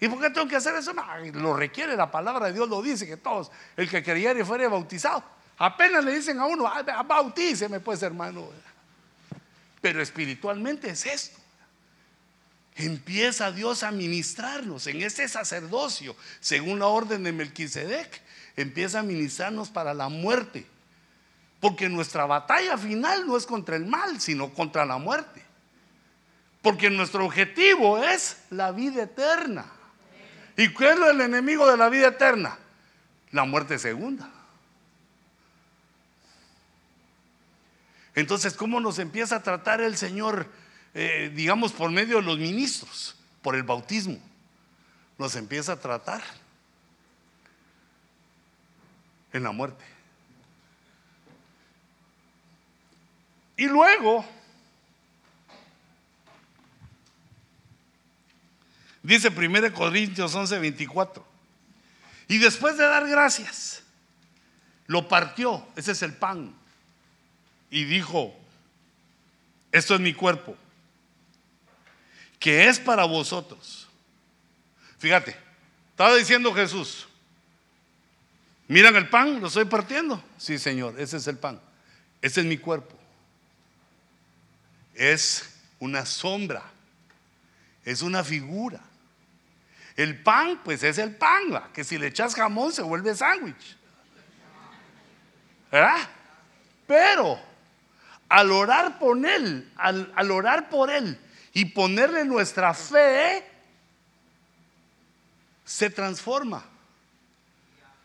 ¿Y 0.00 0.08
por 0.08 0.20
qué 0.20 0.30
tengo 0.30 0.46
que 0.46 0.56
hacer 0.56 0.74
eso? 0.76 0.92
lo 1.34 1.54
requiere, 1.54 1.96
la 1.96 2.10
palabra 2.10 2.46
de 2.46 2.52
Dios 2.52 2.68
lo 2.68 2.82
dice, 2.82 3.06
que 3.06 3.16
todos, 3.16 3.50
el 3.76 3.88
que 3.88 4.02
creyera 4.02 4.38
y 4.38 4.44
fuera 4.44 4.68
bautizado, 4.68 5.24
apenas 5.58 6.04
le 6.04 6.14
dicen 6.14 6.38
a 6.38 6.46
uno, 6.46 6.66
ah, 6.66 7.02
bautíceme 7.02 7.80
pues 7.80 8.02
hermano. 8.02 8.48
Pero 9.80 10.02
espiritualmente 10.02 10.90
es 10.90 11.06
esto. 11.06 11.40
Empieza 12.74 13.50
Dios 13.50 13.82
a 13.82 13.90
ministrarnos 13.90 14.86
en 14.86 15.00
este 15.00 15.26
sacerdocio, 15.28 16.14
según 16.40 16.78
la 16.78 16.88
orden 16.88 17.24
de 17.24 17.32
Melquisedec, 17.32 18.20
empieza 18.54 18.98
a 18.98 19.02
ministrarnos 19.02 19.70
para 19.70 19.94
la 19.94 20.10
muerte. 20.10 20.66
Porque 21.60 21.88
nuestra 21.88 22.26
batalla 22.26 22.76
final 22.76 23.26
no 23.26 23.36
es 23.36 23.46
contra 23.46 23.76
el 23.76 23.86
mal, 23.86 24.20
sino 24.20 24.50
contra 24.52 24.84
la 24.84 24.98
muerte. 24.98 25.42
Porque 26.62 26.90
nuestro 26.90 27.24
objetivo 27.24 28.02
es 28.02 28.38
la 28.50 28.72
vida 28.72 29.04
eterna. 29.04 29.66
¿Y 30.56 30.72
qué 30.74 30.90
es 30.90 30.98
el 30.98 31.20
enemigo 31.20 31.70
de 31.70 31.76
la 31.76 31.88
vida 31.88 32.08
eterna? 32.08 32.58
La 33.30 33.44
muerte 33.44 33.78
segunda. 33.78 34.30
Entonces, 38.14 38.54
¿cómo 38.54 38.80
nos 38.80 38.98
empieza 38.98 39.36
a 39.36 39.42
tratar 39.42 39.82
el 39.82 39.96
Señor, 39.96 40.50
eh, 40.94 41.30
digamos, 41.34 41.72
por 41.72 41.90
medio 41.90 42.16
de 42.16 42.22
los 42.22 42.38
ministros, 42.38 43.14
por 43.42 43.54
el 43.54 43.62
bautismo? 43.62 44.18
Nos 45.18 45.36
empieza 45.36 45.72
a 45.72 45.80
tratar 45.80 46.22
en 49.34 49.42
la 49.42 49.52
muerte. 49.52 49.95
Y 53.56 53.66
luego 53.66 54.24
Dice 59.06 59.28
1 59.28 59.72
Corintios 59.72 60.34
11, 60.34 60.58
24. 60.58 61.24
Y 62.26 62.38
después 62.38 62.76
de 62.76 62.82
dar 62.82 63.06
gracias, 63.06 63.84
lo 64.88 65.06
partió, 65.06 65.64
ese 65.76 65.92
es 65.92 66.02
el 66.02 66.12
pan, 66.12 66.52
y 67.70 67.84
dijo, 67.84 68.34
esto 69.70 69.94
es 69.94 70.00
mi 70.00 70.12
cuerpo, 70.12 70.56
que 72.40 72.66
es 72.66 72.80
para 72.80 73.04
vosotros. 73.04 73.86
Fíjate, 74.98 75.36
estaba 75.90 76.16
diciendo 76.16 76.52
Jesús, 76.52 77.06
miran 78.66 78.96
el 78.96 79.08
pan, 79.08 79.40
lo 79.40 79.46
estoy 79.46 79.66
partiendo. 79.66 80.20
Sí, 80.36 80.58
Señor, 80.58 80.98
ese 80.98 81.18
es 81.18 81.28
el 81.28 81.38
pan, 81.38 81.60
ese 82.20 82.40
es 82.40 82.46
mi 82.46 82.58
cuerpo. 82.58 82.98
Es 84.96 85.48
una 85.78 86.06
sombra, 86.06 86.62
es 87.84 88.02
una 88.02 88.24
figura. 88.24 88.80
El 89.94 90.22
pan, 90.22 90.60
pues 90.62 90.82
es 90.82 90.98
el 90.98 91.14
pan, 91.14 91.70
que 91.72 91.84
si 91.84 91.96
le 91.96 92.08
echas 92.08 92.34
jamón 92.34 92.72
se 92.72 92.82
vuelve 92.82 93.14
sándwich. 93.14 93.76
¿Verdad? 95.70 96.08
Pero 96.86 97.40
al 98.28 98.50
orar 98.50 98.98
por 98.98 99.24
Él, 99.24 99.72
al, 99.76 100.12
al, 100.14 100.30
orar 100.30 100.68
por 100.68 100.90
Él 100.90 101.18
y 101.52 101.64
ponerle 101.66 102.24
nuestra 102.24 102.74
fe, 102.74 103.44
se 105.64 105.90
transforma. 105.90 106.64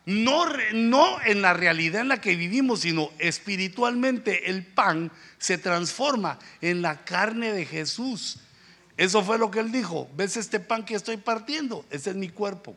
No, 0.06 0.46
no 0.74 1.22
en 1.22 1.42
la 1.42 1.54
realidad 1.54 2.02
en 2.02 2.08
la 2.08 2.22
que 2.22 2.36
vivimos, 2.36 2.82
sino 2.82 3.12
espiritualmente 3.20 4.50
el 4.50 4.66
pan 4.66 5.12
se 5.38 5.58
transforma 5.58 6.40
en 6.60 6.82
la 6.82 7.04
carne 7.06 7.54
de 7.54 7.66
Jesús. 7.66 8.40
Eso 8.98 9.24
fue 9.24 9.38
lo 9.38 9.52
que 9.52 9.60
él 9.60 9.72
dijo. 9.72 10.10
¿Ves 10.16 10.38
este 10.38 10.60
pan 10.60 10.86
que 10.86 10.96
estoy 10.96 11.18
partiendo? 11.18 11.86
Ese 11.90 12.12
es 12.12 12.16
mi 12.16 12.30
cuerpo. 12.30 12.76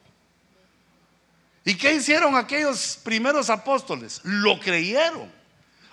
¿Y 1.64 1.76
qué 1.76 1.94
hicieron 1.94 2.36
aquellos 2.36 3.00
primeros 3.02 3.48
apóstoles? 3.48 4.20
Lo 4.24 4.60
creyeron. 4.60 5.32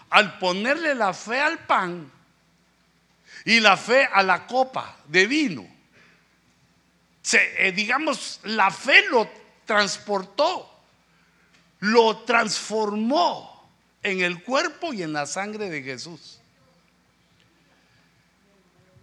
Al 0.09 0.37
ponerle 0.37 0.95
la 0.95 1.13
fe 1.13 1.39
al 1.39 1.59
pan 1.59 2.11
y 3.45 3.61
la 3.61 3.77
fe 3.77 4.05
a 4.11 4.21
la 4.21 4.45
copa 4.45 4.97
de 5.07 5.25
vino, 5.27 5.65
eh, 7.33 7.71
digamos, 7.73 8.41
la 8.43 8.69
fe 8.69 9.07
lo 9.09 9.29
transportó 9.65 10.70
lo 11.81 12.19
transformó 12.19 13.69
en 14.03 14.21
el 14.21 14.43
cuerpo 14.43 14.93
y 14.93 15.03
en 15.03 15.13
la 15.13 15.25
sangre 15.25 15.69
de 15.69 15.83
Jesús. 15.83 16.39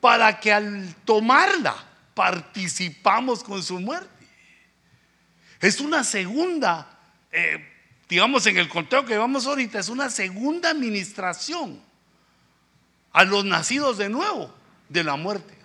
Para 0.01 0.39
que 0.41 0.53
al 0.53 0.95
tomarla 1.05 1.77
participamos 2.15 3.43
con 3.45 3.63
su 3.63 3.79
muerte. 3.81 4.09
Es 5.61 5.81
una 5.81 6.05
segunda, 6.05 6.89
eh, 7.33 7.65
digamos 8.09 8.47
en 8.47 8.59
el 8.59 8.69
conteo 8.69 9.05
que 9.05 9.19
vamos 9.19 9.47
ahorita, 9.47 9.81
es 9.81 9.89
una 9.89 10.09
segunda 10.09 10.71
administración 10.71 11.83
a 13.13 13.25
los 13.25 13.45
nacidos 13.45 13.99
de 13.99 14.09
nuevo 14.09 14.55
de 14.89 15.05
la 15.05 15.17
muerte. 15.17 15.59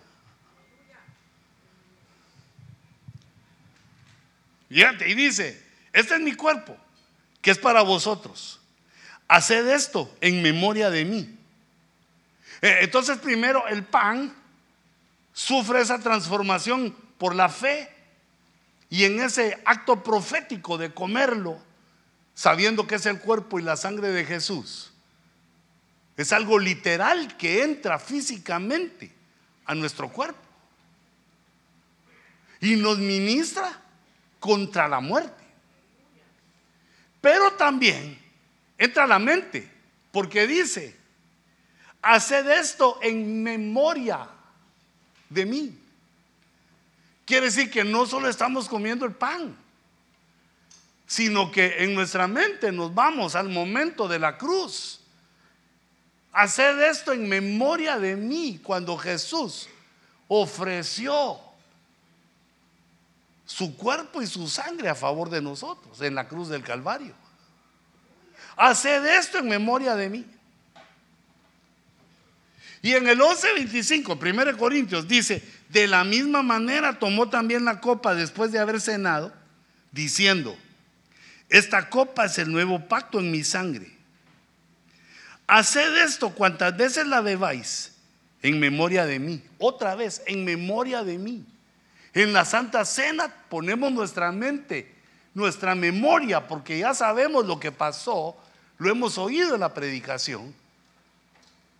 y 4.69 5.13
dice, 5.13 5.63
este 5.93 6.15
es 6.15 6.21
mi 6.21 6.33
cuerpo, 6.33 6.75
que 7.43 7.51
es 7.51 7.59
para 7.59 7.83
vosotros. 7.83 8.59
Haced 9.27 9.67
esto 9.67 10.11
en 10.21 10.41
memoria 10.41 10.89
de 10.89 11.05
mí. 11.05 11.37
Eh, 12.61 12.79
entonces 12.81 13.19
primero 13.19 13.67
el 13.67 13.83
pan 13.83 14.33
sufre 15.33 15.81
esa 15.81 15.99
transformación 15.99 16.95
por 17.17 17.35
la 17.35 17.49
fe 17.49 17.89
y 18.89 19.03
en 19.03 19.19
ese 19.19 19.61
acto 19.65 20.01
profético 20.01 20.77
de 20.77 20.93
comerlo, 20.93 21.61
sabiendo 22.33 22.87
que 22.87 22.95
es 22.95 23.05
el 23.05 23.19
cuerpo 23.19 23.59
y 23.59 23.63
la 23.63 23.75
sangre 23.75 24.09
de 24.09 24.23
Jesús, 24.23 24.93
es 26.15 26.31
algo 26.31 26.59
literal 26.59 27.35
que 27.35 27.63
entra 27.63 27.99
físicamente 27.99 29.11
a 29.65 29.75
nuestro 29.75 30.09
cuerpo 30.09 30.39
y 32.61 32.77
nos 32.77 32.99
ministra 32.99 33.81
contra 34.39 34.87
la 34.87 35.01
muerte. 35.01 35.42
Pero 37.23 37.53
también 37.53 38.19
entra 38.77 39.05
a 39.05 39.07
la 39.07 39.17
mente, 39.17 39.65
porque 40.11 40.45
dice, 40.45 40.93
haced 42.01 42.45
esto 42.49 42.99
en 43.01 43.41
memoria 43.41 44.27
de 45.29 45.45
mí. 45.45 45.79
Quiere 47.23 47.45
decir 47.45 47.71
que 47.71 47.85
no 47.85 48.05
solo 48.05 48.27
estamos 48.27 48.67
comiendo 48.67 49.05
el 49.05 49.13
pan, 49.13 49.55
sino 51.07 51.49
que 51.49 51.85
en 51.85 51.93
nuestra 51.93 52.27
mente 52.27 52.73
nos 52.73 52.93
vamos 52.93 53.35
al 53.35 53.47
momento 53.47 54.09
de 54.09 54.19
la 54.19 54.37
cruz. 54.37 54.99
Haced 56.33 56.81
esto 56.81 57.13
en 57.13 57.29
memoria 57.29 57.97
de 57.99 58.17
mí 58.17 58.59
cuando 58.61 58.97
Jesús 58.97 59.69
ofreció 60.27 61.39
su 63.45 63.75
cuerpo 63.75 64.21
y 64.21 64.27
su 64.27 64.47
sangre 64.47 64.89
a 64.89 64.95
favor 64.95 65.29
de 65.29 65.41
nosotros 65.41 66.01
en 66.01 66.15
la 66.15 66.27
cruz 66.27 66.49
del 66.49 66.63
Calvario. 66.63 67.13
Haced 68.55 69.05
esto 69.05 69.39
en 69.39 69.47
memoria 69.47 69.95
de 69.95 70.09
mí. 70.09 70.25
Y 72.81 72.93
en 72.93 73.07
el 73.07 73.19
11:25, 73.19 74.17
1 74.17 74.57
Corintios 74.57 75.07
dice, 75.07 75.41
de 75.69 75.87
la 75.87 76.03
misma 76.03 76.43
manera 76.43 76.99
tomó 76.99 77.29
también 77.29 77.65
la 77.65 77.79
copa 77.79 78.13
después 78.13 78.51
de 78.51 78.59
haber 78.59 78.79
cenado, 78.81 79.33
diciendo, 79.91 80.55
esta 81.49 81.89
copa 81.89 82.25
es 82.25 82.37
el 82.37 82.51
nuevo 82.51 82.87
pacto 82.87 83.19
en 83.19 83.31
mi 83.31 83.43
sangre. 83.43 83.95
Haced 85.47 85.97
esto 86.03 86.31
cuantas 86.31 86.75
veces 86.75 87.07
la 87.07 87.21
bebáis 87.21 87.93
en 88.41 88.59
memoria 88.59 89.05
de 89.05 89.19
mí. 89.19 89.43
Otra 89.57 89.95
vez, 89.95 90.21
en 90.25 90.45
memoria 90.45 91.03
de 91.03 91.17
mí. 91.17 91.45
En 92.13 92.33
la 92.33 92.45
Santa 92.45 92.85
Cena 92.85 93.33
ponemos 93.49 93.91
nuestra 93.91 94.31
mente, 94.31 94.93
nuestra 95.33 95.73
memoria, 95.75 96.47
porque 96.47 96.77
ya 96.79 96.93
sabemos 96.93 97.45
lo 97.45 97.59
que 97.59 97.71
pasó, 97.71 98.35
lo 98.77 98.89
hemos 98.89 99.17
oído 99.17 99.55
en 99.55 99.61
la 99.61 99.73
predicación. 99.73 100.53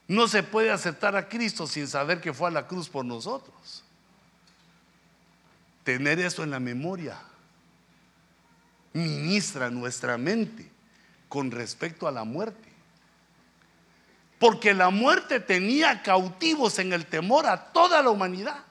No 0.08 0.28
se 0.28 0.44
puede 0.44 0.72
aceptar 0.72 1.16
a 1.16 1.30
Cristo 1.30 1.68
sin 1.68 1.88
saber 1.88 2.20
que 2.20 2.34
fue 2.34 2.50
a 2.50 2.52
la 2.52 2.68
cruz 2.68 2.90
por 2.90 3.06
nosotros. 3.06 3.84
Tener 5.84 6.20
eso 6.20 6.44
en 6.44 6.52
la 6.52 6.60
memoria 6.60 7.18
ministra 8.94 9.70
nuestra 9.70 10.18
mente 10.18 10.70
con 11.28 11.52
respecto 11.52 12.08
a 12.08 12.12
la 12.12 12.24
muerte. 12.24 12.70
Porque 14.40 14.74
la 14.74 14.90
muerte 14.90 15.40
tenía 15.40 16.04
cautivos 16.04 16.80
en 16.80 16.94
el 16.94 17.06
temor 17.06 17.46
a 17.48 17.72
toda 17.72 18.02
la 18.02 18.10
humanidad. 18.10 18.64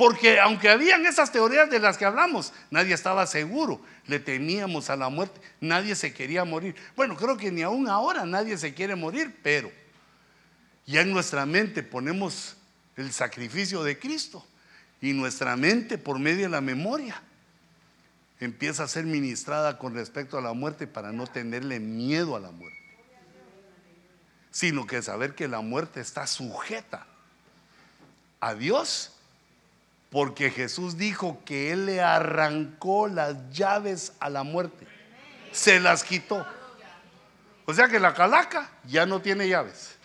Porque 0.00 0.40
aunque 0.40 0.70
habían 0.70 1.04
esas 1.04 1.30
teorías 1.30 1.68
de 1.68 1.78
las 1.78 1.98
que 1.98 2.06
hablamos, 2.06 2.54
nadie 2.70 2.94
estaba 2.94 3.26
seguro, 3.26 3.82
le 4.06 4.18
temíamos 4.18 4.88
a 4.88 4.96
la 4.96 5.10
muerte, 5.10 5.38
nadie 5.60 5.94
se 5.94 6.14
quería 6.14 6.42
morir. 6.46 6.74
Bueno, 6.96 7.18
creo 7.18 7.36
que 7.36 7.52
ni 7.52 7.60
aún 7.60 7.86
ahora 7.86 8.24
nadie 8.24 8.56
se 8.56 8.72
quiere 8.72 8.94
morir, 8.94 9.38
pero 9.42 9.70
ya 10.86 11.02
en 11.02 11.12
nuestra 11.12 11.44
mente 11.44 11.82
ponemos 11.82 12.56
el 12.96 13.12
sacrificio 13.12 13.82
de 13.82 13.98
Cristo 13.98 14.42
y 15.02 15.12
nuestra 15.12 15.54
mente 15.54 15.98
por 15.98 16.18
medio 16.18 16.44
de 16.44 16.48
la 16.48 16.62
memoria 16.62 17.20
empieza 18.40 18.84
a 18.84 18.88
ser 18.88 19.04
ministrada 19.04 19.76
con 19.76 19.94
respecto 19.94 20.38
a 20.38 20.40
la 20.40 20.54
muerte 20.54 20.86
para 20.86 21.12
no 21.12 21.26
tenerle 21.26 21.78
miedo 21.78 22.36
a 22.36 22.40
la 22.40 22.50
muerte, 22.50 22.80
sino 24.50 24.86
que 24.86 25.02
saber 25.02 25.34
que 25.34 25.46
la 25.46 25.60
muerte 25.60 26.00
está 26.00 26.26
sujeta 26.26 27.06
a 28.40 28.54
Dios 28.54 29.18
porque 30.10 30.50
Jesús 30.50 30.96
dijo 30.96 31.42
que 31.44 31.72
Él 31.72 31.86
le 31.86 32.00
arrancó 32.00 33.06
las 33.06 33.50
llaves 33.50 34.12
a 34.18 34.28
la 34.28 34.42
muerte. 34.42 34.86
Se 35.52 35.78
las 35.78 36.02
quitó. 36.04 36.46
O 37.64 37.72
sea 37.72 37.88
que 37.88 38.00
la 38.00 38.12
calaca 38.12 38.70
ya 38.84 39.06
no 39.06 39.22
tiene 39.22 39.48
llaves. 39.48 39.96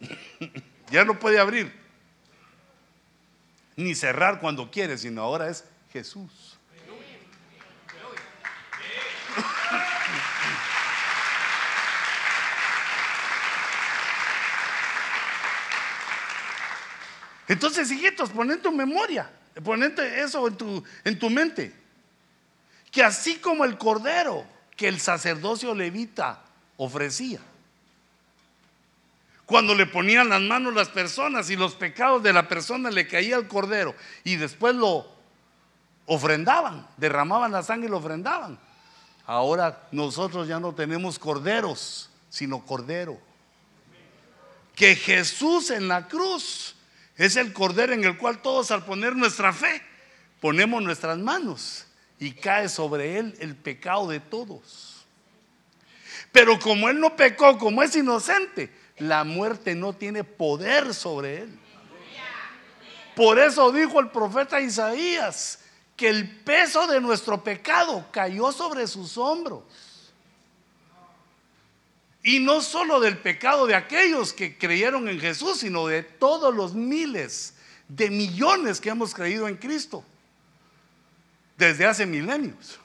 ya 0.90 1.04
no 1.04 1.18
puede 1.18 1.38
abrir. 1.38 1.72
Ni 3.76 3.94
cerrar 3.94 4.40
cuando 4.40 4.70
quiere, 4.70 4.96
sino 4.96 5.22
ahora 5.22 5.48
es 5.48 5.64
Jesús. 5.92 6.43
Entonces, 17.48 17.90
hijitos, 17.90 18.30
pon 18.30 18.50
en 18.50 18.62
tu 18.62 18.72
memoria, 18.72 19.30
ponete 19.62 20.22
eso 20.22 20.46
en 20.48 20.56
tu, 20.56 20.84
en 21.04 21.18
tu 21.18 21.30
mente. 21.30 21.74
Que 22.90 23.02
así 23.02 23.36
como 23.36 23.64
el 23.64 23.76
cordero 23.76 24.44
que 24.76 24.88
el 24.88 25.00
sacerdocio 25.00 25.74
levita 25.74 26.42
ofrecía, 26.76 27.40
cuando 29.46 29.74
le 29.74 29.86
ponían 29.86 30.30
las 30.30 30.40
manos 30.40 30.74
las 30.74 30.88
personas 30.88 31.50
y 31.50 31.56
los 31.56 31.74
pecados 31.74 32.22
de 32.22 32.32
la 32.32 32.48
persona 32.48 32.90
le 32.90 33.06
caía 33.06 33.36
al 33.36 33.46
cordero 33.46 33.94
y 34.24 34.36
después 34.36 34.74
lo 34.74 35.06
ofrendaban, 36.06 36.86
derramaban 36.96 37.52
la 37.52 37.62
sangre 37.62 37.88
y 37.88 37.90
lo 37.90 37.98
ofrendaban. 37.98 38.58
Ahora 39.26 39.86
nosotros 39.90 40.48
ya 40.48 40.60
no 40.60 40.74
tenemos 40.74 41.18
corderos, 41.18 42.10
sino 42.30 42.64
cordero. 42.64 43.18
Que 44.74 44.96
Jesús 44.96 45.70
en 45.70 45.88
la 45.88 46.08
cruz 46.08 46.74
es 47.16 47.36
el 47.36 47.52
cordero 47.52 47.92
en 47.92 48.04
el 48.04 48.18
cual 48.18 48.42
todos 48.42 48.70
al 48.70 48.84
poner 48.84 49.14
nuestra 49.14 49.52
fe 49.52 49.82
ponemos 50.40 50.82
nuestras 50.82 51.18
manos 51.18 51.86
y 52.18 52.32
cae 52.32 52.68
sobre 52.68 53.18
él 53.18 53.34
el 53.40 53.56
pecado 53.56 54.08
de 54.08 54.20
todos. 54.20 55.04
Pero 56.32 56.58
como 56.58 56.88
él 56.88 56.98
no 56.98 57.16
pecó, 57.16 57.58
como 57.58 57.82
es 57.82 57.94
inocente, 57.94 58.72
la 58.98 59.24
muerte 59.24 59.74
no 59.74 59.92
tiene 59.92 60.24
poder 60.24 60.94
sobre 60.94 61.42
él. 61.42 61.58
Por 63.14 63.38
eso 63.38 63.70
dijo 63.70 64.00
el 64.00 64.10
profeta 64.10 64.60
Isaías 64.60 65.60
que 65.96 66.08
el 66.08 66.28
peso 66.40 66.86
de 66.88 67.00
nuestro 67.00 67.44
pecado 67.44 68.04
cayó 68.10 68.50
sobre 68.50 68.86
sus 68.86 69.16
hombros. 69.16 69.62
Y 72.24 72.40
no 72.40 72.62
solo 72.62 73.00
del 73.00 73.18
pecado 73.18 73.66
de 73.66 73.74
aquellos 73.74 74.32
que 74.32 74.56
creyeron 74.56 75.08
en 75.08 75.20
Jesús, 75.20 75.58
sino 75.58 75.86
de 75.86 76.02
todos 76.02 76.52
los 76.54 76.74
miles 76.74 77.54
de 77.86 78.10
millones 78.10 78.80
que 78.80 78.88
hemos 78.88 79.14
creído 79.14 79.46
en 79.46 79.56
Cristo 79.56 80.02
desde 81.58 81.84
hace 81.84 82.06
milenios. 82.06 82.80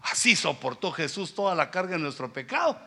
Así 0.00 0.36
soportó 0.36 0.92
Jesús 0.92 1.34
toda 1.34 1.54
la 1.54 1.70
carga 1.70 1.92
de 1.92 1.98
nuestro 1.98 2.32
pecado, 2.32 2.80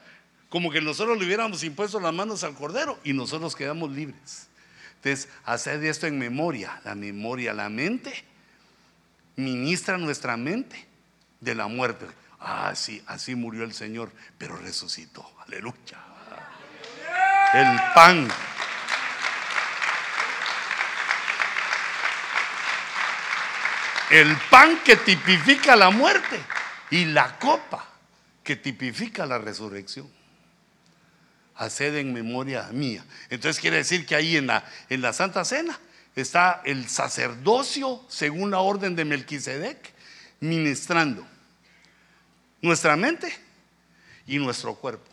como 0.47 0.71
que 0.71 0.81
nosotros 0.81 1.17
le 1.17 1.25
hubiéramos 1.25 1.61
impuesto 1.63 1.99
las 1.99 2.13
manos 2.13 2.45
al 2.45 2.55
cordero 2.55 2.97
y 3.03 3.11
nosotros 3.11 3.55
quedamos 3.55 3.91
libres. 3.91 4.47
Entonces, 4.95 5.27
hacer 5.43 5.83
esto 5.83 6.07
en 6.07 6.17
memoria, 6.17 6.81
la 6.85 6.95
memoria, 6.95 7.53
la 7.53 7.67
mente, 7.67 8.23
ministra 9.35 9.97
nuestra 9.97 10.37
mente 10.37 10.87
de 11.41 11.55
la 11.55 11.67
muerte. 11.67 12.05
Ah, 12.45 12.73
sí, 12.75 13.01
así 13.07 13.35
murió 13.35 13.63
el 13.63 13.73
Señor, 13.73 14.11
pero 14.37 14.57
resucitó. 14.57 15.25
Aleluya. 15.47 15.97
El 17.53 17.79
pan. 17.95 18.27
El 24.11 24.35
pan 24.49 24.79
que 24.83 24.97
tipifica 24.97 25.77
la 25.77 25.89
muerte 25.89 26.37
y 26.91 27.05
la 27.05 27.39
copa 27.39 27.87
que 28.43 28.57
tipifica 28.57 29.25
la 29.25 29.37
resurrección. 29.37 30.11
Haced 31.55 31.95
en 31.95 32.13
memoria 32.13 32.67
mía. 32.73 33.05
Entonces 33.29 33.61
quiere 33.61 33.77
decir 33.77 34.05
que 34.05 34.15
ahí 34.15 34.35
en 34.35 34.47
la, 34.47 34.65
en 34.89 35.01
la 35.01 35.13
Santa 35.13 35.45
Cena 35.45 35.79
está 36.13 36.61
el 36.65 36.89
sacerdocio 36.89 38.03
según 38.09 38.51
la 38.51 38.59
orden 38.59 38.97
de 38.97 39.05
Melquisedec 39.05 39.93
ministrando 40.41 41.25
nuestra 42.63 42.95
mente 42.95 43.31
y 44.25 44.39
nuestro 44.39 44.73
cuerpo. 44.73 45.11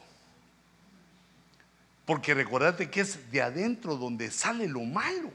Porque 2.07 2.33
recordate 2.33 2.89
que 2.89 3.01
es 3.01 3.31
de 3.31 3.43
adentro 3.43 3.97
donde 3.97 4.31
sale 4.31 4.69
lo 4.69 4.81
malo. 4.81 5.33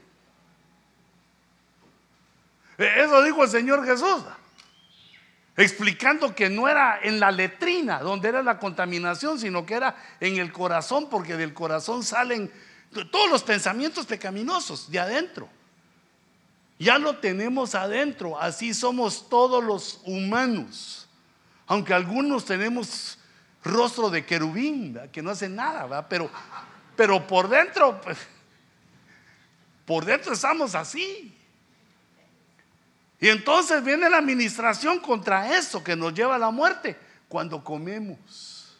E-, 2.78 3.04
eso 3.04 3.22
dijo 3.22 3.44
el 3.44 3.50
Señor 3.50 3.84
Jesús, 3.84 4.24
explicando 5.58 6.34
que 6.34 6.48
no 6.48 6.68
era 6.68 6.98
en 7.02 7.20
la 7.20 7.30
letrina 7.30 8.00
donde 8.00 8.30
era 8.30 8.42
la 8.42 8.58
contaminación, 8.58 9.38
sino 9.38 9.66
que 9.66 9.74
era 9.74 9.94
en 10.18 10.38
el 10.38 10.52
corazón, 10.52 11.10
porque 11.10 11.36
del 11.36 11.52
corazón 11.52 12.02
salen 12.02 12.50
todos 13.10 13.30
los 13.30 13.42
pensamientos 13.42 14.06
pecaminosos 14.06 14.90
de 14.90 14.98
adentro. 14.98 15.50
Ya 16.78 16.98
lo 16.98 17.18
tenemos 17.18 17.74
adentro, 17.74 18.40
así 18.40 18.72
somos 18.72 19.28
todos 19.28 19.62
los 19.62 20.00
humanos. 20.04 21.05
Aunque 21.66 21.92
algunos 21.92 22.44
tenemos 22.44 23.18
rostro 23.64 24.10
de 24.10 24.24
querubín, 24.24 24.98
que 25.12 25.22
no 25.22 25.30
hacen 25.30 25.56
nada, 25.56 26.08
Pero, 26.08 26.30
pero 26.96 27.26
por 27.26 27.48
dentro, 27.48 28.00
pues, 28.00 28.18
por 29.84 30.04
dentro 30.04 30.32
estamos 30.32 30.74
así. 30.74 31.36
Y 33.18 33.28
entonces 33.28 33.82
viene 33.82 34.08
la 34.10 34.18
administración 34.18 35.00
contra 35.00 35.56
eso 35.56 35.82
que 35.82 35.96
nos 35.96 36.14
lleva 36.14 36.36
a 36.36 36.38
la 36.38 36.50
muerte 36.50 36.96
cuando 37.28 37.64
comemos. 37.64 38.76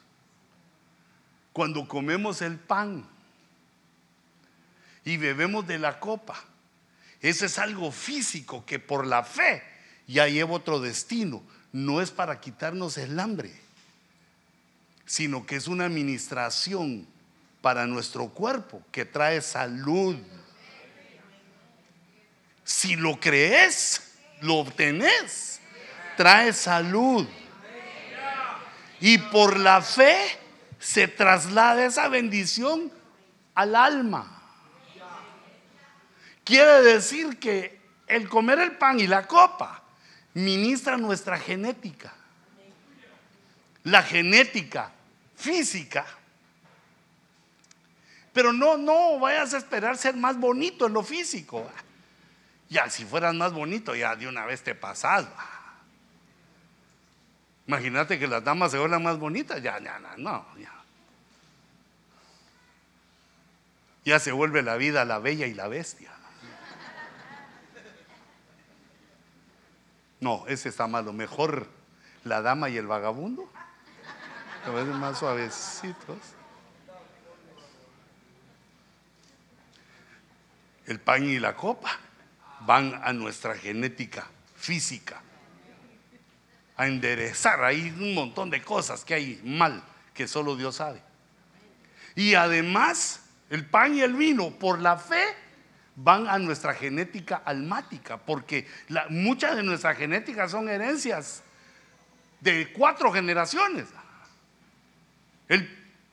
Cuando 1.53 1.89
comemos 1.89 2.43
el 2.43 2.59
pan 2.59 3.09
y 5.05 5.17
bebemos 5.17 5.67
de 5.67 5.79
la 5.79 5.99
copa. 5.99 6.45
Eso 7.21 7.47
es 7.47 7.59
algo 7.59 7.91
físico 7.91 8.65
que 8.67 8.79
por 8.79 9.07
la 9.07 9.23
fe 9.23 9.63
ya 10.07 10.29
lleva 10.29 10.53
otro 10.53 10.81
destino 10.81 11.43
no 11.77 12.01
es 12.01 12.11
para 12.11 12.41
quitarnos 12.41 12.97
el 12.97 13.21
hambre, 13.21 13.53
sino 15.05 15.45
que 15.45 15.57
es 15.57 15.69
una 15.69 15.85
administración 15.85 17.07
para 17.61 17.87
nuestro 17.87 18.29
cuerpo 18.31 18.83
que 18.91 19.05
trae 19.05 19.43
salud. 19.43 20.17
Si 22.65 22.97
lo 22.97 23.21
crees, 23.21 24.15
lo 24.41 24.55
obtenés, 24.55 25.61
trae 26.17 26.55
salud. 26.55 27.29
Y 28.99 29.19
por 29.19 29.61
la 29.61 29.83
fe 29.83 30.17
se 30.81 31.09
traslada 31.09 31.85
esa 31.85 32.09
bendición 32.09 32.91
al 33.55 33.77
alma. 33.77 34.43
Quiere 36.43 36.81
decir 36.81 37.39
que 37.39 37.79
el 38.07 38.31
comer 38.31 38.61
el 38.61 38.79
pan 38.79 38.99
y 38.99 39.07
la 39.07 39.27
copa 39.27 39.83
ministra 40.37 40.99
nuestra 40.99 41.39
genética. 41.39 42.13
La 43.85 44.03
genética 44.03 44.93
física. 45.35 46.05
Pero 48.33 48.53
no, 48.53 48.77
no 48.77 49.19
vayas 49.19 49.55
a 49.55 49.59
esperar 49.59 49.97
ser 49.97 50.15
más 50.15 50.39
bonito 50.39 50.87
en 50.87 50.93
lo 50.93 51.03
físico. 51.03 51.67
Ya, 52.69 52.91
si 52.91 53.05
fueras 53.07 53.35
más 53.35 53.53
bonito, 53.53 53.95
ya 53.95 54.15
de 54.15 54.29
una 54.29 54.45
vez 54.45 54.63
te 54.63 54.75
pasas. 54.75 55.27
Imagínate 57.67 58.19
que 58.19 58.27
las 58.27 58.45
damas 58.45 58.73
se 58.73 58.79
vuelvan 58.79 59.03
más 59.03 59.19
bonitas. 59.19 59.63
Ya, 59.63 59.79
ya, 59.79 59.99
no, 60.19 60.47
ya. 60.59 60.73
Ya 64.05 64.21
se 64.21 64.33
vuelve 64.33 64.63
la 64.63 64.77
vida 64.77 65.05
la 65.07 65.19
bella 65.19 65.47
y 65.47 65.55
la 65.55 65.67
bestia. 65.67 66.16
No, 70.21 70.45
ese 70.49 70.69
está 70.69 70.87
malo. 70.87 71.13
Mejor 71.13 71.69
la 72.25 72.43
dama 72.43 72.69
y 72.69 72.77
el 72.77 72.87
vagabundo. 72.87 73.51
A 74.67 74.71
veces 74.71 74.95
más 74.95 75.19
suavecitos. 75.19 76.19
El 80.87 81.01
pan 81.01 81.25
y 81.25 81.39
la 81.39 81.57
copa 81.57 81.99
van 82.61 83.01
a 83.05 83.13
nuestra 83.13 83.55
genética 83.55 84.27
física. 84.57 85.21
A 86.77 86.87
enderezar 86.87 87.65
ahí 87.65 87.95
un 87.99 88.15
montón 88.15 88.51
de 88.51 88.63
cosas 88.63 89.05
que 89.05 89.15
hay 89.15 89.41
mal, 89.45 89.83
que 90.15 90.29
solo 90.29 90.57
Dios 90.57 90.77
sabe. 90.77 91.03
Y 92.15 92.35
además, 92.35 93.23
el 93.51 93.67
pan 93.67 93.95
y 93.95 94.01
el 94.01 94.15
vino, 94.15 94.51
por 94.51 94.81
la 94.81 94.97
fe, 94.97 95.25
van 95.97 96.29
a 96.29 96.39
nuestra 96.39 96.75
genética 96.75 97.43
almática, 97.45 98.19
porque 98.19 98.69
muchas 99.09 99.57
de 99.57 99.63
nuestra 99.63 99.95
genética 99.95 100.49
son 100.49 100.69
herencias 100.69 101.43
de 102.41 102.73
cuatro 102.73 103.13
generaciones. 103.13 103.87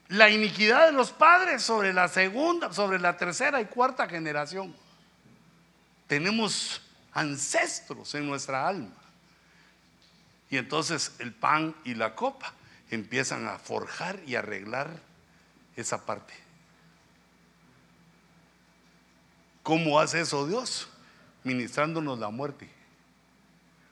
la 0.07 0.29
iniquidad 0.29 0.85
de 0.85 0.91
los 0.91 1.11
padres 1.11 1.63
sobre 1.63 1.91
la 1.91 2.07
segunda, 2.07 2.71
sobre 2.71 2.99
la 2.99 3.17
tercera 3.17 3.59
y 3.61 3.65
cuarta 3.65 4.07
generación. 4.07 4.75
Tenemos 6.07 6.81
ancestros 7.13 8.13
en 8.15 8.27
nuestra 8.27 8.67
alma. 8.67 8.93
Y 10.49 10.57
entonces 10.57 11.13
el 11.19 11.33
pan 11.33 11.75
y 11.83 11.95
la 11.95 12.13
copa 12.15 12.53
empiezan 12.91 13.47
a 13.47 13.57
forjar 13.57 14.19
y 14.27 14.35
arreglar 14.35 14.99
esa 15.75 16.05
parte. 16.05 16.42
¿Cómo 19.63 19.99
hace 19.99 20.21
eso 20.21 20.45
Dios? 20.45 20.89
Ministrándonos 21.43 22.19
la 22.19 22.29
muerte. 22.29 22.69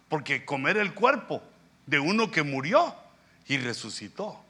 Porque 0.09 0.45
comer 0.45 0.77
el 0.77 0.93
cuerpo 0.93 1.41
de 1.85 1.99
uno 1.99 2.29
que 2.29 2.43
murió 2.43 2.95
y 3.47 3.57
resucitó. 3.57 4.43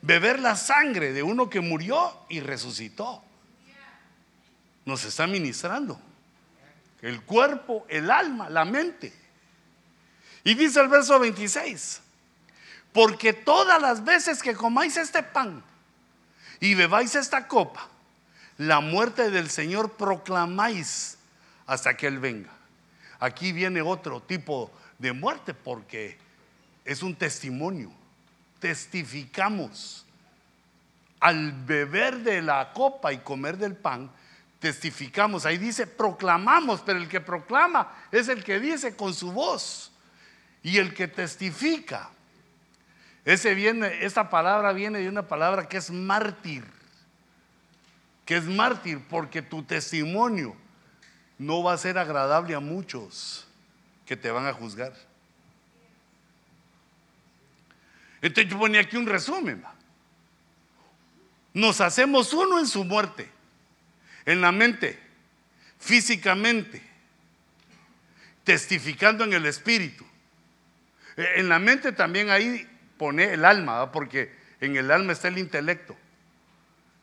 Beber 0.00 0.40
la 0.40 0.56
sangre 0.56 1.12
de 1.12 1.22
uno 1.22 1.48
que 1.48 1.60
murió 1.60 2.24
y 2.28 2.40
resucitó. 2.40 3.22
Nos 4.84 5.04
está 5.04 5.26
ministrando. 5.26 6.00
El 7.02 7.22
cuerpo, 7.22 7.86
el 7.88 8.10
alma, 8.10 8.48
la 8.48 8.64
mente. 8.64 9.12
Y 10.44 10.54
dice 10.54 10.80
el 10.80 10.88
verso 10.88 11.18
26, 11.20 12.00
porque 12.92 13.32
todas 13.32 13.80
las 13.80 14.04
veces 14.04 14.42
que 14.42 14.54
comáis 14.54 14.96
este 14.96 15.22
pan 15.22 15.62
y 16.58 16.74
bebáis 16.74 17.14
esta 17.14 17.46
copa, 17.46 17.88
la 18.66 18.80
muerte 18.80 19.30
del 19.30 19.50
Señor 19.50 19.92
proclamáis 19.92 21.18
hasta 21.66 21.96
que 21.96 22.06
Él 22.06 22.18
venga. 22.18 22.50
Aquí 23.18 23.52
viene 23.52 23.82
otro 23.82 24.20
tipo 24.20 24.70
de 24.98 25.12
muerte 25.12 25.54
porque 25.54 26.16
es 26.84 27.02
un 27.02 27.14
testimonio. 27.14 27.90
Testificamos. 28.60 30.06
Al 31.18 31.52
beber 31.52 32.18
de 32.18 32.42
la 32.42 32.72
copa 32.72 33.12
y 33.12 33.18
comer 33.18 33.56
del 33.56 33.76
pan, 33.76 34.10
testificamos. 34.58 35.46
Ahí 35.46 35.58
dice 35.58 35.86
proclamamos, 35.86 36.82
pero 36.82 36.98
el 36.98 37.08
que 37.08 37.20
proclama 37.20 37.92
es 38.10 38.28
el 38.28 38.44
que 38.44 38.60
dice 38.60 38.96
con 38.96 39.14
su 39.14 39.32
voz. 39.32 39.92
Y 40.62 40.78
el 40.78 40.94
que 40.94 41.08
testifica 41.08 42.10
Ese 43.24 43.54
viene, 43.54 44.04
esta 44.04 44.30
palabra 44.30 44.72
viene 44.72 45.00
de 45.00 45.08
una 45.08 45.26
palabra 45.26 45.68
que 45.68 45.78
es 45.78 45.90
mártir, 45.90 46.64
que 48.24 48.36
es 48.36 48.44
mártir 48.44 49.00
porque 49.08 49.42
tu 49.42 49.62
testimonio 49.62 50.56
no 51.38 51.62
va 51.62 51.72
a 51.72 51.78
ser 51.78 51.98
agradable 51.98 52.54
a 52.54 52.60
muchos 52.60 53.46
que 54.06 54.16
te 54.16 54.30
van 54.30 54.46
a 54.46 54.52
juzgar. 54.52 54.92
Entonces 58.20 58.52
yo 58.52 58.58
ponía 58.58 58.80
aquí 58.80 58.96
un 58.96 59.06
resumen. 59.06 59.64
Nos 61.52 61.80
hacemos 61.80 62.32
uno 62.32 62.58
en 62.58 62.66
su 62.66 62.84
muerte, 62.84 63.28
en 64.24 64.40
la 64.40 64.52
mente, 64.52 64.98
físicamente, 65.78 66.80
testificando 68.44 69.24
en 69.24 69.32
el 69.32 69.44
espíritu. 69.46 70.06
E, 71.16 71.40
en 71.40 71.48
la 71.48 71.58
mente 71.58 71.92
también 71.92 72.30
ahí 72.30 72.68
pone 72.96 73.34
el 73.34 73.44
alma, 73.44 73.90
porque 73.90 74.34
en 74.60 74.76
el 74.76 74.90
alma 74.90 75.12
está 75.12 75.28
el 75.28 75.38
intelecto. 75.38 75.96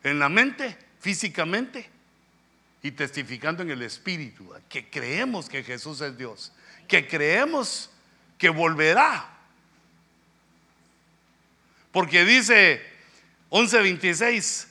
En 0.02 0.18
la 0.18 0.30
mente, 0.30 0.76
físicamente, 1.00 1.90
y 2.82 2.92
testificando 2.92 3.62
en 3.62 3.70
el 3.70 3.82
espíritu, 3.82 4.54
que 4.68 4.88
creemos 4.88 5.48
que 5.48 5.62
Jesús 5.62 6.00
es 6.00 6.16
Dios, 6.16 6.52
que 6.88 7.06
creemos 7.06 7.90
que 8.38 8.48
volverá. 8.48 9.28
Porque 11.92 12.24
dice 12.24 12.82
11:26, 13.50 14.68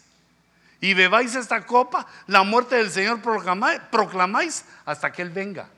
y 0.81 0.93
bebáis 0.93 1.35
esta 1.35 1.65
copa, 1.65 2.07
la 2.25 2.43
muerte 2.43 2.77
del 2.77 2.89
Señor 2.89 3.21
proclamáis 3.21 4.65
hasta 4.85 5.11
que 5.11 5.21
Él 5.21 5.29
venga. 5.29 5.69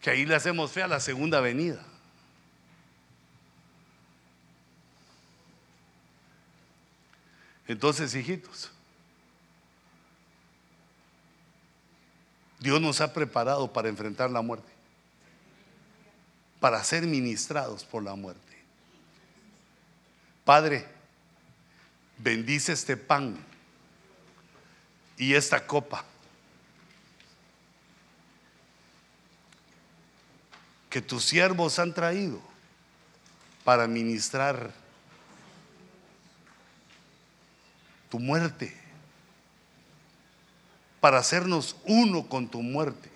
Que 0.00 0.10
ahí 0.10 0.24
le 0.24 0.36
hacemos 0.36 0.70
fe 0.70 0.82
a 0.82 0.88
la 0.88 1.00
segunda 1.00 1.40
venida. 1.40 1.84
Entonces, 7.66 8.14
hijitos, 8.14 8.70
Dios 12.66 12.80
nos 12.80 13.00
ha 13.00 13.12
preparado 13.12 13.72
para 13.72 13.88
enfrentar 13.88 14.28
la 14.28 14.42
muerte, 14.42 14.72
para 16.58 16.82
ser 16.82 17.04
ministrados 17.06 17.84
por 17.84 18.02
la 18.02 18.16
muerte. 18.16 18.42
Padre, 20.44 20.84
bendice 22.18 22.72
este 22.72 22.96
pan 22.96 23.38
y 25.16 25.34
esta 25.34 25.64
copa. 25.64 26.04
que 30.90 31.00
tus 31.02 31.24
siervos 31.24 31.78
han 31.78 31.94
traído 31.94 32.40
para 33.64 33.86
ministrar 33.86 34.72
tu 38.10 38.18
muerte, 38.18 38.76
para 41.06 41.18
hacernos 41.18 41.76
uno 41.84 42.26
con 42.26 42.48
tu 42.48 42.62
muerte 42.64 43.08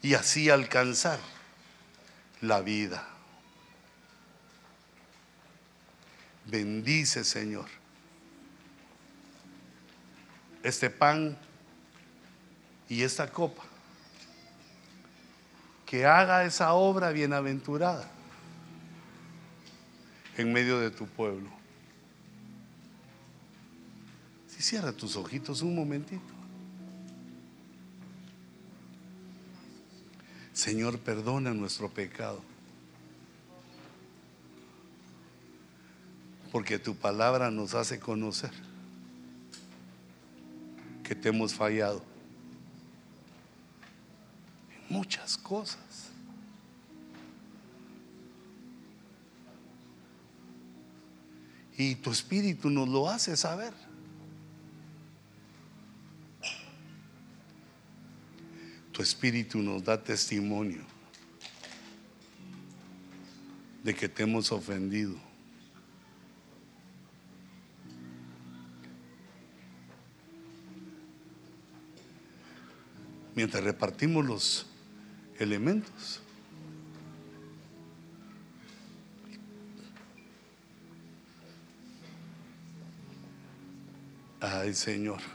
y 0.00 0.14
así 0.14 0.48
alcanzar 0.48 1.18
la 2.40 2.62
vida. 2.62 3.06
Bendice, 6.46 7.24
Señor, 7.24 7.66
este 10.62 10.88
pan 10.88 11.36
y 12.88 13.02
esta 13.02 13.30
copa. 13.30 13.62
Que 15.84 16.06
haga 16.06 16.46
esa 16.46 16.72
obra 16.72 17.10
bienaventurada 17.10 18.08
en 20.38 20.54
medio 20.54 20.80
de 20.80 20.90
tu 20.90 21.06
pueblo. 21.06 21.50
Si 24.54 24.62
cierra 24.62 24.92
tus 24.92 25.16
ojitos 25.16 25.62
un 25.62 25.74
momentito. 25.74 26.22
Señor, 30.52 31.00
perdona 31.00 31.52
nuestro 31.52 31.90
pecado. 31.90 32.40
Porque 36.52 36.78
tu 36.78 36.94
palabra 36.94 37.50
nos 37.50 37.74
hace 37.74 37.98
conocer 37.98 38.52
que 41.02 41.16
te 41.16 41.30
hemos 41.30 41.52
fallado 41.52 42.00
en 44.70 44.94
muchas 44.96 45.36
cosas. 45.36 46.10
Y 51.76 51.96
tu 51.96 52.12
espíritu 52.12 52.70
nos 52.70 52.88
lo 52.88 53.10
hace 53.10 53.36
saber. 53.36 53.83
Tu 58.94 59.02
espíritu 59.02 59.58
nos 59.58 59.82
da 59.82 59.98
testimonio 59.98 60.86
de 63.82 63.92
que 63.92 64.08
te 64.08 64.22
hemos 64.22 64.52
ofendido. 64.52 65.18
Mientras 73.34 73.64
repartimos 73.64 74.24
los 74.24 74.66
elementos. 75.40 76.22
Ay 84.40 84.72
Señor. 84.72 85.33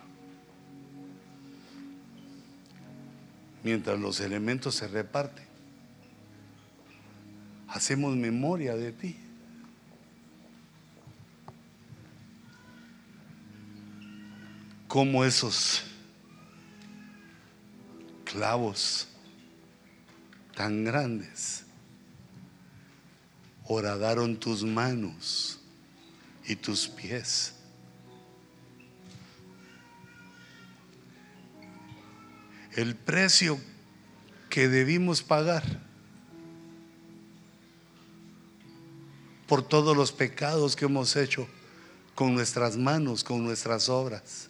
Mientras 3.63 3.99
los 3.99 4.19
elementos 4.19 4.75
se 4.75 4.87
reparten. 4.87 5.45
Hacemos 7.67 8.15
memoria 8.15 8.75
de 8.75 8.91
ti. 8.91 9.17
Como 14.87 15.23
esos 15.23 15.83
clavos 18.25 19.07
tan 20.55 20.83
grandes 20.83 21.65
horadaron 23.65 24.35
tus 24.35 24.63
manos 24.63 25.59
y 26.47 26.55
tus 26.55 26.87
pies 26.87 27.53
el 32.79 32.95
precio 32.95 33.59
que 34.49 34.69
debimos 34.69 35.21
pagar 35.21 35.65
por 39.47 39.67
todos 39.67 39.97
los 39.97 40.13
pecados 40.13 40.77
que 40.77 40.85
hemos 40.85 41.17
hecho 41.17 41.45
con 42.15 42.33
nuestras 42.33 42.77
manos, 42.77 43.25
con 43.25 43.43
nuestras 43.43 43.89
obras. 43.89 44.49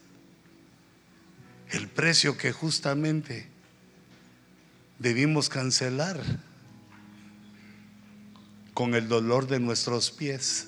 El 1.71 1.87
precio 1.87 2.37
que 2.37 2.51
justamente 2.51 3.47
debimos 4.99 5.49
cancelar 5.49 6.21
con 8.75 8.93
el 8.93 9.07
dolor 9.07 9.47
de 9.47 9.59
nuestros 9.59 10.11
pies, 10.11 10.67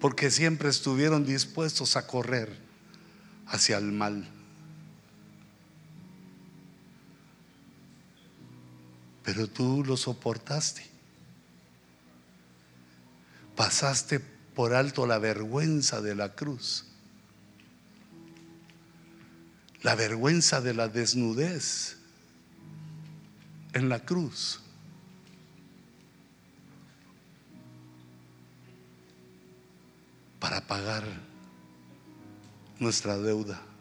porque 0.00 0.32
siempre 0.32 0.70
estuvieron 0.70 1.24
dispuestos 1.24 1.94
a 1.94 2.08
correr 2.08 2.58
hacia 3.46 3.78
el 3.78 3.92
mal. 3.92 4.41
Pero 9.34 9.48
tú 9.48 9.82
lo 9.82 9.96
soportaste. 9.96 10.82
Pasaste 13.56 14.20
por 14.20 14.74
alto 14.74 15.06
la 15.06 15.18
vergüenza 15.18 16.02
de 16.02 16.14
la 16.14 16.34
cruz, 16.34 16.84
la 19.80 19.94
vergüenza 19.94 20.60
de 20.60 20.74
la 20.74 20.88
desnudez 20.88 21.96
en 23.72 23.88
la 23.88 24.00
cruz. 24.00 24.58
para 30.40 30.60
pagar 30.66 31.04
nuestra 32.80 33.16
deuda. 33.16 33.71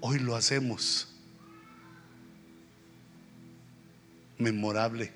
Hoy 0.00 0.18
lo 0.18 0.36
hacemos 0.36 1.08
memorable. 4.38 5.12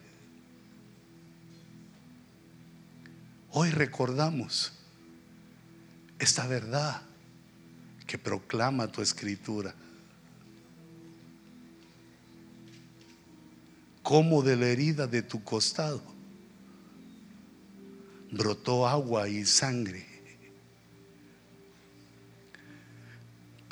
Hoy 3.50 3.70
recordamos 3.70 4.72
esta 6.18 6.46
verdad 6.46 7.02
que 8.06 8.18
proclama 8.18 8.90
tu 8.90 9.02
escritura. 9.02 9.74
como 14.02 14.42
de 14.42 14.56
la 14.56 14.66
herida 14.66 15.06
de 15.06 15.22
tu 15.22 15.42
costado 15.42 16.02
brotó 18.30 18.86
agua 18.86 19.28
y 19.28 19.44
sangre, 19.44 20.06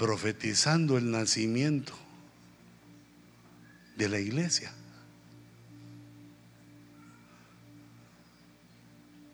profetizando 0.00 0.96
el 0.96 1.10
nacimiento 1.10 1.92
de 3.98 4.08
la 4.08 4.18
iglesia. 4.18 4.72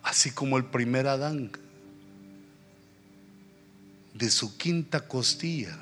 Así 0.03 0.33
como 0.33 0.57
el 0.57 0.65
primer 0.65 1.07
Adán, 1.07 1.53
de 4.13 4.29
su 4.29 4.57
quinta 4.57 5.07
costilla, 5.07 5.79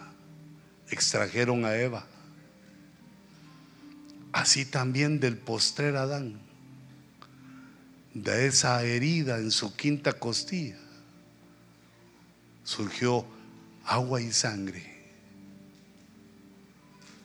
extrajeron 0.90 1.65
a 1.65 1.77
Eva. 1.77 2.05
Así 4.32 4.66
también 4.66 5.19
del 5.19 5.39
postrer 5.39 5.97
Adán, 5.97 6.39
de 8.12 8.48
esa 8.48 8.82
herida 8.85 9.39
en 9.39 9.51
su 9.51 9.74
quinta 9.74 10.12
costilla, 10.12 10.77
surgió 12.65 13.27
agua 13.86 14.20
y 14.20 14.32
sangre, 14.32 14.82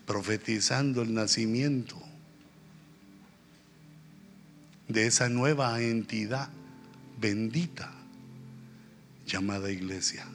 profetizando 0.06 1.02
el 1.02 1.14
nacimiento 1.14 1.98
de 4.88 5.07
esa 5.07 5.30
nueva 5.30 5.80
entidad 5.81 6.49
bendita 7.19 7.91
llamada 9.26 9.72
iglesia. 9.72 10.26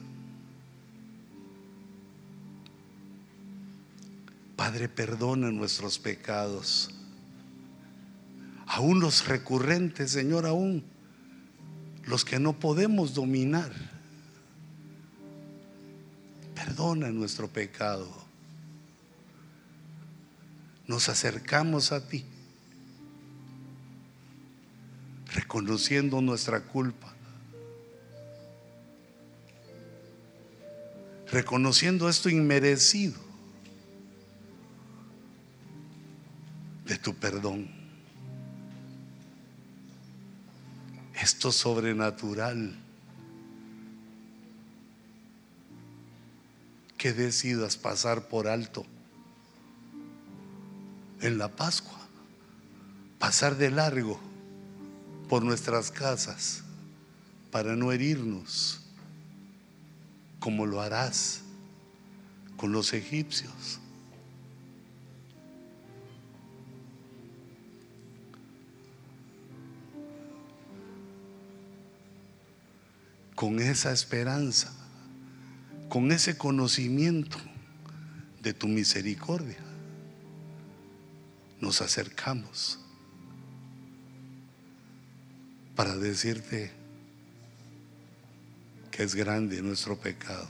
Padre, 4.55 4.87
perdona 4.87 5.51
nuestros 5.51 5.99
pecados, 5.99 6.89
aún 8.65 9.01
los 9.01 9.27
recurrentes, 9.27 10.11
Señor, 10.11 10.45
aún 10.45 10.83
los 12.05 12.23
que 12.23 12.39
no 12.39 12.53
podemos 12.53 13.13
dominar. 13.13 13.94
Perdona 16.55 17.11
nuestro 17.11 17.47
pecado. 17.49 18.07
Nos 20.87 21.09
acercamos 21.09 21.91
a 21.91 22.07
ti, 22.07 22.23
reconociendo 25.33 26.21
nuestra 26.21 26.61
culpa, 26.61 27.13
reconociendo 31.31 32.07
esto 32.07 32.29
inmerecido 32.29 33.19
de 36.85 36.97
tu 36.97 37.15
perdón. 37.15 37.67
Esto 41.15 41.51
sobrenatural 41.51 42.84
que 47.05 47.13
decidas 47.13 47.77
pasar 47.77 48.29
por 48.29 48.47
alto 48.47 48.83
en 51.21 51.37
la 51.37 51.49
Pascua, 51.49 51.99
pasar 53.19 53.57
de 53.57 53.69
largo 53.69 54.19
por 55.29 55.43
nuestras 55.43 55.91
casas 55.91 56.63
para 57.51 57.75
no 57.75 57.91
herirnos, 57.91 58.81
como 60.39 60.65
lo 60.65 60.81
harás 60.81 61.41
con 62.57 62.71
los 62.71 62.91
egipcios. 62.91 63.79
con 73.35 73.59
esa 73.59 73.91
esperanza, 73.91 74.84
con 75.95 76.11
ese 76.11 76.37
conocimiento 76.37 77.37
de 78.41 78.53
tu 78.53 78.67
misericordia, 78.67 79.55
nos 81.61 81.81
acercamos 81.81 82.77
para 85.73 85.95
decirte 85.95 86.69
que 88.91 89.03
es 89.03 89.15
grande 89.15 89.61
nuestro 89.61 89.97
pecado. 89.97 90.49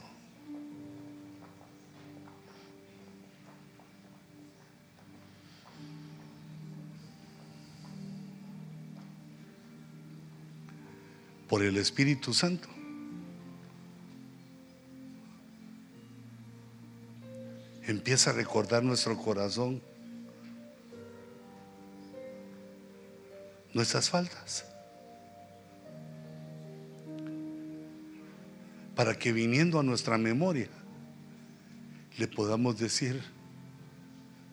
Por 11.48 11.62
el 11.62 11.78
Espíritu 11.78 12.34
Santo. 12.34 12.75
Empieza 17.88 18.32
a 18.32 18.34
recordar 18.34 18.84
nuestro 18.84 19.16
corazón 19.18 19.82
nuestras 23.76 24.10
faltas. 24.10 24.66
Para 28.96 29.20
que 29.20 29.34
viniendo 29.34 29.80
a 29.80 29.84
nuestra 29.84 30.18
memoria 30.18 30.70
le 32.18 32.28
podamos 32.30 32.80
decir, 32.80 33.22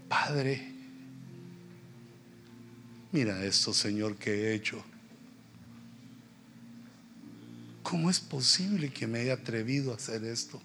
Padre, 0.08 0.72
mira 3.12 3.44
esto, 3.44 3.72
Señor, 3.72 4.16
que 4.16 4.32
he 4.32 4.54
hecho. 4.54 4.84
¿Cómo 7.84 8.10
es 8.10 8.18
posible 8.18 8.92
que 8.92 9.06
me 9.06 9.20
haya 9.20 9.34
atrevido 9.34 9.92
a 9.92 9.96
hacer 9.96 10.24
esto? 10.24 10.60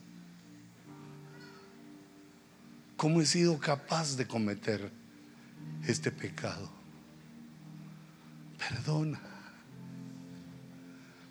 ¿Cómo 2.98 3.22
he 3.22 3.28
sido 3.28 3.60
capaz 3.60 4.18
de 4.18 4.26
cometer 4.26 4.92
este 5.88 6.12
pecado? 6.12 6.68
Perdona 8.58 9.22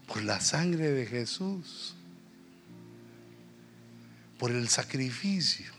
por 0.07 0.23
la 0.23 0.41
sangre 0.41 0.93
de 0.93 1.07
Jesús, 1.07 1.97
por 4.39 4.53
el 4.53 4.69
sacrificio 4.69 5.73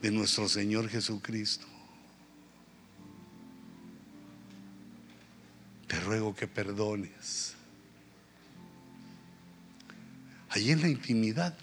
de 0.00 0.12
nuestro 0.12 0.48
Señor 0.48 0.88
Jesucristo. 0.88 1.66
Te 5.88 5.98
ruego 5.98 6.32
que 6.36 6.46
perdones. 6.46 7.54
Allí 10.50 10.70
en 10.70 10.80
la 10.80 10.88
intimidad 10.88 11.56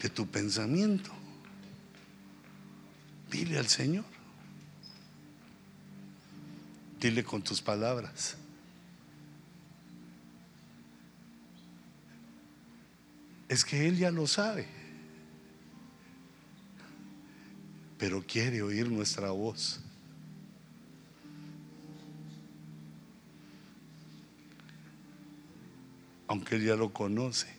de 0.00 0.08
tu 0.08 0.26
pensamiento 0.26 1.15
Dile 3.30 3.58
al 3.58 3.66
Señor. 3.66 4.04
Dile 7.00 7.24
con 7.24 7.42
tus 7.42 7.60
palabras. 7.60 8.36
Es 13.48 13.64
que 13.64 13.86
Él 13.88 13.96
ya 13.96 14.10
lo 14.10 14.26
sabe. 14.26 14.66
Pero 17.98 18.24
quiere 18.26 18.62
oír 18.62 18.90
nuestra 18.90 19.30
voz. 19.30 19.80
Aunque 26.28 26.56
Él 26.56 26.64
ya 26.64 26.76
lo 26.76 26.92
conoce. 26.92 27.54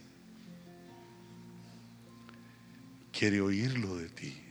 Quiere 3.12 3.42
oírlo 3.42 3.96
de 3.96 4.10
ti. 4.10 4.47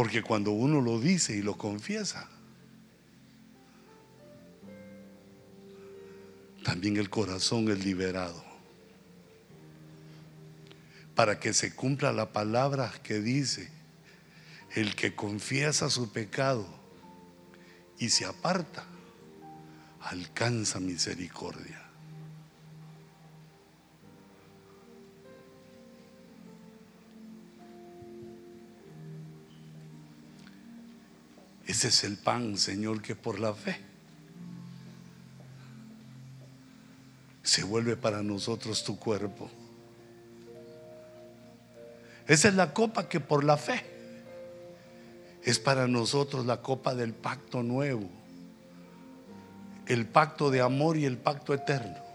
Porque 0.00 0.22
cuando 0.22 0.52
uno 0.52 0.80
lo 0.80 0.98
dice 0.98 1.36
y 1.36 1.42
lo 1.42 1.58
confiesa, 1.58 2.26
también 6.64 6.96
el 6.96 7.10
corazón 7.10 7.70
es 7.70 7.84
liberado. 7.84 8.42
Para 11.14 11.38
que 11.38 11.52
se 11.52 11.74
cumpla 11.74 12.14
la 12.14 12.32
palabra 12.32 12.90
que 13.02 13.20
dice, 13.20 13.70
el 14.74 14.96
que 14.96 15.14
confiesa 15.14 15.90
su 15.90 16.10
pecado 16.10 16.66
y 17.98 18.08
se 18.08 18.24
aparta, 18.24 18.86
alcanza 20.00 20.80
misericordia. 20.80 21.89
Ese 31.70 31.86
es 31.86 32.02
el 32.02 32.16
pan, 32.16 32.58
Señor, 32.58 33.00
que 33.00 33.14
por 33.14 33.38
la 33.38 33.54
fe 33.54 33.78
se 37.44 37.62
vuelve 37.62 37.96
para 37.96 38.24
nosotros 38.24 38.82
tu 38.82 38.98
cuerpo. 38.98 39.48
Esa 42.26 42.48
es 42.48 42.54
la 42.54 42.74
copa 42.74 43.08
que 43.08 43.20
por 43.20 43.44
la 43.44 43.56
fe 43.56 43.84
es 45.44 45.60
para 45.60 45.86
nosotros 45.86 46.44
la 46.44 46.60
copa 46.60 46.96
del 46.96 47.14
pacto 47.14 47.62
nuevo, 47.62 48.10
el 49.86 50.06
pacto 50.06 50.50
de 50.50 50.62
amor 50.62 50.96
y 50.96 51.04
el 51.04 51.18
pacto 51.18 51.54
eterno. 51.54 52.09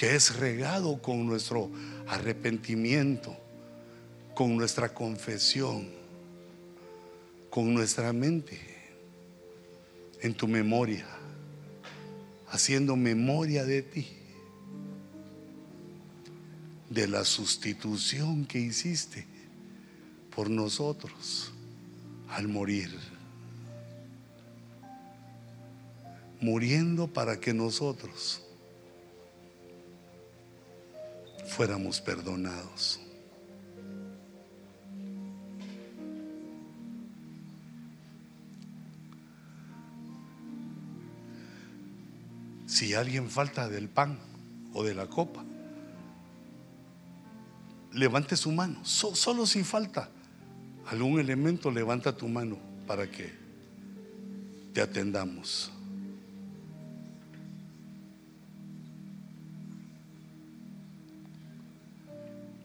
Que 0.00 0.14
es 0.14 0.36
regado 0.36 1.02
con 1.02 1.26
nuestro 1.26 1.70
arrepentimiento, 2.08 3.36
con 4.34 4.56
nuestra 4.56 4.94
confesión, 4.94 5.90
con 7.50 7.74
nuestra 7.74 8.10
mente, 8.14 8.58
en 10.22 10.32
tu 10.32 10.48
memoria, 10.48 11.06
haciendo 12.48 12.96
memoria 12.96 13.66
de 13.66 13.82
ti, 13.82 14.08
de 16.88 17.06
la 17.06 17.26
sustitución 17.26 18.46
que 18.46 18.58
hiciste 18.58 19.26
por 20.34 20.48
nosotros 20.48 21.52
al 22.30 22.48
morir. 22.48 22.90
Muriendo 26.40 27.06
para 27.06 27.38
que 27.38 27.52
nosotros 27.52 28.40
fuéramos 31.46 32.00
perdonados. 32.00 33.00
Si 42.66 42.94
alguien 42.94 43.28
falta 43.28 43.68
del 43.68 43.88
pan 43.88 44.18
o 44.72 44.84
de 44.84 44.94
la 44.94 45.06
copa, 45.06 45.44
levante 47.92 48.36
su 48.36 48.52
mano. 48.52 48.84
solo 48.84 49.46
si 49.46 49.64
falta 49.64 50.08
algún 50.86 51.20
elemento, 51.20 51.70
levanta 51.70 52.16
tu 52.16 52.28
mano 52.28 52.58
para 52.86 53.10
que 53.10 53.32
te 54.72 54.80
atendamos. 54.80 55.72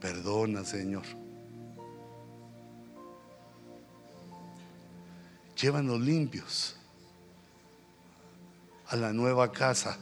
Perdona, 0.05 0.63
Señor. 0.63 1.01
Llévanos 5.59 5.99
limpios 5.99 6.77
a 8.85 8.95
la 8.97 9.11
nueva 9.13 9.51
casa 9.51 9.97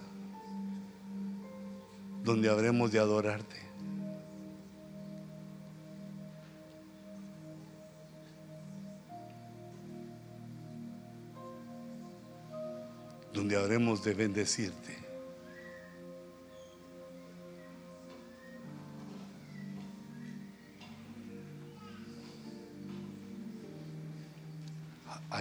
donde 2.21 2.49
habremos 2.49 2.91
de 2.91 2.99
adorarte. 2.99 3.61
Donde 13.31 13.55
habremos 13.55 14.03
de 14.03 14.13
bendecirte. 14.15 15.02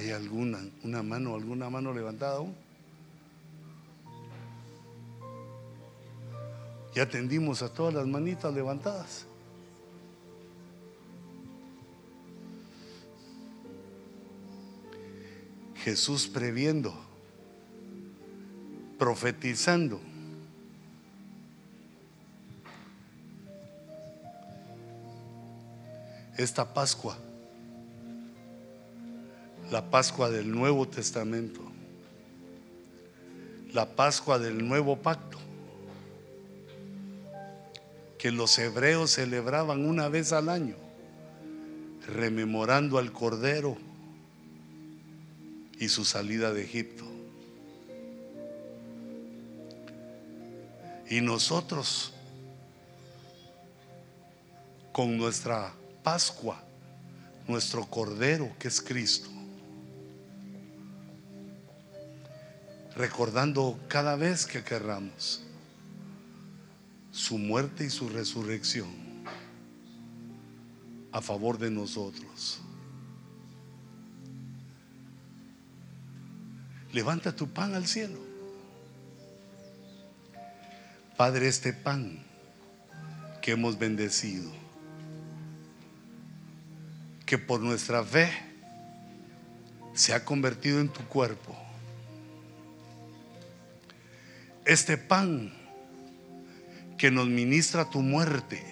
¿Hay 0.03 0.11
alguna 0.11 0.59
una 0.83 1.01
mano, 1.01 1.37
alguna 1.37 1.71
mano 1.71 1.95
levantada 1.95 2.39
aún? 2.39 2.57
Ya 6.93 7.05
atendimos 7.05 7.63
a 7.63 7.73
todas 7.73 7.95
las 7.95 8.05
manitas 8.05 8.53
levantadas. 8.53 9.27
Jesús 15.77 16.27
previendo, 16.27 16.93
profetizando. 18.99 20.01
Esta 26.37 26.75
Pascua 26.75 27.17
la 29.73 29.81
Pascua 29.81 30.29
del 30.29 30.51
Nuevo 30.51 30.87
Testamento, 30.87 31.63
la 33.73 33.89
Pascua 33.89 34.39
del 34.39 34.69
Nuevo 34.69 34.99
Pacto, 34.99 35.39
que 38.19 38.31
los 38.31 38.59
hebreos 38.59 39.13
celebraban 39.13 39.87
una 39.87 40.11
vez 40.11 40.35
al 40.35 40.51
año, 40.51 40.77
rememorando 42.07 42.99
al 42.99 43.13
Cordero 43.13 43.79
y 45.79 45.89
su 45.89 46.05
salida 46.05 46.53
de 46.53 46.65
Egipto. 46.65 47.05
Y 51.09 51.23
nosotros, 51.23 52.13
con 54.93 55.17
nuestra 55.17 55.73
Pascua, 56.03 56.63
nuestro 57.49 57.87
Cordero 57.87 58.51
que 58.59 58.69
es 58.69 58.79
Cristo, 58.83 59.31
recordando 63.03 63.81
cada 63.89 64.15
vez 64.15 64.47
que 64.47 64.63
querramos 64.63 65.43
su 67.11 67.37
muerte 67.37 67.85
y 67.85 67.91
su 67.91 68.09
resurrección 68.09 68.89
a 71.11 71.21
favor 71.21 71.59
de 71.59 71.69
nosotros. 71.69 72.61
Levanta 76.93 77.35
tu 77.35 77.49
pan 77.49 77.75
al 77.75 77.89
cielo. 77.89 78.21
Padre, 81.17 81.49
este 81.49 81.73
pan 81.73 82.25
que 83.41 83.51
hemos 83.51 83.81
bendecido, 83.81 84.49
que 87.27 87.37
por 87.37 87.59
nuestra 87.59 88.05
fe 88.05 88.31
se 89.93 90.15
ha 90.15 90.25
convertido 90.25 90.79
en 90.79 90.89
tu 90.89 91.01
cuerpo 91.09 91.72
este 94.65 94.97
pan 94.97 95.53
que 96.97 97.11
nos 97.11 97.27
ministra 97.27 97.91
tu 97.91 98.01
muerte. 98.01 98.63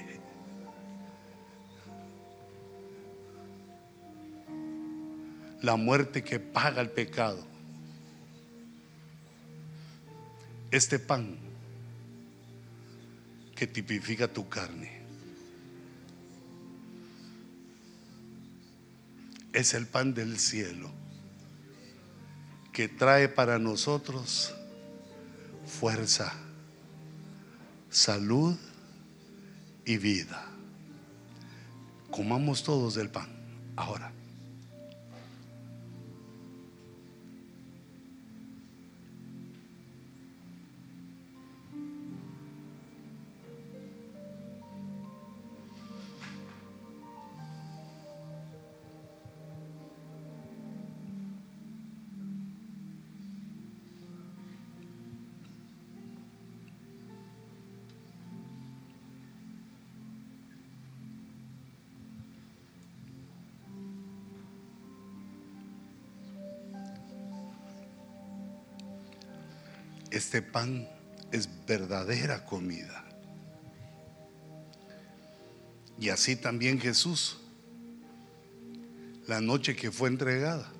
La 5.62 5.76
muerte 5.76 6.22
que 6.22 6.38
paga 6.38 6.80
el 6.80 6.90
pecado. 6.90 7.44
Este 10.70 10.98
pan 10.98 11.36
que 13.56 13.66
tipifica 13.66 14.28
tu 14.28 14.48
carne. 14.48 15.00
Es 19.52 19.74
el 19.74 19.86
pan 19.86 20.14
del 20.14 20.38
cielo 20.38 20.90
que 22.72 22.88
trae 22.88 23.28
para 23.28 23.58
nosotros 23.58 24.54
fuerza, 25.70 26.34
salud 27.88 28.56
y 29.86 29.96
vida. 29.96 30.44
Comamos 32.10 32.62
todos 32.64 32.94
del 32.94 33.08
pan. 33.08 33.28
Ahora. 33.76 34.19
este 70.20 70.42
pan 70.42 70.86
es 71.32 71.48
verdadera 71.66 72.44
comida. 72.44 73.06
Y 75.98 76.10
así 76.10 76.36
también 76.36 76.78
Jesús, 76.78 77.38
la 79.26 79.40
noche 79.40 79.74
que 79.74 79.90
fue 79.90 80.10
entregada, 80.10 80.70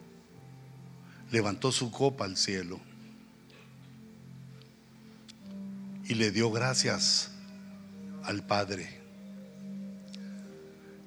levantó 1.30 1.72
su 1.72 1.90
copa 1.90 2.26
al 2.26 2.36
cielo 2.36 2.78
y 6.04 6.16
le 6.16 6.30
dio 6.30 6.50
gracias 6.50 7.30
al 8.24 8.44
Padre. 8.46 9.00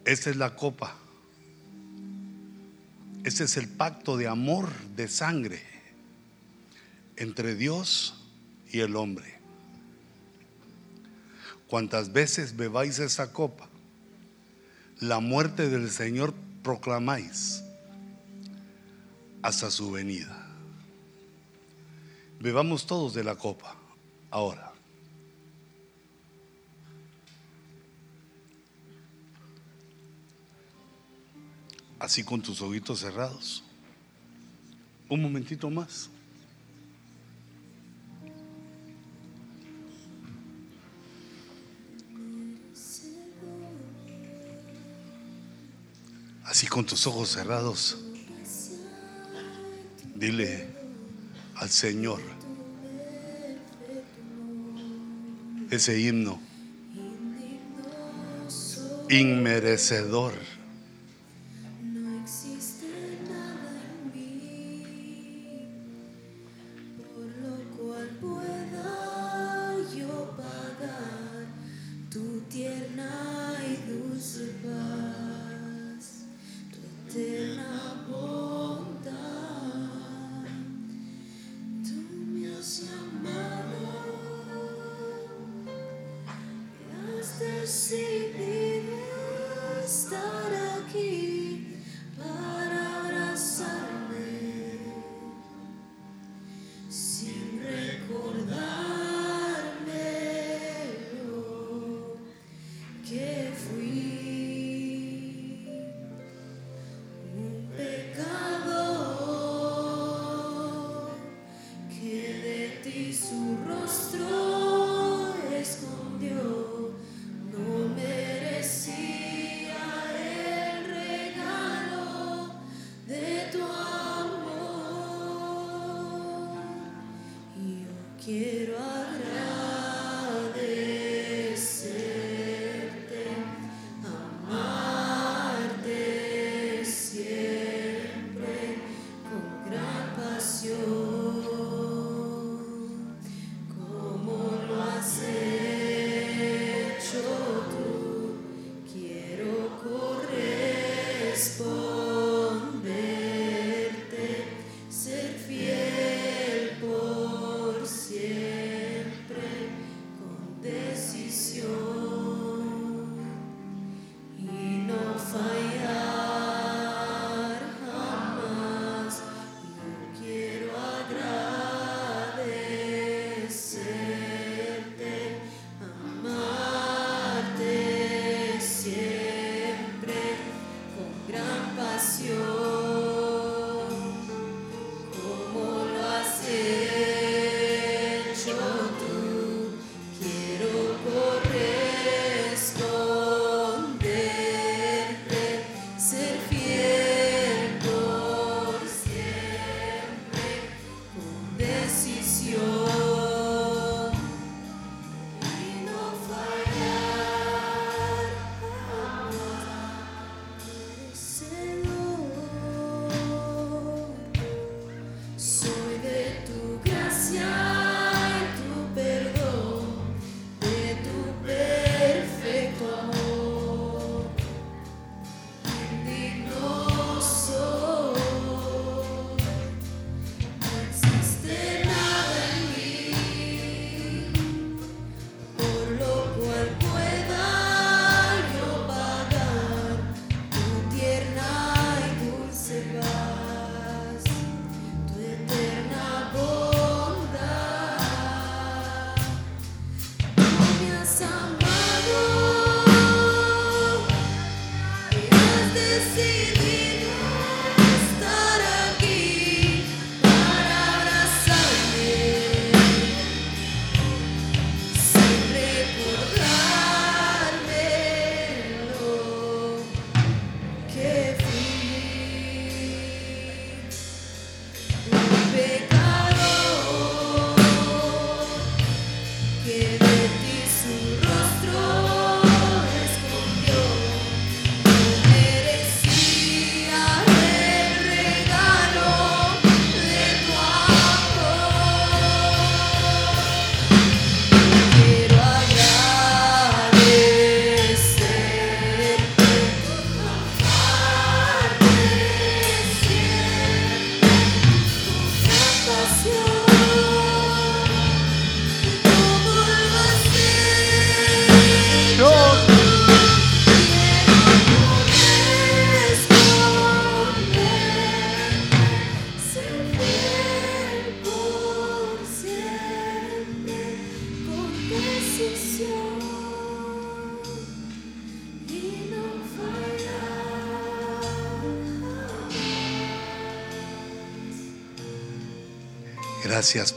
Esta 0.05 0.31
es 0.31 0.37
la 0.37 0.55
copa. 0.55 0.95
Este 3.23 3.43
es 3.43 3.57
el 3.57 3.67
pacto 3.67 4.17
de 4.17 4.27
amor, 4.27 4.73
de 4.95 5.07
sangre, 5.07 5.61
entre 7.15 7.55
Dios 7.55 8.15
y 8.73 8.81
el 8.81 8.97
hombre. 8.97 9.39
Cuantas 11.67 12.11
veces 12.11 12.57
bebáis 12.57 12.99
esa 12.99 13.31
copa, 13.31 13.69
la 14.99 15.19
muerte 15.19 15.69
del 15.69 15.89
Señor 15.89 16.33
proclamáis 16.63 17.63
hasta 19.41 19.69
su 19.69 19.91
venida. 19.91 20.47
Bebamos 22.39 22.85
todos 22.87 23.13
de 23.13 23.23
la 23.23 23.35
copa 23.35 23.77
ahora. 24.31 24.73
Así 31.99 32.23
con 32.23 32.41
tus 32.41 32.59
ojitos 32.61 32.99
cerrados. 32.99 33.63
Un 35.07 35.21
momentito 35.21 35.69
más. 35.69 36.09
así 46.53 46.67
con 46.67 46.85
tus 46.85 47.07
ojos 47.07 47.29
cerrados, 47.29 47.97
dile 50.13 50.67
al 51.55 51.67
Señor 51.67 52.21
ese 55.71 55.99
himno 55.99 56.39
inmerecedor. 59.09 60.33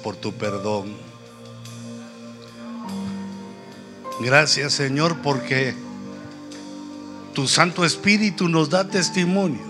Por 0.03 0.16
tu 0.16 0.35
perdón. 0.35 0.95
Gracias 4.20 4.74
Señor 4.74 5.23
porque 5.23 5.74
tu 7.33 7.49
Santo 7.49 7.85
Espíritu 7.85 8.49
nos 8.49 8.69
da 8.69 8.89
testimonio 8.89 9.65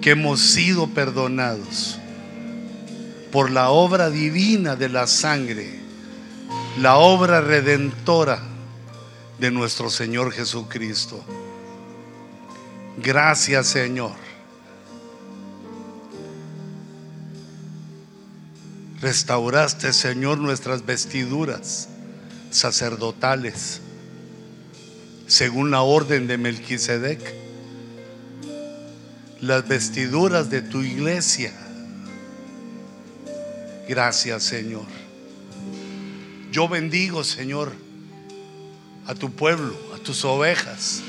que 0.00 0.10
hemos 0.10 0.40
sido 0.40 0.86
perdonados 0.88 1.98
por 3.32 3.50
la 3.50 3.70
obra 3.70 4.10
divina 4.10 4.76
de 4.76 4.88
la 4.88 5.06
sangre, 5.06 5.80
la 6.80 6.98
obra 6.98 7.40
redentora 7.40 8.42
de 9.38 9.50
nuestro 9.50 9.90
Señor 9.90 10.30
Jesucristo. 10.32 11.24
Gracias 12.98 13.66
Señor. 13.66 14.31
Restauraste 19.02 19.92
Señor 19.92 20.38
nuestras 20.38 20.86
vestiduras 20.86 21.88
sacerdotales 22.52 23.80
según 25.26 25.72
la 25.72 25.82
orden 25.82 26.28
de 26.28 26.38
Melquisedec. 26.38 27.20
Las 29.40 29.66
vestiduras 29.66 30.50
de 30.50 30.62
tu 30.62 30.82
iglesia. 30.82 31.52
Gracias 33.88 34.44
Señor. 34.44 34.86
Yo 36.52 36.68
bendigo 36.68 37.24
Señor 37.24 37.72
a 39.06 39.16
tu 39.16 39.32
pueblo, 39.32 39.76
a 39.96 39.98
tus 39.98 40.24
ovejas. 40.24 41.02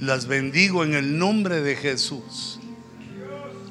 Las 0.00 0.26
bendigo 0.26 0.82
en 0.82 0.94
el 0.94 1.18
nombre 1.20 1.60
de 1.60 1.76
Jesús. 1.76 2.58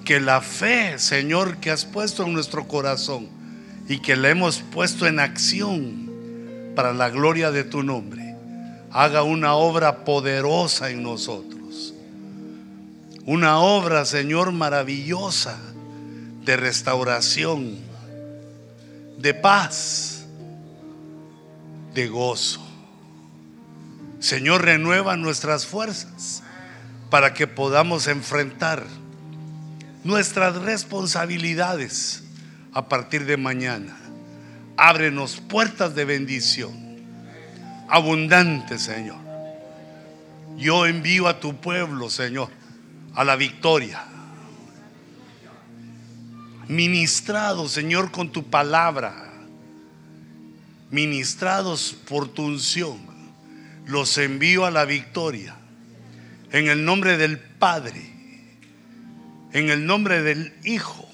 Que 0.06 0.20
la 0.20 0.42
fe, 0.42 0.98
Señor, 1.00 1.58
que 1.58 1.72
has 1.72 1.86
puesto 1.86 2.24
en 2.24 2.34
nuestro 2.34 2.68
corazón 2.68 3.28
y 3.88 4.00
que 4.00 4.16
la 4.16 4.30
hemos 4.30 4.60
puesto 4.60 5.08
en 5.08 5.20
acción 5.20 6.12
para 6.76 6.94
la 6.94 7.10
gloria 7.10 7.52
de 7.52 7.64
tu 7.64 7.84
nombre, 7.84 8.36
haga 8.92 9.24
una 9.24 9.54
obra 9.54 10.04
poderosa 10.04 10.90
en 10.90 11.04
nosotros. 11.04 11.94
Una 13.26 13.60
obra, 13.60 14.06
Señor, 14.06 14.52
maravillosa 14.52 15.58
de 16.44 16.58
restauración, 16.58 17.78
de 19.18 19.34
paz, 19.34 20.26
de 21.94 22.08
gozo. 22.08 22.62
Señor, 24.20 24.64
renueva 24.64 25.18
nuestras 25.18 25.66
fuerzas 25.66 26.44
para 27.10 27.34
que 27.34 27.48
podamos 27.48 28.08
enfrentar 28.08 28.86
nuestras 30.04 30.56
responsabilidades 30.58 32.24
a 32.74 32.88
partir 32.88 33.26
de 33.26 33.38
mañana. 33.38 33.98
Ábrenos 34.78 35.42
puertas 35.48 35.94
de 35.96 36.06
bendición 36.06 36.82
abundante, 37.92 38.80
Señor. 38.80 39.18
Yo 40.58 40.86
envío 40.86 41.28
a 41.28 41.40
tu 41.40 41.58
pueblo, 41.58 42.10
Señor, 42.10 42.50
a 43.14 43.24
la 43.24 43.36
victoria. 43.36 44.06
Ministrado, 46.68 47.68
Señor, 47.68 48.12
con 48.12 48.32
tu 48.32 48.50
palabra. 48.50 49.34
Ministrados 50.90 51.96
por 52.08 52.30
tu 52.30 52.46
unción. 52.46 52.98
Los 53.86 54.18
envío 54.18 54.66
a 54.66 54.72
la 54.72 54.86
victoria. 54.86 55.56
En 56.52 56.70
el 56.70 56.86
nombre 56.86 57.18
del 57.18 57.40
Padre. 57.40 58.11
En 59.54 59.70
el 59.70 59.86
nombre 59.86 60.22
del 60.22 60.54
Hijo. 60.64 61.08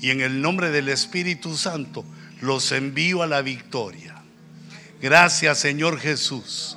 Y 0.00 0.10
en 0.10 0.20
el 0.20 0.40
nombre 0.40 0.70
del 0.70 0.88
Espíritu 0.88 1.56
Santo. 1.56 2.04
Los 2.40 2.72
envío 2.72 3.22
a 3.22 3.26
la 3.26 3.42
victoria. 3.42 4.16
Gracias 5.00 5.58
Señor 5.58 5.98
Jesús. 5.98 6.76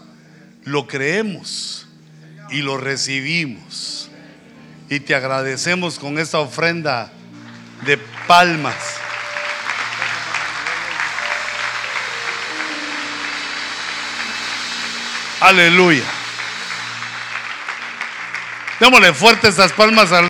Lo 0.64 0.88
creemos 0.88 1.88
y 2.50 2.62
lo 2.62 2.78
recibimos. 2.78 4.10
Y 4.90 5.00
te 5.00 5.16
agradecemos 5.16 5.98
con 6.00 6.20
esta 6.20 6.40
ofrenda 6.40 7.12
de 7.86 7.98
palmas. 8.28 8.76
Aleluya. 15.40 16.25
Démosle 18.80 19.14
fuerte 19.14 19.48
estas 19.48 19.72
palmas 19.74 20.12
al 20.12 20.24